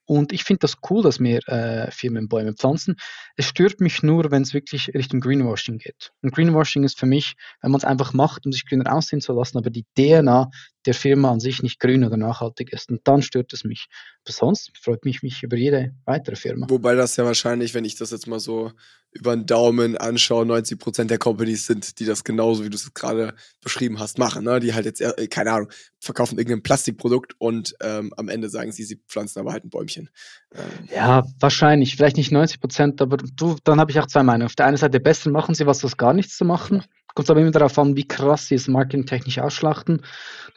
Und 0.08 0.34
ich 0.34 0.44
finde 0.44 0.60
das 0.60 0.78
cool, 0.90 1.02
dass 1.02 1.20
mehr 1.20 1.40
äh, 1.48 1.90
Firmen 1.90 2.28
Bäume 2.28 2.54
pflanzen. 2.54 2.96
Es 3.38 3.46
stört 3.46 3.82
mich 3.82 4.04
nur, 4.04 4.30
wenn 4.30 4.44
es 4.44 4.54
wirklich 4.54 4.94
Richtung 4.94 5.20
Greenwashing 5.20 5.80
geht. 5.80 6.12
Und 6.22 6.34
Greenwashing 6.34 6.84
ist 6.84 7.00
für 7.00 7.08
mich, 7.08 7.36
wenn 7.62 7.72
man 7.72 7.80
es 7.80 7.86
einfach 7.86 8.14
macht, 8.14 8.46
um 8.46 8.52
sich 8.52 8.68
grüner 8.68 8.94
aussehen 8.94 9.22
zu 9.22 9.34
lassen, 9.34 9.58
aber 9.58 9.72
die 9.72 9.86
DNA 9.98 10.52
der 10.86 10.94
Firma 10.94 11.32
an 11.32 11.40
sich 11.40 11.64
nicht 11.64 11.80
grün 11.80 12.04
oder 12.04 12.18
nachhaltig 12.18 12.72
ist. 12.72 12.90
Und 12.90 13.02
dann 13.08 13.22
stört 13.22 13.54
es 13.54 13.64
mich. 13.64 13.88
Aber 14.24 14.34
sonst 14.34 14.72
freut 14.82 15.06
mich 15.06 15.24
mich 15.24 15.44
über 15.44 15.58
jede 15.58 15.94
weitere 16.06 16.36
Firma. 16.36 16.68
Wobei 16.70 16.96
das 16.96 17.16
ja 17.18 17.26
wahrscheinlich, 17.26 17.74
wenn 17.74 17.86
ich 17.86 17.96
das 17.96 18.12
jetzt 18.12 18.28
mal 18.28 18.40
so 18.40 18.72
über 19.12 19.36
den 19.36 19.46
Daumen 19.46 19.98
anschaue, 19.98 20.46
90 20.46 20.78
Prozent 20.78 21.10
der 21.10 21.18
Companies 21.18 21.66
sind, 21.66 22.00
die 22.00 22.06
das 22.06 22.24
genauso, 22.24 22.66
wie 22.66 22.70
du 22.70 22.76
es 22.76 22.94
gerade 22.94 23.34
beschrieben 23.62 23.98
hast, 24.00 24.20
machen. 24.20 24.44
Ne? 24.44 24.60
Die 24.60 24.74
halt 24.74 24.86
jetzt, 24.86 25.00
äh, 25.00 25.28
keine 25.28 25.54
Ahnung, 25.54 25.70
verkaufen 26.00 26.38
irgendein 26.38 26.64
Plastikprodukt 26.64 27.34
und 27.38 27.76
ähm, 27.82 28.14
am 28.18 28.28
Ende 28.28 28.50
sagen 28.50 28.74
sie, 28.74 28.84
sie 28.84 29.02
pflanzen 29.08 29.40
aber 29.40 29.54
halt 29.54 29.64
ein 29.64 29.70
Bäumchen. 29.70 30.10
Ähm. 30.54 30.90
Ja, 30.94 31.26
wahrscheinlich. 31.40 31.96
Vielleicht 31.96 32.18
nicht 32.18 32.32
90 32.32 32.60
Prozent, 32.60 33.02
aber 33.02 33.18
du, 33.18 33.56
dann 33.64 33.80
habe 33.80 33.92
ich 33.92 34.00
auch 34.00 34.08
zwei 34.08 34.24
Meinungen. 34.24 34.48
Auf 34.48 34.56
der 34.56 34.66
einen 34.66 34.78
Seite 34.78 35.00
besser 35.00 35.32
machen 35.32 35.56
sie 35.56 35.66
was, 35.66 35.84
was 35.84 35.96
gar 35.98 36.14
nichts 36.14 36.36
zu 36.36 36.44
machen. 36.44 36.84
Kommt 37.16 37.30
aber 37.30 37.40
immer 37.40 37.52
darauf 37.52 37.80
an, 37.80 37.96
wie 37.96 38.08
krass 38.08 38.48
sie 38.48 38.56
es 38.56 38.68
marketingtechnisch 38.68 39.40
ausschlachten. 39.40 40.02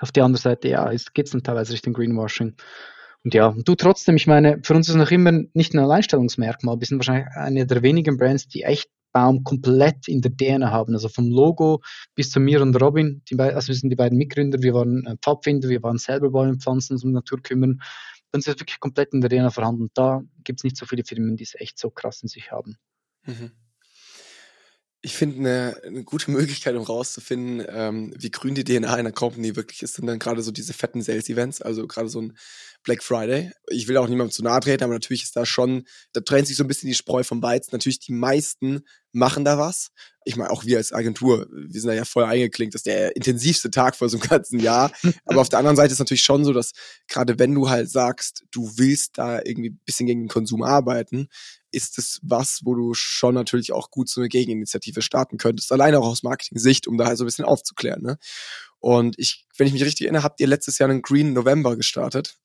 Auf 0.01 0.11
der 0.11 0.25
anderen 0.25 0.43
Seite, 0.43 0.69
ja, 0.69 0.91
geht 1.15 1.27
es 1.27 1.33
dann 1.33 1.45
teilweise 1.45 1.73
Richtung 1.73 1.95
Greenwashing. 1.95 2.57
Und 3.25 3.35
ja, 3.35 3.55
du 3.65 3.75
trotzdem, 3.77 4.17
ich 4.17 4.27
meine, 4.27 4.61
für 4.65 4.75
uns 4.75 4.89
ist 4.89 4.95
es 4.95 5.01
noch 5.01 5.11
immer 5.13 5.33
nicht 5.55 5.73
ein 5.73 5.79
Alleinstellungsmerkmal. 5.79 6.81
Wir 6.81 6.87
sind 6.87 6.99
wahrscheinlich 6.99 7.29
eine 7.35 7.65
der 7.65 7.83
wenigen 7.83 8.17
Brands, 8.17 8.49
die 8.49 8.65
echt 8.65 8.91
Baum 9.13 9.45
komplett 9.45 10.09
in 10.09 10.21
der 10.21 10.37
DNA 10.37 10.71
haben. 10.71 10.95
Also 10.95 11.09
vom 11.09 11.31
Logo 11.31 11.81
bis 12.17 12.31
zu 12.31 12.41
mir 12.41 12.61
und 12.61 12.75
Robin, 12.81 13.23
also 13.39 13.69
wir 13.69 13.75
sind 13.75 13.91
die 13.91 13.97
beiden 13.97 14.19
Mitgründer, 14.19 14.61
wir 14.61 14.75
waren 14.75 15.07
äh, 15.07 15.17
Pfadfinder, 15.23 15.69
wir 15.69 15.83
waren 15.83 15.99
selber 15.99 16.31
Bäume 16.31 16.59
pflanzen, 16.59 16.95
uns 16.95 17.05
um 17.05 17.13
Natur 17.13 17.41
kümmern. 17.41 17.81
Dann 18.33 18.41
ist 18.41 18.49
es 18.49 18.61
wirklich 18.61 18.81
komplett 18.81 19.15
in 19.15 19.21
der 19.21 19.31
DNA 19.31 19.51
vorhanden. 19.51 19.89
Da 19.95 20.23
gibt 20.45 20.61
es 20.61 20.65
nicht 20.65 20.77
so 20.77 20.87
viele 20.87 21.05
Firmen, 21.05 21.37
die 21.37 21.45
es 21.45 21.55
echt 21.55 21.79
so 21.79 21.91
krass 21.91 22.21
in 22.23 22.29
sich 22.29 22.51
haben. 22.51 22.77
Mhm 23.25 23.53
ich 25.01 25.15
finde, 25.15 25.39
eine, 25.39 25.81
eine 25.85 26.05
gute 26.05 26.31
Möglichkeit, 26.31 26.75
um 26.75 26.83
rauszufinden, 26.83 27.65
ähm, 27.69 28.15
wie 28.17 28.31
grün 28.31 28.55
die 28.55 28.65
DNA 28.65 28.95
einer 28.95 29.13
Company 29.13 29.57
wirklich 29.57 29.83
ist, 29.83 29.95
sind 29.95 30.07
dann 30.07 30.19
gerade 30.19 30.43
so 30.43 30.51
diese 30.51 30.73
fetten 30.73 31.03
Sales-Events, 31.03 31.63
also 31.63 31.87
gerade 31.87 32.09
so 32.09 32.21
ein 32.21 32.37
Black 32.83 33.03
Friday. 33.03 33.53
Ich 33.69 33.89
will 33.89 33.97
auch 33.97 34.09
niemandem 34.09 34.33
zu 34.33 34.43
nahe 34.43 34.61
treten, 34.61 34.85
aber 34.85 34.95
natürlich 34.95 35.25
ist 35.25 35.37
da 35.37 35.45
schon, 35.45 35.85
da 36.13 36.21
trennt 36.21 36.47
sich 36.47 36.57
so 36.57 36.65
ein 36.65 36.69
bisschen 36.69 36.89
die 36.89 36.95
Spreu 36.95 37.23
vom 37.23 37.43
Weizen. 37.43 37.71
Natürlich, 37.73 38.01
die 38.01 38.13
meisten 38.13 38.83
machen 39.13 39.45
da 39.45 39.59
was. 39.59 39.91
Ich 40.25 40.37
meine, 40.37 40.51
auch 40.51 40.65
wir 40.65 40.77
als 40.77 40.93
Agentur, 40.93 41.47
wir 41.51 41.81
sind 41.81 41.89
da 41.89 41.95
ja 41.95 42.05
voll 42.05 42.25
eingeklinkt, 42.25 42.75
das 42.75 42.81
ist 42.81 42.87
der 42.87 43.17
intensivste 43.17 43.71
Tag 43.71 43.97
vor 43.97 44.09
so 44.09 44.19
einem 44.19 44.29
ganzen 44.29 44.61
Jahr. 44.61 44.93
aber 45.25 45.41
auf 45.41 45.49
der 45.49 45.59
anderen 45.59 45.77
Seite 45.77 45.93
ist 45.93 45.99
natürlich 45.99 46.23
schon 46.23 46.45
so, 46.45 46.53
dass 46.53 46.73
gerade 47.07 47.39
wenn 47.39 47.55
du 47.55 47.71
halt 47.71 47.91
sagst, 47.91 48.45
du 48.51 48.71
willst 48.77 49.17
da 49.17 49.41
irgendwie 49.43 49.71
ein 49.71 49.81
bisschen 49.87 50.07
gegen 50.07 50.23
den 50.23 50.29
Konsum 50.29 50.63
arbeiten, 50.63 51.29
ist 51.71 51.99
es 51.99 52.21
was, 52.23 52.61
wo 52.65 52.75
du 52.75 52.95
schon 52.95 53.35
natürlich 53.35 53.73
auch 53.73 53.91
gut 53.91 54.09
so 54.09 54.21
eine 54.21 54.29
Gegeninitiative 54.29 55.03
starten 55.03 55.39
könntest, 55.39 55.73
alleine 55.73 55.99
auch 55.99 56.07
aus 56.07 56.23
Marketing-Sicht, 56.23 56.87
um 56.87 56.99
da 56.99 57.07
halt 57.07 57.19
so 57.19 57.25
ein 57.25 57.27
bisschen 57.27 57.45
aufzuklären. 57.45 58.03
Ne? 58.03 58.19
Und 58.81 59.19
ich, 59.19 59.47
wenn 59.57 59.67
ich 59.67 59.73
mich 59.73 59.85
richtig 59.85 60.07
erinnere, 60.07 60.23
habt 60.23 60.41
ihr 60.41 60.47
letztes 60.47 60.79
Jahr 60.79 60.91
einen 60.91 61.03
Green 61.03 61.33
November 61.33 61.77
gestartet 61.77 62.37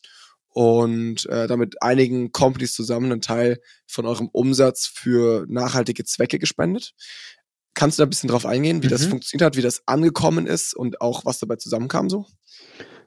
und 0.54 1.26
äh, 1.28 1.48
damit 1.48 1.82
einigen 1.82 2.32
Companies 2.32 2.74
zusammen 2.74 3.12
einen 3.12 3.22
Teil 3.22 3.60
von 3.88 4.06
eurem 4.06 4.30
Umsatz 4.32 4.86
für 4.88 5.46
nachhaltige 5.50 6.06
Zwecke 6.06 6.40
gespendet. 6.40 6.94
Kannst 7.74 7.98
du 7.98 8.02
da 8.02 8.08
ein 8.08 8.10
bisschen 8.10 8.30
drauf 8.30 8.46
eingehen, 8.46 8.84
wie 8.84 8.88
mhm. 8.88 8.92
das 8.92 9.06
funktioniert 9.06 9.46
hat, 9.46 9.58
wie 9.58 9.62
das 9.62 9.88
angekommen 9.88 10.46
ist 10.46 10.76
und 10.76 11.02
auch 11.02 11.26
was 11.26 11.40
dabei 11.40 11.56
zusammenkam 11.56 12.10
so? 12.10 12.28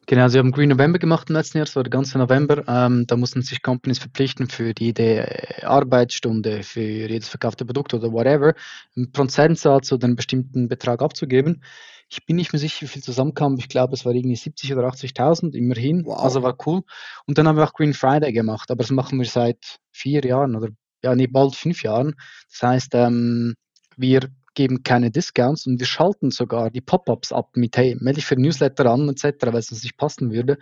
Genau, 0.08 0.28
sie 0.28 0.38
haben 0.38 0.52
Green 0.52 0.68
November 0.68 1.00
gemacht 1.00 1.30
im 1.30 1.34
letzten 1.34 1.58
Jahr, 1.58 1.64
das 1.66 1.74
war 1.74 1.82
der 1.82 1.90
ganze 1.90 2.16
November. 2.18 2.62
Ähm, 2.68 3.08
da 3.08 3.16
mussten 3.16 3.42
sich 3.42 3.60
Companies 3.60 3.98
verpflichten, 3.98 4.48
für 4.48 4.72
jede 4.78 5.26
Arbeitsstunde, 5.62 6.62
für 6.62 6.80
jedes 6.80 7.28
verkaufte 7.28 7.64
Produkt 7.64 7.92
oder 7.92 8.12
whatever, 8.12 8.54
einen 8.96 9.10
Prozentsatz 9.10 9.90
oder 9.90 10.04
einen 10.04 10.14
bestimmten 10.14 10.68
Betrag 10.68 11.02
abzugeben. 11.02 11.62
Ich 12.08 12.24
bin 12.24 12.36
nicht 12.36 12.52
mehr 12.52 12.60
sicher, 12.60 12.82
wie 12.82 12.86
viel 12.86 13.02
zusammenkam. 13.02 13.56
Ich 13.58 13.68
glaube, 13.68 13.94
es 13.94 14.04
war 14.04 14.12
irgendwie 14.12 14.36
70 14.36 14.74
oder 14.74 14.88
80.000, 14.88 15.54
immerhin. 15.54 16.04
Wow. 16.04 16.18
Also 16.18 16.42
war 16.42 16.56
cool. 16.66 16.82
Und 17.26 17.38
dann 17.38 17.48
haben 17.48 17.56
wir 17.56 17.64
auch 17.64 17.72
Green 17.72 17.94
Friday 17.94 18.32
gemacht, 18.32 18.70
aber 18.70 18.82
das 18.82 18.90
machen 18.90 19.18
wir 19.18 19.26
seit 19.26 19.78
vier 19.92 20.24
Jahren 20.24 20.54
oder 20.54 20.68
ja, 21.02 21.14
nee, 21.14 21.26
bald 21.26 21.54
fünf 21.54 21.82
Jahren. 21.82 22.14
Das 22.50 22.62
heißt, 22.62 22.94
ähm, 22.94 23.54
wir 23.96 24.28
geben 24.54 24.82
keine 24.82 25.10
Discounts 25.10 25.66
und 25.66 25.78
wir 25.78 25.86
schalten 25.86 26.30
sogar 26.30 26.70
die 26.70 26.80
Pop-ups 26.80 27.30
ab 27.30 27.50
mit, 27.54 27.76
hey, 27.76 27.96
melde 28.00 28.16
dich 28.16 28.26
für 28.26 28.36
Newsletter 28.36 28.86
an 28.86 29.08
etc., 29.08 29.46
weil 29.46 29.58
es 29.58 29.70
uns 29.70 29.82
nicht 29.82 29.96
passen 29.96 30.32
würde. 30.32 30.58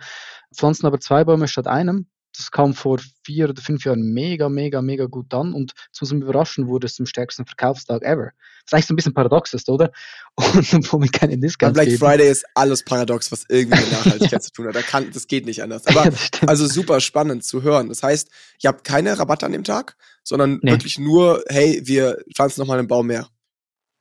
Pflanzen 0.53 0.85
aber 0.85 0.99
zwei 0.99 1.23
Bäume 1.23 1.47
statt 1.47 1.67
einem. 1.67 2.07
Das 2.37 2.51
kam 2.51 2.73
vor 2.73 2.99
vier 3.23 3.49
oder 3.49 3.61
fünf 3.61 3.85
Jahren 3.85 4.13
mega, 4.13 4.49
mega, 4.49 4.81
mega 4.81 5.05
gut 5.05 5.33
an 5.33 5.53
und 5.53 5.73
zu 5.91 6.03
unserem 6.03 6.21
Überraschen 6.21 6.67
wurde 6.67 6.87
es 6.87 6.95
zum 6.95 7.05
stärksten 7.05 7.45
Verkaufstag 7.45 8.03
ever. 8.03 8.31
Was 8.65 8.73
eigentlich 8.73 8.85
so 8.87 8.93
ein 8.93 8.95
bisschen 8.95 9.13
paradox 9.13 9.53
ist, 9.53 9.69
oder? 9.69 9.91
Und 10.37 10.91
wo 10.91 10.99
wir 10.99 11.09
keine 11.09 11.37
Discounts 11.37 11.75
Black 11.75 11.85
geben. 11.87 11.99
Friday 11.99 12.31
ist 12.31 12.45
alles 12.55 12.83
paradox, 12.83 13.31
was 13.31 13.45
irgendwie 13.47 13.79
mit 13.79 13.91
Nachhaltigkeit 13.91 14.43
zu 14.43 14.51
tun 14.51 14.67
hat. 14.67 14.75
Da 14.75 14.81
kann, 14.81 15.11
das 15.13 15.27
geht 15.27 15.45
nicht 15.45 15.61
anders. 15.61 15.85
Aber 15.85 16.11
also 16.47 16.65
super 16.65 16.99
spannend 16.99 17.43
zu 17.43 17.61
hören. 17.61 17.89
Das 17.89 18.01
heißt, 18.01 18.27
ihr 18.61 18.67
habt 18.69 18.83
keine 18.83 19.17
Rabatte 19.19 19.45
an 19.45 19.51
dem 19.51 19.63
Tag, 19.63 19.95
sondern 20.23 20.59
nee. 20.63 20.71
wirklich 20.71 20.97
nur, 20.97 21.43
hey, 21.47 21.81
wir 21.85 22.17
pflanzen 22.33 22.61
nochmal 22.61 22.79
einen 22.79 22.87
Baum 22.87 23.05
mehr. 23.05 23.27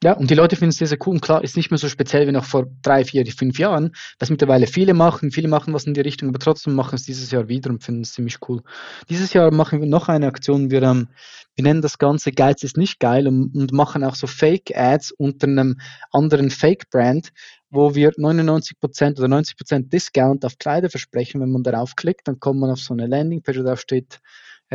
Ja, 0.05 0.13
und 0.13 0.31
die 0.31 0.35
Leute 0.35 0.57
finden 0.57 0.69
es 0.69 0.77
sehr, 0.77 0.87
sehr 0.87 0.99
cool. 1.07 1.15
Und 1.15 1.23
klar, 1.23 1.43
ist 1.43 1.57
nicht 1.57 1.71
mehr 1.71 1.79
so 1.79 1.89
speziell 1.89 2.29
wie 2.29 2.33
noch 2.33 2.45
vor 2.45 2.67
drei, 2.83 3.07
vier, 3.07 3.25
fünf 3.27 3.59
Jahren, 3.59 3.93
was 4.19 4.29
mittlerweile 4.29 4.67
viele 4.67 4.93
machen. 4.93 5.31
Viele 5.31 5.49
machen 5.49 5.73
was 5.73 5.87
in 5.87 5.95
die 5.95 6.03
Richtung, 6.03 6.29
aber 6.29 6.39
trotzdem 6.39 6.75
machen 6.75 6.97
es 6.97 7.05
dieses 7.05 7.31
Jahr 7.31 7.49
wieder 7.49 7.71
und 7.71 7.83
finden 7.83 8.03
es 8.03 8.13
ziemlich 8.13 8.37
cool. 8.47 8.61
Dieses 9.09 9.33
Jahr 9.33 9.51
machen 9.51 9.81
wir 9.81 9.89
noch 9.89 10.11
eine 10.11 10.27
Aktion. 10.27 10.71
Wir, 10.71 10.83
ähm, 10.83 11.09
wir 11.55 11.65
nennen 11.65 11.81
das 11.81 11.97
Ganze 11.97 12.33
Geiz 12.33 12.63
ist 12.65 12.77
nicht 12.77 13.01
geil 13.01 13.27
und, 13.27 13.55
und 13.55 13.73
machen 13.73 14.05
auch 14.05 14.15
so 14.15 14.27
Fake-Ads 14.27 15.13
unter 15.13 15.47
einem 15.47 15.81
anderen 16.13 16.51
Fake-Brand, 16.51 17.31
wo 17.71 17.95
wir 17.95 18.11
99% 18.11 19.19
oder 19.19 19.35
90% 19.35 19.89
Discount 19.89 20.45
auf 20.45 20.59
Kleider 20.59 20.91
versprechen. 20.91 21.41
Wenn 21.41 21.51
man 21.51 21.63
darauf 21.63 21.97
klickt, 21.97 22.29
dann 22.29 22.39
kommt 22.41 22.61
man 22.61 22.71
auf 22.71 22.81
so 22.81 22.93
eine 22.93 23.07
Landingpage, 23.07 23.63
da 23.65 23.79
steht, 23.79 24.21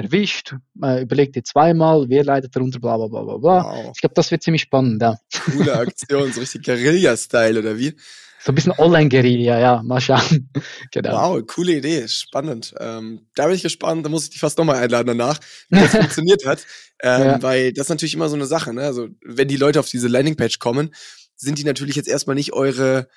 erwischt, 0.03 0.55
äh, 0.81 1.01
überlegt 1.01 1.35
ihr 1.35 1.43
zweimal, 1.43 2.05
wer 2.09 2.23
leidet 2.23 2.55
darunter, 2.55 2.79
bla 2.79 2.97
bla 2.97 3.07
bla 3.07 3.23
bla 3.23 3.37
bla. 3.37 3.63
Wow. 3.63 3.91
Ich 3.93 4.01
glaube, 4.01 4.15
das 4.15 4.31
wird 4.31 4.43
ziemlich 4.43 4.63
spannend, 4.63 5.01
ja. 5.01 5.17
Coole 5.45 5.73
Aktion, 5.73 6.31
so 6.31 6.39
richtig 6.39 6.63
Guerilla-Style, 6.63 7.59
oder 7.59 7.77
wie? 7.77 7.95
So 8.41 8.53
ein 8.53 8.55
bisschen 8.55 8.71
Online-Guerilla, 8.77 9.59
ja, 9.59 9.83
mal 9.83 9.99
schauen. 9.99 10.49
genau. 10.91 11.35
Wow, 11.35 11.45
coole 11.45 11.73
Idee, 11.73 12.07
spannend. 12.07 12.73
Ähm, 12.79 13.27
da 13.35 13.47
bin 13.47 13.55
ich 13.55 13.63
gespannt, 13.63 14.05
da 14.05 14.09
muss 14.09 14.23
ich 14.23 14.29
dich 14.29 14.39
fast 14.39 14.57
nochmal 14.57 14.77
einladen 14.77 15.07
danach, 15.07 15.39
wie 15.69 15.79
das 15.79 15.91
funktioniert 15.95 16.45
hat. 16.45 16.65
Ähm, 17.01 17.21
ja. 17.21 17.41
Weil 17.41 17.73
das 17.73 17.85
ist 17.85 17.89
natürlich 17.89 18.13
immer 18.13 18.29
so 18.29 18.35
eine 18.35 18.45
Sache, 18.45 18.73
ne? 18.73 18.83
Also, 18.83 19.09
wenn 19.21 19.49
die 19.49 19.57
Leute 19.57 19.79
auf 19.79 19.89
diese 19.89 20.07
Landingpage 20.07 20.59
kommen, 20.59 20.95
sind 21.35 21.57
die 21.57 21.65
natürlich 21.65 21.97
jetzt 21.97 22.07
erstmal 22.07 22.35
nicht 22.35 22.53
eure 22.53 23.09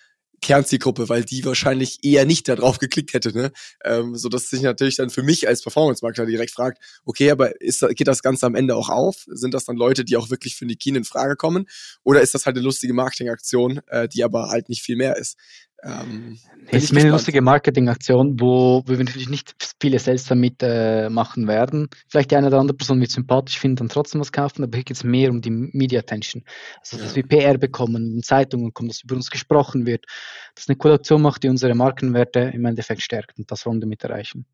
Kernzielgruppe, 0.43 1.09
weil 1.09 1.25
die 1.25 1.45
wahrscheinlich 1.45 2.01
eher 2.03 2.27
nicht 2.27 2.49
darauf 2.49 2.79
geklickt 2.79 3.15
hätte, 3.15 3.33
ne? 3.37 3.53
Ähm, 3.85 4.17
so 4.17 4.29
dass 4.29 4.51
sich 4.51 4.63
natürlich 4.63 4.97
dann 4.97 5.11
für 5.11 5.23
mich 5.23 5.49
als 5.49 5.63
Performance-Makler 5.63 6.27
direkt 6.27 6.53
fragt, 6.53 6.83
okay, 7.05 7.31
aber 7.31 7.61
ist, 7.61 7.87
geht 7.95 8.09
das 8.09 8.23
Ganze 8.23 8.47
am 8.47 8.55
Ende 8.55 8.77
auch 8.77 8.89
auf? 8.91 9.25
Sind 9.29 9.55
das 9.55 9.65
dann 9.65 9.77
Leute, 9.77 10.05
die 10.05 10.17
auch 10.17 10.31
wirklich 10.31 10.57
für 10.57 10.67
Nikin 10.67 10.97
in 10.97 11.05
Frage 11.05 11.37
kommen? 11.37 11.67
Oder 12.03 12.21
ist 12.21 12.35
das 12.35 12.45
halt 12.45 12.57
eine 12.57 12.65
lustige 12.65 12.93
Marketingaktion, 12.93 13.81
äh, 13.87 14.09
die 14.09 14.25
aber 14.25 14.51
halt 14.51 14.69
nicht 14.69 14.83
viel 14.83 14.97
mehr 14.97 15.17
ist? 15.17 15.37
Ähm, 15.85 16.39
es 16.69 16.85
ist 16.85 16.93
mir 16.93 17.01
eine 17.01 17.11
lustige 17.11 17.43
Marketingaktion, 17.43 18.39
wo, 18.39 18.85
wir 18.87 18.99
natürlich 18.99 19.29
nicht 19.29 19.55
viele 19.81 19.99
Sales 19.99 20.25
damit 20.25 20.63
äh, 20.63 21.09
machen 21.09 21.49
werden. 21.49 21.89
Vielleicht 22.09 22.31
die 22.31 22.37
eine 22.37 22.47
oder 22.47 22.61
andere 22.61 22.77
Person 22.77 23.01
wird 23.01 23.11
sympathisch 23.11 23.59
finden, 23.59 23.77
dann 23.77 23.89
trotzdem 23.89 24.21
was 24.21 24.31
kaufen, 24.31 24.63
aber 24.63 24.77
hier 24.77 24.85
geht 24.85 24.97
es 24.97 25.03
mehr 25.03 25.31
um 25.31 25.41
die 25.41 25.51
Media 25.51 26.01
Attention. 26.01 26.45
Also, 26.81 26.99
dass 26.99 27.17
ja. 27.17 27.17
wir 27.17 27.27
PR 27.27 27.59
bekommen, 27.59 28.15
in 28.15 28.23
Zeitungen 28.23 28.73
kommen, 28.73 28.89
dass 28.89 29.03
über 29.03 29.17
uns 29.17 29.31
gesprochen 29.31 29.85
wird, 29.85 30.05
dass 30.55 30.69
eine 30.69 30.77
Coole 30.77 30.95
Aktion 30.95 31.21
macht, 31.21 31.43
die 31.43 31.49
unsere 31.49 31.75
Markenwerte 31.75 32.53
im 32.55 32.65
Endeffekt 32.65 33.03
stärkt 33.03 33.39
und 33.39 33.51
das 33.51 33.67
wollen 33.67 33.79
wir 33.79 33.83
damit 33.83 34.05
erreichen. 34.05 34.47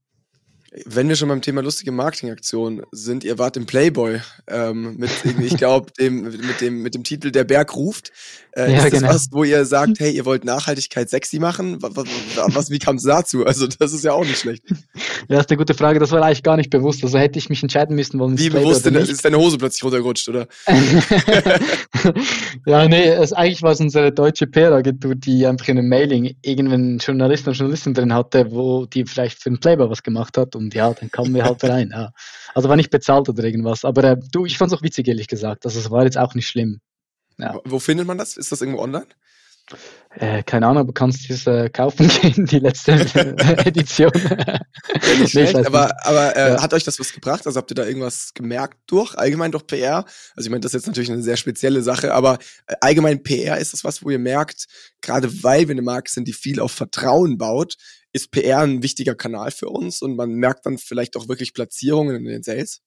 Wenn 0.85 1.09
wir 1.09 1.17
schon 1.17 1.29
beim 1.29 1.41
Thema 1.41 1.63
lustige 1.63 1.93
Marketingaktionen 1.93 2.83
sind, 2.93 3.25
ihr 3.25 3.39
wart 3.39 3.57
im 3.57 3.65
Playboy 3.65 4.21
ähm, 4.47 4.97
mit, 4.99 5.11
ich 5.41 5.57
glaube, 5.57 5.91
dem, 5.99 6.23
mit, 6.23 6.61
dem, 6.61 6.83
mit 6.83 6.95
dem 6.95 7.05
Titel 7.05 7.31
Der 7.31 7.45
Berg 7.45 7.75
ruft. 7.75 8.13
Äh, 8.53 8.73
ja, 8.73 8.79
ist 8.79 8.85
das 8.85 9.01
genau. 9.01 9.15
was, 9.15 9.29
wo 9.31 9.45
ihr 9.45 9.65
sagt, 9.65 10.01
hey, 10.01 10.11
ihr 10.11 10.25
wollt 10.25 10.45
Nachhaltigkeit 10.45 11.09
sexy 11.09 11.39
machen? 11.39 11.81
Was, 11.81 12.07
was 12.55 12.71
wie 12.71 12.79
kam 12.79 12.97
es 12.97 13.05
dazu? 13.05 13.47
Also 13.47 13.67
das 13.67 13.93
ist 13.93 14.05
ja 14.05 14.13
auch 14.13 14.25
nicht 14.25 14.39
schlecht. 14.39 14.65
Ja, 14.69 14.75
das 15.29 15.41
ist 15.43 15.51
eine 15.51 15.59
gute 15.59 15.75
Frage. 15.75 16.01
Das 16.01 16.11
war 16.11 16.23
eigentlich 16.23 16.43
gar 16.43 16.57
nicht 16.57 16.71
bewusst. 16.71 17.05
Also 17.05 17.19
hätte 17.19 17.39
ich 17.39 17.49
mich 17.49 17.63
entscheiden 17.63 17.95
müssen, 17.95 18.19
wollen 18.19 18.37
Wie 18.39 18.51
bewusst 18.51 18.85
denn, 18.85 18.95
ist 18.97 19.25
deine 19.25 19.39
Hose 19.39 19.59
plötzlich 19.59 19.85
runtergerutscht, 19.85 20.29
oder? 20.29 20.49
ja, 22.67 22.89
nee, 22.89 23.09
es, 23.09 23.33
eigentlich 23.33 23.63
war 23.63 23.73
es 23.73 23.81
unsere 23.81 24.13
deutsche 24.13 24.47
PR-Agentur, 24.47 25.15
die 25.15 25.47
einfach 25.47 25.69
in 25.69 25.79
einem 25.79 25.89
Mailing 25.89 26.37
irgendeinen 26.43 26.99
Journalisten 26.99 27.51
und 27.51 27.57
Journalisten 27.57 27.95
drin 27.95 28.13
hatte, 28.13 28.51
wo 28.51 28.87
die 28.87 29.05
vielleicht 29.05 29.43
für 29.43 29.51
den 29.51 29.61
Playboy 29.61 29.89
was 29.89 30.03
gemacht 30.03 30.37
hat 30.37 30.57
und 30.59 30.75
ja, 30.75 30.93
dann 30.93 31.11
kamen 31.11 31.35
wir 31.35 31.45
halt 31.45 31.65
rein. 31.65 31.91
Ja. 31.93 32.13
Also 32.55 32.69
war 32.69 32.77
nicht 32.77 32.91
bezahlt 32.91 33.29
oder 33.29 33.45
irgendwas. 33.45 33.85
Aber 33.85 34.05
äh, 34.05 34.17
du, 34.33 34.45
ich 34.45 34.59
fand 34.59 34.71
es 34.73 34.79
auch 34.79 34.83
witzig, 34.83 35.09
ehrlich 35.09 35.29
gesagt. 35.29 35.65
Also 35.65 35.79
es 35.79 35.91
war 35.91 36.05
jetzt 36.05 36.19
auch 36.19 36.35
nicht 36.35 36.47
schlimm. 36.47 36.81
Ja. 37.39 37.59
Wo 37.65 37.79
findet 37.79 38.07
man 38.07 38.19
das? 38.19 38.37
Ist 38.37 38.53
das 38.53 38.61
irgendwo 38.61 38.83
online? 38.83 39.07
Äh, 40.11 40.43
keine 40.43 40.67
Ahnung, 40.67 40.81
aber 40.81 40.95
kannst 40.95 41.29
du 41.29 41.35
es 41.35 41.47
äh, 41.47 41.69
kaufen 41.69 42.09
gehen, 42.23 42.47
die 42.47 42.59
letzte 42.59 42.93
Edition. 43.65 44.11
ja, 44.15 44.61
nicht 45.19 45.31
schlecht, 45.31 45.55
nee, 45.55 45.67
aber, 45.67 45.95
aber 46.05 46.35
äh, 46.35 46.55
ja. 46.55 46.63
hat 46.63 46.73
euch 46.73 46.85
das 46.85 46.99
was 46.99 47.13
gebracht? 47.13 47.47
Also 47.47 47.59
habt 47.59 47.71
ihr 47.71 47.75
da 47.75 47.87
irgendwas 47.87 48.33
gemerkt 48.35 48.79
durch, 48.87 49.15
allgemein 49.17 49.53
durch 49.53 49.67
PR? 49.67 50.07
Also 50.35 50.47
ich 50.47 50.51
meine, 50.51 50.61
das 50.61 50.71
ist 50.71 50.81
jetzt 50.81 50.87
natürlich 50.87 51.13
eine 51.13 51.23
sehr 51.23 51.37
spezielle 51.37 51.83
Sache, 51.83 52.15
aber 52.15 52.39
äh, 52.67 52.75
allgemein 52.81 53.23
PR 53.23 53.59
ist 53.59 53.75
das 53.75 53.85
was, 53.85 54.03
wo 54.03 54.11
ihr 54.11 54.19
merkt, 54.19 54.67
gerade 55.03 55.43
weil 55.43 55.69
wir 55.69 55.73
eine 55.73 55.83
Marke 55.83 56.11
sind, 56.11 56.27
die 56.27 56.33
viel 56.33 56.59
auf 56.61 56.73
Vertrauen 56.73 57.37
baut, 57.37 57.77
ist 58.13 58.31
PR 58.31 58.61
ein 58.61 58.83
wichtiger 58.83 59.15
Kanal 59.15 59.51
für 59.51 59.69
uns 59.69 60.01
und 60.01 60.17
man 60.17 60.31
merkt 60.31 60.65
dann 60.65 60.79
vielleicht 60.79 61.17
auch 61.17 61.29
wirklich 61.29 61.53
Platzierungen 61.53 62.17
in 62.17 62.25
den 62.25 62.43
Sales? 62.43 62.81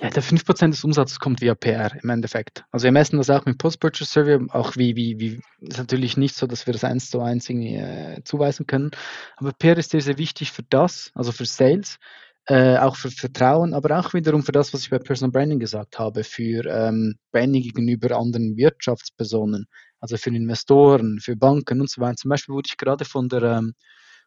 Ja, 0.00 0.10
der 0.10 0.22
5% 0.22 0.70
des 0.70 0.84
Umsatzes 0.84 1.18
kommt 1.18 1.40
via 1.40 1.56
PR 1.56 1.92
im 2.02 2.10
Endeffekt. 2.10 2.64
Also 2.70 2.84
wir 2.84 2.92
messen 2.92 3.16
das 3.16 3.30
auch 3.30 3.44
mit 3.46 3.58
Post-Purchase 3.58 4.10
Survey, 4.10 4.38
auch 4.50 4.76
wie, 4.76 4.94
wie, 4.94 5.18
wie, 5.18 5.40
ist 5.60 5.78
natürlich 5.78 6.16
nicht 6.16 6.36
so, 6.36 6.46
dass 6.46 6.66
wir 6.66 6.72
das 6.72 6.84
eins 6.84 7.10
zu 7.10 7.20
eins 7.20 7.50
irgendwie 7.50 7.76
äh, 7.76 8.22
zuweisen 8.22 8.66
können. 8.66 8.92
Aber 9.36 9.52
PR 9.52 9.76
ist 9.76 9.90
sehr, 9.90 10.00
sehr 10.00 10.16
wichtig 10.16 10.52
für 10.52 10.62
das, 10.62 11.10
also 11.14 11.32
für 11.32 11.46
Sales, 11.46 11.98
äh, 12.46 12.78
auch 12.78 12.94
für 12.94 13.10
Vertrauen, 13.10 13.74
aber 13.74 13.98
auch 13.98 14.14
wiederum 14.14 14.44
für 14.44 14.52
das, 14.52 14.72
was 14.72 14.82
ich 14.82 14.90
bei 14.90 15.00
Personal 15.00 15.32
Branding 15.32 15.58
gesagt 15.58 15.98
habe, 15.98 16.22
für 16.22 16.64
ähm, 16.66 17.16
Branding 17.32 17.64
gegenüber 17.64 18.16
anderen 18.16 18.56
Wirtschaftspersonen, 18.56 19.66
also 19.98 20.16
für 20.16 20.30
Investoren, 20.30 21.18
für 21.20 21.34
Banken 21.34 21.80
und 21.80 21.90
so 21.90 22.00
weiter. 22.00 22.16
Zum 22.16 22.28
Beispiel 22.28 22.54
wurde 22.54 22.68
ich 22.70 22.76
gerade 22.76 23.04
von 23.04 23.28
der 23.28 23.42
ähm, 23.42 23.74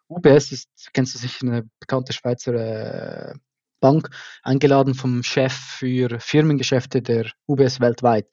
UBS, 0.10 0.52
ist, 0.52 0.70
kennst 0.94 1.15
du 1.15 1.20
sicher 1.20 1.48
eine 1.48 1.63
bekannte 1.80 2.12
Schweizer 2.12 2.54
äh, 2.54 3.34
Bank 3.82 4.10
eingeladen 4.44 4.94
vom 4.94 5.24
Chef 5.24 5.52
für 5.52 6.20
Firmengeschäfte 6.22 7.02
der 7.02 7.30
UBS 7.48 7.82
weltweit. 7.82 8.28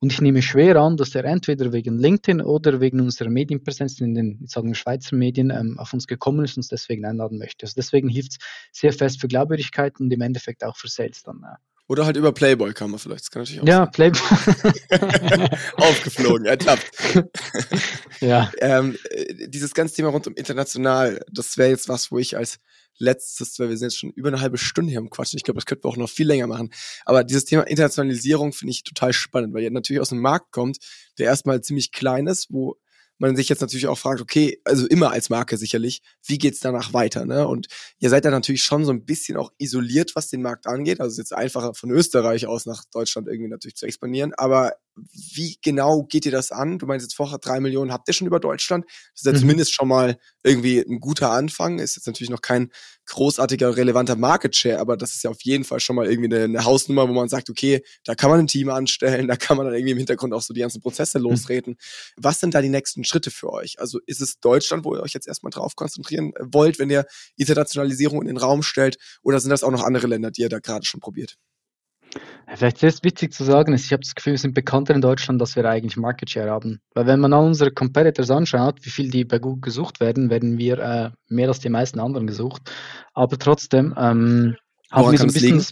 Und 0.00 0.12
ich 0.12 0.20
nehme 0.20 0.42
schwer 0.42 0.76
an, 0.76 0.96
dass 0.96 1.14
er 1.14 1.24
entweder 1.24 1.72
wegen 1.72 1.98
LinkedIn 1.98 2.42
oder 2.42 2.80
wegen 2.80 3.00
unserer 3.00 3.30
Medienpräsenz 3.30 4.00
in 4.00 4.14
den 4.14 4.40
ich 4.44 4.50
sagen, 4.50 4.74
Schweizer 4.74 5.16
Medien 5.16 5.50
ähm, 5.50 5.78
auf 5.78 5.92
uns 5.92 6.06
gekommen 6.06 6.44
ist 6.44 6.52
und 6.52 6.58
uns 6.58 6.68
deswegen 6.68 7.04
einladen 7.04 7.38
möchte. 7.38 7.64
Also 7.64 7.74
deswegen 7.76 8.08
hilft 8.08 8.32
es 8.32 8.80
sehr 8.80 8.92
fest 8.92 9.20
für 9.20 9.28
Glaubwürdigkeit 9.28 9.98
und 10.00 10.10
im 10.12 10.20
Endeffekt 10.20 10.64
auch 10.64 10.76
für 10.76 10.88
Sales 10.88 11.22
dann. 11.22 11.42
Äh. 11.42 11.56
Oder 11.86 12.06
halt 12.06 12.16
über 12.16 12.32
Playboy 12.32 12.72
kann 12.72 12.90
man 12.90 12.98
vielleicht. 12.98 13.24
Das 13.24 13.30
kann 13.30 13.42
natürlich 13.42 13.60
auch 13.60 13.66
ja, 13.66 13.84
sein. 13.84 13.92
Playboy. 13.92 15.48
Aufgeflogen, 15.76 16.46
ertappt. 16.46 16.90
ja. 18.20 18.50
Ähm, 18.58 18.96
äh, 19.10 19.48
dieses 19.48 19.74
ganze 19.74 19.94
Thema 19.94 20.08
rund 20.08 20.26
um 20.26 20.34
international, 20.34 21.20
das 21.30 21.58
wäre 21.58 21.70
jetzt 21.70 21.88
was, 21.88 22.10
wo 22.10 22.18
ich 22.18 22.36
als 22.36 22.58
letztes, 22.98 23.58
weil 23.58 23.68
wir 23.68 23.76
sind 23.76 23.86
jetzt 23.86 23.98
schon 23.98 24.10
über 24.10 24.28
eine 24.28 24.40
halbe 24.40 24.58
Stunde 24.58 24.90
hier 24.90 25.00
im 25.00 25.10
Quatsch. 25.10 25.34
Ich 25.34 25.42
glaube, 25.42 25.58
das 25.58 25.66
könnten 25.66 25.84
wir 25.84 25.88
auch 25.88 25.96
noch 25.96 26.10
viel 26.10 26.26
länger 26.26 26.46
machen. 26.46 26.70
Aber 27.04 27.24
dieses 27.24 27.44
Thema 27.44 27.62
Internationalisierung 27.62 28.52
finde 28.52 28.72
ich 28.72 28.84
total 28.84 29.12
spannend, 29.12 29.54
weil 29.54 29.62
ihr 29.62 29.70
natürlich 29.70 30.00
aus 30.00 30.12
einem 30.12 30.22
Markt 30.22 30.52
kommt, 30.52 30.78
der 31.18 31.26
erstmal 31.26 31.60
ziemlich 31.60 31.92
klein 31.92 32.26
ist, 32.26 32.48
wo 32.50 32.76
man 33.18 33.36
sich 33.36 33.48
jetzt 33.48 33.60
natürlich 33.60 33.86
auch 33.86 33.98
fragt, 33.98 34.20
okay, 34.20 34.60
also 34.64 34.86
immer 34.86 35.10
als 35.10 35.30
Marke 35.30 35.56
sicherlich, 35.56 36.02
wie 36.26 36.38
geht's 36.38 36.60
danach 36.60 36.92
weiter? 36.92 37.26
Ne? 37.26 37.46
Und 37.46 37.68
ihr 37.98 38.10
seid 38.10 38.24
da 38.24 38.30
natürlich 38.30 38.62
schon 38.62 38.84
so 38.84 38.92
ein 38.92 39.04
bisschen 39.04 39.36
auch 39.36 39.52
isoliert, 39.58 40.16
was 40.16 40.28
den 40.28 40.42
Markt 40.42 40.66
angeht. 40.66 41.00
Also 41.00 41.12
es 41.12 41.14
ist 41.14 41.30
jetzt 41.30 41.38
einfacher 41.38 41.74
von 41.74 41.90
Österreich 41.90 42.46
aus 42.46 42.66
nach 42.66 42.84
Deutschland 42.92 43.28
irgendwie 43.28 43.50
natürlich 43.50 43.76
zu 43.76 43.86
expandieren. 43.86 44.34
Aber 44.34 44.72
wie 44.96 45.58
genau 45.62 46.04
geht 46.04 46.26
ihr 46.26 46.32
das 46.32 46.52
an? 46.52 46.78
Du 46.78 46.86
meinst 46.86 47.04
jetzt 47.04 47.14
vorher 47.14 47.38
drei 47.38 47.60
Millionen 47.60 47.92
habt 47.92 48.08
ihr 48.08 48.14
schon 48.14 48.26
über 48.26 48.40
Deutschland. 48.40 48.84
Das 48.86 49.22
ist 49.22 49.26
ja 49.26 49.32
mhm. 49.32 49.38
zumindest 49.38 49.74
schon 49.74 49.88
mal 49.88 50.16
irgendwie 50.42 50.80
ein 50.80 51.00
guter 51.00 51.30
Anfang. 51.30 51.78
Ist 51.78 51.96
jetzt 51.96 52.06
natürlich 52.06 52.30
noch 52.30 52.42
kein 52.42 52.70
großartiger, 53.06 53.76
relevanter 53.76 54.16
Market 54.16 54.56
Share, 54.56 54.78
aber 54.78 54.96
das 54.96 55.14
ist 55.14 55.24
ja 55.24 55.30
auf 55.30 55.42
jeden 55.42 55.64
Fall 55.64 55.80
schon 55.80 55.96
mal 55.96 56.06
irgendwie 56.06 56.34
eine, 56.34 56.44
eine 56.44 56.64
Hausnummer, 56.64 57.08
wo 57.08 57.12
man 57.12 57.28
sagt, 57.28 57.50
okay, 57.50 57.82
da 58.04 58.14
kann 58.14 58.30
man 58.30 58.40
ein 58.40 58.46
Team 58.46 58.70
anstellen, 58.70 59.28
da 59.28 59.36
kann 59.36 59.56
man 59.56 59.66
dann 59.66 59.74
irgendwie 59.74 59.92
im 59.92 59.98
Hintergrund 59.98 60.32
auch 60.32 60.42
so 60.42 60.54
die 60.54 60.60
ganzen 60.60 60.80
Prozesse 60.80 61.18
mhm. 61.18 61.24
lostreten. 61.24 61.76
Was 62.16 62.40
sind 62.40 62.54
da 62.54 62.62
die 62.62 62.68
nächsten 62.68 63.04
Schritte 63.04 63.30
für 63.30 63.52
euch? 63.52 63.78
Also 63.78 64.00
ist 64.06 64.20
es 64.20 64.40
Deutschland, 64.40 64.84
wo 64.84 64.94
ihr 64.94 65.02
euch 65.02 65.12
jetzt 65.12 65.28
erstmal 65.28 65.50
drauf 65.50 65.76
konzentrieren 65.76 66.32
wollt, 66.40 66.78
wenn 66.78 66.90
ihr 66.90 67.04
Internationalisierung 67.36 68.20
in 68.22 68.28
den 68.28 68.36
Raum 68.36 68.62
stellt, 68.62 68.96
oder 69.22 69.40
sind 69.40 69.50
das 69.50 69.64
auch 69.64 69.70
noch 69.70 69.82
andere 69.82 70.06
Länder, 70.06 70.30
die 70.30 70.42
ihr 70.42 70.48
da 70.48 70.60
gerade 70.60 70.86
schon 70.86 71.00
probiert? 71.00 71.36
Vielleicht 72.54 72.82
ist 72.82 72.94
es 72.94 73.04
witzig 73.04 73.32
zu 73.32 73.44
sagen, 73.44 73.72
ich 73.72 73.92
habe 73.92 74.02
das 74.02 74.14
Gefühl, 74.14 74.32
wir 74.32 74.38
sind 74.38 74.54
bekannter 74.54 74.94
in 74.94 75.00
Deutschland, 75.00 75.40
dass 75.40 75.56
wir 75.56 75.64
eigentlich 75.64 75.96
Market 75.96 76.30
Share 76.30 76.50
haben. 76.50 76.80
Weil 76.94 77.06
wenn 77.06 77.20
man 77.20 77.32
all 77.32 77.44
unsere 77.44 77.70
Competitors 77.70 78.30
anschaut, 78.30 78.76
wie 78.82 78.90
viel 78.90 79.10
die 79.10 79.24
bei 79.24 79.38
Google 79.38 79.62
gesucht 79.62 80.00
werden, 80.00 80.30
werden 80.30 80.58
wir 80.58 80.78
äh, 80.78 81.10
mehr 81.28 81.48
als 81.48 81.60
die 81.60 81.68
meisten 81.68 82.00
anderen 82.00 82.26
gesucht. 82.26 82.70
Aber 83.12 83.38
trotzdem 83.38 83.94
ähm, 83.96 84.56
haben 84.90 85.10
wir 85.10 85.18
so 85.18 85.24
ein 85.24 85.32
bisschen? 85.32 85.64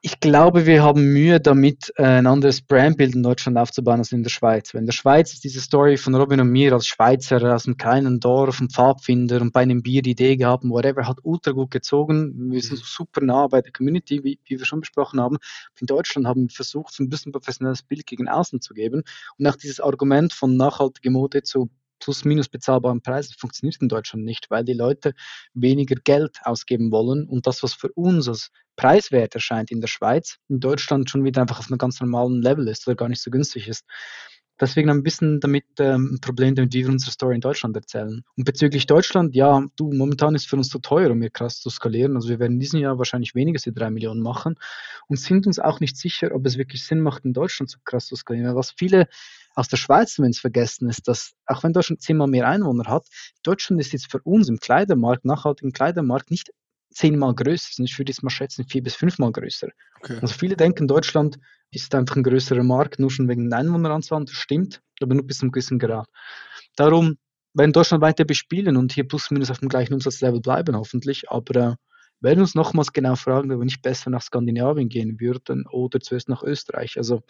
Ich 0.00 0.20
glaube, 0.20 0.64
wir 0.64 0.84
haben 0.84 1.12
Mühe 1.12 1.40
damit, 1.40 1.92
äh, 1.96 2.04
ein 2.04 2.28
anderes 2.28 2.62
Brandbild 2.62 3.16
in 3.16 3.24
Deutschland 3.24 3.58
aufzubauen 3.58 3.98
als 3.98 4.12
in 4.12 4.22
der 4.22 4.30
Schweiz. 4.30 4.72
Weil 4.72 4.82
in 4.82 4.86
der 4.86 4.92
Schweiz 4.92 5.32
ist 5.32 5.42
diese 5.42 5.60
Story 5.60 5.96
von 5.96 6.14
Robin 6.14 6.40
und 6.40 6.50
mir 6.50 6.72
als 6.72 6.86
Schweizer 6.86 7.42
aus 7.52 7.66
einem 7.66 7.76
kleinen 7.76 8.20
Dorf, 8.20 8.60
ein 8.60 8.70
Pfadfinder 8.70 9.40
und 9.40 9.52
bei 9.52 9.62
einem 9.62 9.82
Bier 9.82 10.02
die 10.02 10.12
Idee 10.12 10.36
gehabt, 10.36 10.62
whatever, 10.64 11.08
hat 11.08 11.18
ultra 11.24 11.50
gut 11.50 11.72
gezogen. 11.72 12.52
Wir 12.52 12.62
sind 12.62 12.78
super 12.78 13.22
nah 13.22 13.48
bei 13.48 13.60
der 13.60 13.72
Community, 13.72 14.22
wie, 14.22 14.38
wie 14.44 14.58
wir 14.58 14.64
schon 14.64 14.80
besprochen 14.80 15.20
haben. 15.20 15.38
In 15.80 15.88
Deutschland 15.88 16.28
haben 16.28 16.42
wir 16.42 16.54
versucht, 16.54 16.94
so 16.94 17.02
ein 17.02 17.08
bisschen 17.08 17.32
professionelles 17.32 17.82
Bild 17.82 18.06
gegen 18.06 18.28
außen 18.28 18.60
zu 18.60 18.74
geben 18.74 19.02
und 19.36 19.46
auch 19.48 19.56
dieses 19.56 19.80
Argument 19.80 20.32
von 20.32 20.56
nachhaltiger 20.56 21.10
Mode 21.10 21.42
zu 21.42 21.70
plus 21.98 22.24
minus 22.24 22.48
bezahlbaren 22.48 23.02
Preisen 23.02 23.34
funktioniert 23.38 23.80
in 23.80 23.88
Deutschland 23.88 24.24
nicht, 24.24 24.50
weil 24.50 24.64
die 24.64 24.74
Leute 24.74 25.14
weniger 25.54 25.96
Geld 25.96 26.38
ausgeben 26.44 26.90
wollen 26.90 27.28
und 27.28 27.46
das, 27.46 27.62
was 27.62 27.74
für 27.74 27.92
uns 27.92 28.28
als 28.28 28.50
preiswert 28.76 29.34
erscheint 29.34 29.70
in 29.70 29.80
der 29.80 29.88
Schweiz, 29.88 30.38
in 30.48 30.60
Deutschland 30.60 31.10
schon 31.10 31.24
wieder 31.24 31.42
einfach 31.42 31.58
auf 31.58 31.70
einem 31.70 31.78
ganz 31.78 32.00
normalen 32.00 32.40
Level 32.40 32.68
ist 32.68 32.86
oder 32.86 32.96
gar 32.96 33.08
nicht 33.08 33.22
so 33.22 33.30
günstig 33.30 33.68
ist. 33.68 33.84
Deswegen 34.60 34.90
ein 34.90 35.04
bisschen 35.04 35.38
damit 35.38 35.64
ähm, 35.78 36.14
ein 36.14 36.20
Problem, 36.20 36.56
damit 36.56 36.74
wir 36.74 36.88
unsere 36.88 37.12
Story 37.12 37.36
in 37.36 37.40
Deutschland 37.40 37.76
erzählen. 37.76 38.24
Und 38.36 38.44
bezüglich 38.44 38.86
Deutschland, 38.86 39.36
ja, 39.36 39.64
du, 39.76 39.92
momentan 39.92 40.34
ist 40.34 40.48
für 40.48 40.56
uns 40.56 40.68
zu 40.68 40.80
teuer, 40.80 41.10
um 41.12 41.20
hier 41.20 41.30
krass 41.30 41.60
zu 41.60 41.70
skalieren. 41.70 42.16
Also 42.16 42.28
wir 42.28 42.40
werden 42.40 42.54
in 42.54 42.60
diesem 42.60 42.80
Jahr 42.80 42.98
wahrscheinlich 42.98 43.36
weniger 43.36 43.56
als 43.56 43.62
die 43.62 43.72
drei 43.72 43.90
Millionen 43.90 44.20
machen 44.20 44.56
und 45.06 45.20
sind 45.20 45.46
uns 45.46 45.60
auch 45.60 45.78
nicht 45.78 45.96
sicher, 45.96 46.34
ob 46.34 46.44
es 46.44 46.58
wirklich 46.58 46.84
Sinn 46.84 47.00
macht, 47.00 47.24
in 47.24 47.32
Deutschland 47.32 47.70
so 47.70 47.78
krass 47.84 48.06
zu 48.06 48.16
skalieren. 48.16 48.56
Was 48.56 48.72
viele 48.72 49.06
aus 49.58 49.66
der 49.66 49.76
Schweiz 49.76 50.14
zumindest 50.14 50.40
vergessen 50.40 50.88
ist, 50.88 51.08
dass 51.08 51.32
auch 51.46 51.64
wenn 51.64 51.72
Deutschland 51.72 52.00
zehnmal 52.00 52.28
mehr 52.28 52.46
Einwohner 52.46 52.84
hat, 52.84 53.06
Deutschland 53.42 53.80
ist 53.80 53.92
jetzt 53.92 54.08
für 54.08 54.20
uns 54.22 54.48
im 54.48 54.60
Kleidermarkt, 54.60 55.24
nachhaltigen 55.24 55.72
Kleidermarkt, 55.72 56.30
nicht 56.30 56.52
zehnmal 56.90 57.34
größer, 57.34 57.82
ich 57.82 57.98
würde 57.98 58.12
jetzt 58.12 58.22
mal 58.22 58.30
schätzen, 58.30 58.66
vier 58.68 58.84
bis 58.84 58.94
fünfmal 58.94 59.32
größer. 59.32 59.68
Okay. 60.00 60.18
Also 60.22 60.34
viele 60.34 60.56
denken, 60.56 60.86
Deutschland 60.86 61.38
ist 61.72 61.92
einfach 61.96 62.14
ein 62.14 62.22
größerer 62.22 62.62
Markt, 62.62 63.00
nur 63.00 63.10
schon 63.10 63.28
wegen 63.28 63.50
der 63.50 63.58
Einwohneranzahl, 63.58 64.24
das 64.24 64.36
stimmt, 64.36 64.80
aber 65.02 65.14
nur 65.14 65.26
bis 65.26 65.38
zu 65.38 65.42
einem 65.42 65.50
gewissen 65.50 65.80
Grad. 65.80 66.06
Darum 66.76 67.18
werden 67.52 67.72
Deutschland 67.72 68.00
weiter 68.00 68.24
bespielen 68.24 68.76
und 68.76 68.92
hier 68.92 69.08
plus 69.08 69.28
minus 69.32 69.50
auf 69.50 69.58
dem 69.58 69.68
gleichen 69.68 69.92
Umsatzlevel 69.92 70.40
bleiben, 70.40 70.76
hoffentlich, 70.76 71.30
aber 71.32 71.56
äh, 71.56 71.74
werden 72.20 72.40
uns 72.40 72.54
nochmals 72.54 72.92
genau 72.92 73.16
fragen, 73.16 73.50
ob 73.50 73.58
wir 73.58 73.64
nicht 73.64 73.82
besser 73.82 74.10
nach 74.10 74.22
Skandinavien 74.22 74.88
gehen 74.88 75.18
würden 75.18 75.66
oder 75.66 75.98
zuerst 75.98 76.28
nach 76.28 76.44
Österreich. 76.44 76.96
Also 76.96 77.22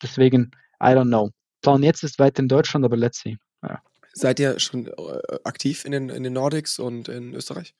deswegen, 0.00 0.52
I 0.80 0.90
don't 0.94 1.08
know. 1.08 1.32
Plan 1.66 1.82
jetzt 1.82 2.04
ist 2.04 2.20
weiter 2.20 2.42
in 2.42 2.48
Deutschland, 2.48 2.84
aber 2.84 2.96
let's 2.96 3.18
see. 3.18 3.38
Ja. 3.62 3.80
Seid 4.12 4.38
ihr 4.38 4.60
schon 4.60 4.86
äh, 4.86 4.92
aktiv 5.42 5.84
in 5.84 5.90
den, 5.90 6.08
in 6.10 6.22
den 6.22 6.32
Nordics 6.32 6.78
und 6.78 7.08
in 7.08 7.34
Österreich? 7.34 7.74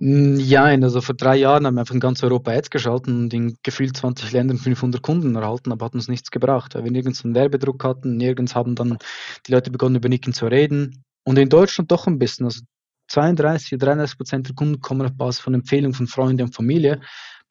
Ja, 0.00 0.64
also 0.64 1.00
vor 1.00 1.14
drei 1.14 1.36
Jahren 1.36 1.66
haben 1.66 1.74
wir 1.74 1.80
einfach 1.82 1.94
in 1.94 2.00
ganz 2.00 2.22
Europa 2.24 2.50
Ads 2.50 2.70
geschaltet 2.70 3.08
und 3.08 3.32
in 3.32 3.56
gefühlt 3.62 3.96
20 3.96 4.32
Ländern 4.32 4.58
500 4.58 5.02
Kunden 5.02 5.36
erhalten, 5.36 5.70
aber 5.70 5.86
hat 5.86 5.94
uns 5.94 6.08
nichts 6.08 6.32
gebracht, 6.32 6.74
weil 6.74 6.84
wir 6.84 6.90
nirgends 6.90 7.24
einen 7.24 7.34
Werbedruck 7.34 7.84
hatten, 7.84 8.16
nirgends 8.16 8.54
haben 8.54 8.74
dann 8.74 8.98
die 9.46 9.52
Leute 9.52 9.70
begonnen 9.70 9.96
über 9.96 10.08
Nicken 10.08 10.32
zu 10.32 10.46
reden 10.46 11.04
und 11.24 11.38
in 11.38 11.48
Deutschland 11.48 11.92
doch 11.92 12.08
ein 12.08 12.18
bisschen, 12.18 12.46
also 12.46 12.62
32, 13.08 13.78
33 13.78 14.16
Prozent 14.16 14.48
der 14.48 14.54
Kunden 14.56 14.80
kommen 14.80 15.06
auf 15.06 15.12
Basis 15.16 15.40
von 15.40 15.54
Empfehlungen 15.54 15.94
von 15.94 16.06
Freunden 16.06 16.42
und 16.42 16.54
Familie. 16.54 17.00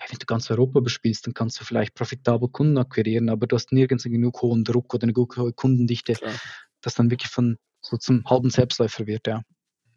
Wenn 0.08 0.18
du 0.18 0.26
ganz 0.26 0.50
Europa 0.50 0.80
bespielst, 0.80 1.28
dann 1.28 1.34
kannst 1.34 1.60
du 1.60 1.66
vielleicht 1.66 1.94
profitabel 1.94 2.50
Kunden 2.50 2.78
akquirieren, 2.78 3.30
aber 3.30 3.48
du 3.48 3.56
hast 3.56 3.72
nirgends 3.72 4.04
genug 4.04 4.42
hohen 4.42 4.64
Druck 4.64 4.94
oder 4.94 5.04
eine 5.04 5.14
gute 5.14 5.52
Kundendichte, 5.54 6.14
Klar. 6.14 6.34
das 6.82 6.96
dann 6.96 7.12
wirklich 7.12 7.32
von 7.32 7.58
so 7.82 7.98
zum 7.98 8.24
halben 8.26 8.50
Selbstläufer 8.50 9.08
wird, 9.08 9.28
ja. 9.28 9.42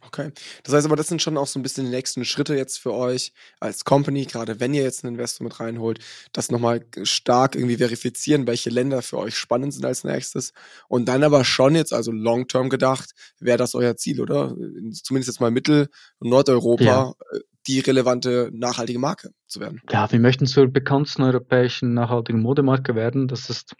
Okay. 0.05 0.32
Das 0.64 0.74
heißt 0.74 0.86
aber, 0.86 0.96
das 0.96 1.07
sind 1.07 1.22
schon 1.22 1.36
auch 1.36 1.46
so 1.46 1.59
ein 1.59 1.62
bisschen 1.62 1.84
die 1.84 1.90
nächsten 1.90 2.24
Schritte 2.24 2.55
jetzt 2.55 2.78
für 2.78 2.92
euch 2.92 3.32
als 3.61 3.84
Company, 3.84 4.24
gerade 4.24 4.61
wenn 4.61 4.74
ihr 4.74 4.82
jetzt 4.82 5.05
einen 5.05 5.14
Investor 5.14 5.44
mit 5.44 5.61
reinholt, 5.61 6.00
das 6.32 6.50
nochmal 6.50 6.84
stark 7.05 7.55
irgendwie 7.55 7.76
verifizieren, 7.76 8.46
welche 8.46 8.70
Länder 8.70 9.03
für 9.03 9.18
euch 9.18 9.36
spannend 9.36 9.74
sind 9.74 9.84
als 9.84 10.05
nächstes. 10.05 10.53
Und 10.88 11.07
dann 11.07 11.22
aber 11.22 11.44
schon 11.44 11.74
jetzt, 11.74 11.92
also 11.92 12.11
long-term 12.11 12.68
gedacht, 12.68 13.11
wäre 13.38 13.59
das 13.59 13.74
euer 13.74 13.96
Ziel, 13.96 14.20
oder? 14.20 14.57
Zumindest 14.92 15.28
jetzt 15.28 15.40
mal 15.40 15.50
Mittel- 15.50 15.88
und 16.18 16.30
Nordeuropa, 16.30 16.84
ja. 16.84 17.14
Äh, 17.32 17.40
die 17.68 17.78
relevante 17.78 18.50
nachhaltige 18.53 18.98
Marke 18.98 19.30
zu 19.46 19.61
werden. 19.61 19.80
Ja, 19.90 20.11
wir 20.11 20.18
möchten 20.18 20.46
zur 20.46 20.66
bekanntesten 20.66 21.22
europäischen 21.22 21.94
nachhaltigen 21.94 22.42
Modemarke 22.42 22.96
werden. 22.96 23.28
Das 23.28 23.50
ist 23.50 23.76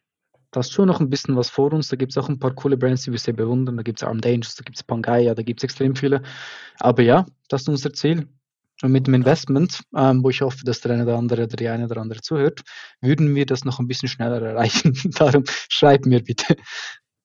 da 0.53 0.61
ist 0.61 0.73
schon 0.73 0.87
noch 0.87 1.01
ein 1.01 1.11
bisschen 1.11 1.35
was 1.35 1.51
vor 1.51 1.73
uns. 1.73 1.89
Da 1.89 1.97
gibt 1.97 2.13
es 2.13 2.19
auch 2.19 2.29
ein 2.29 2.39
paar 2.39 2.55
coole 2.55 2.77
Brands, 2.77 3.03
die 3.03 3.11
wir 3.11 3.19
sehr 3.19 3.35
bewundern. 3.35 3.77
Da 3.79 3.83
gibt 3.83 4.01
es 4.01 4.07
Armed 4.07 4.25
Angels, 4.27 4.55
da 4.55 4.63
gibt 4.63 4.77
es 4.77 4.83
Pangaya, 4.85 5.35
da 5.35 5.43
gibt 5.43 5.61
es 5.61 5.65
extrem 5.65 5.97
viele. 5.97 6.23
Aber 6.79 7.03
ja, 7.03 7.27
das 7.49 7.63
ist 7.63 7.69
unser 7.69 7.93
Ziel. 7.93 8.29
Und 8.83 8.93
mit 8.93 9.07
dem 9.07 9.15
Investment, 9.15 9.81
ähm, 9.97 10.23
wo 10.23 10.31
ich 10.31 10.43
hoffe, 10.43 10.65
dass 10.65 10.81
der 10.81 10.93
eine 10.93 11.05
oder 11.05 11.17
andere 11.17 11.45
oder 11.45 11.57
die 11.57 11.69
eine 11.69 11.87
oder 11.87 12.01
andere 12.01 12.21
zuhört, 12.21 12.63
würden 13.01 13.35
wir 13.35 13.47
das 13.47 13.65
noch 13.65 13.79
ein 13.79 13.87
bisschen 13.87 14.09
schneller 14.09 14.43
erreichen. 14.43 14.93
Darum 15.17 15.45
schreibt 15.69 16.05
mir 16.05 16.23
bitte. 16.23 16.57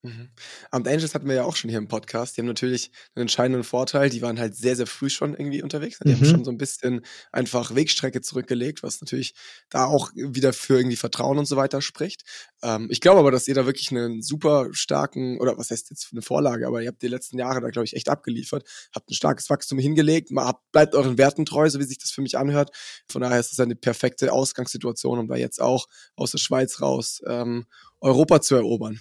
Mhm. 0.03 0.29
Armed 0.71 0.87
Angels 0.87 1.15
hatten 1.15 1.27
wir 1.27 1.35
ja 1.35 1.43
auch 1.43 1.55
schon 1.55 1.69
hier 1.69 1.79
im 1.79 1.87
Podcast. 1.87 2.37
Die 2.37 2.41
haben 2.41 2.47
natürlich 2.47 2.91
einen 3.15 3.23
entscheidenden 3.23 3.63
Vorteil. 3.63 4.09
Die 4.09 4.21
waren 4.21 4.39
halt 4.39 4.55
sehr, 4.55 4.75
sehr 4.75 4.87
früh 4.87 5.09
schon 5.09 5.33
irgendwie 5.33 5.63
unterwegs. 5.63 5.99
Die 5.99 6.09
mhm. 6.09 6.15
haben 6.15 6.25
schon 6.25 6.45
so 6.45 6.51
ein 6.51 6.57
bisschen 6.57 7.01
einfach 7.31 7.75
Wegstrecke 7.75 8.21
zurückgelegt, 8.21 8.83
was 8.83 9.01
natürlich 9.01 9.33
da 9.69 9.85
auch 9.85 10.11
wieder 10.15 10.53
für 10.53 10.77
irgendwie 10.77 10.95
Vertrauen 10.95 11.39
und 11.39 11.45
so 11.45 11.57
weiter 11.57 11.81
spricht. 11.81 12.23
Ähm, 12.63 12.87
ich 12.89 13.01
glaube 13.01 13.19
aber, 13.19 13.31
dass 13.31 13.47
ihr 13.47 13.55
da 13.55 13.65
wirklich 13.65 13.91
einen 13.91 14.21
super 14.21 14.69
starken, 14.71 15.39
oder 15.39 15.57
was 15.57 15.69
heißt 15.69 15.89
jetzt 15.89 16.09
eine 16.11 16.21
Vorlage, 16.21 16.67
aber 16.67 16.81
ihr 16.81 16.89
habt 16.89 17.01
die 17.01 17.07
letzten 17.07 17.37
Jahre 17.37 17.61
da, 17.61 17.69
glaube 17.69 17.85
ich, 17.85 17.95
echt 17.95 18.09
abgeliefert. 18.09 18.67
Habt 18.93 19.09
ein 19.09 19.13
starkes 19.13 19.49
Wachstum 19.49 19.79
hingelegt. 19.79 20.29
Habt, 20.35 20.71
bleibt 20.71 20.95
euren 20.95 21.17
Werten 21.17 21.45
treu, 21.45 21.69
so 21.69 21.79
wie 21.79 21.83
sich 21.83 21.99
das 21.99 22.11
für 22.11 22.21
mich 22.21 22.37
anhört. 22.37 22.71
Von 23.07 23.21
daher 23.21 23.39
ist 23.39 23.53
es 23.53 23.59
eine 23.59 23.75
perfekte 23.75 24.31
Ausgangssituation, 24.31 25.19
um 25.19 25.27
da 25.27 25.35
jetzt 25.35 25.61
auch 25.61 25.87
aus 26.15 26.31
der 26.31 26.39
Schweiz 26.39 26.81
raus 26.81 27.21
ähm, 27.27 27.65
Europa 27.99 28.41
zu 28.41 28.55
erobern. 28.55 28.93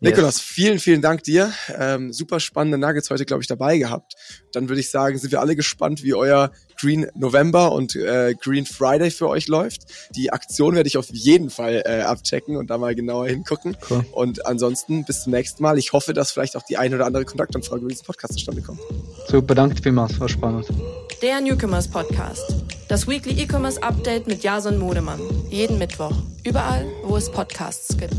Yes. 0.00 0.10
Nikolas, 0.10 0.40
vielen, 0.40 0.78
vielen 0.78 1.00
Dank 1.00 1.22
dir. 1.22 1.52
Ähm, 1.68 2.12
super 2.12 2.40
spannende 2.40 2.78
Nuggets 2.78 3.10
heute, 3.10 3.24
glaube 3.24 3.42
ich, 3.42 3.46
dabei 3.46 3.78
gehabt. 3.78 4.14
Dann 4.52 4.68
würde 4.68 4.80
ich 4.80 4.90
sagen, 4.90 5.18
sind 5.18 5.30
wir 5.30 5.40
alle 5.40 5.56
gespannt, 5.56 6.02
wie 6.02 6.14
euer 6.14 6.52
Green 6.84 7.06
November 7.14 7.72
und 7.72 7.96
äh, 7.96 8.34
Green 8.34 8.66
Friday 8.66 9.10
für 9.10 9.28
euch 9.28 9.48
läuft. 9.48 9.86
Die 10.14 10.30
Aktion 10.32 10.74
werde 10.74 10.86
ich 10.86 10.98
auf 10.98 11.08
jeden 11.10 11.48
Fall 11.48 11.82
äh, 11.86 12.02
abchecken 12.02 12.56
und 12.56 12.68
da 12.68 12.76
mal 12.76 12.94
genauer 12.94 13.26
hingucken. 13.28 13.74
Cool. 13.88 14.04
Und 14.12 14.44
ansonsten 14.44 15.04
bis 15.06 15.22
zum 15.22 15.32
nächsten 15.32 15.62
Mal. 15.62 15.78
Ich 15.78 15.94
hoffe, 15.94 16.12
dass 16.12 16.32
vielleicht 16.32 16.56
auch 16.56 16.62
die 16.62 16.76
eine 16.76 16.96
oder 16.96 17.06
andere 17.06 17.24
Kontaktanfrage 17.24 17.80
über 17.80 17.88
diesen 17.88 18.04
Podcast 18.04 18.34
zustande 18.34 18.60
kommt. 18.60 18.80
Super, 19.28 19.54
danke 19.54 19.82
vielmals, 19.82 20.20
war 20.20 20.28
spannend. 20.28 20.68
Der 21.22 21.40
Newcomers 21.40 21.88
Podcast. 21.88 22.54
Das 22.88 23.08
Weekly 23.08 23.42
E-Commerce 23.42 23.82
Update 23.82 24.26
mit 24.26 24.42
Jason 24.42 24.78
Modemann. 24.78 25.20
Jeden 25.48 25.78
Mittwoch. 25.78 26.12
Überall, 26.44 26.84
wo 27.04 27.16
es 27.16 27.30
Podcasts 27.30 27.96
gibt. 27.96 28.14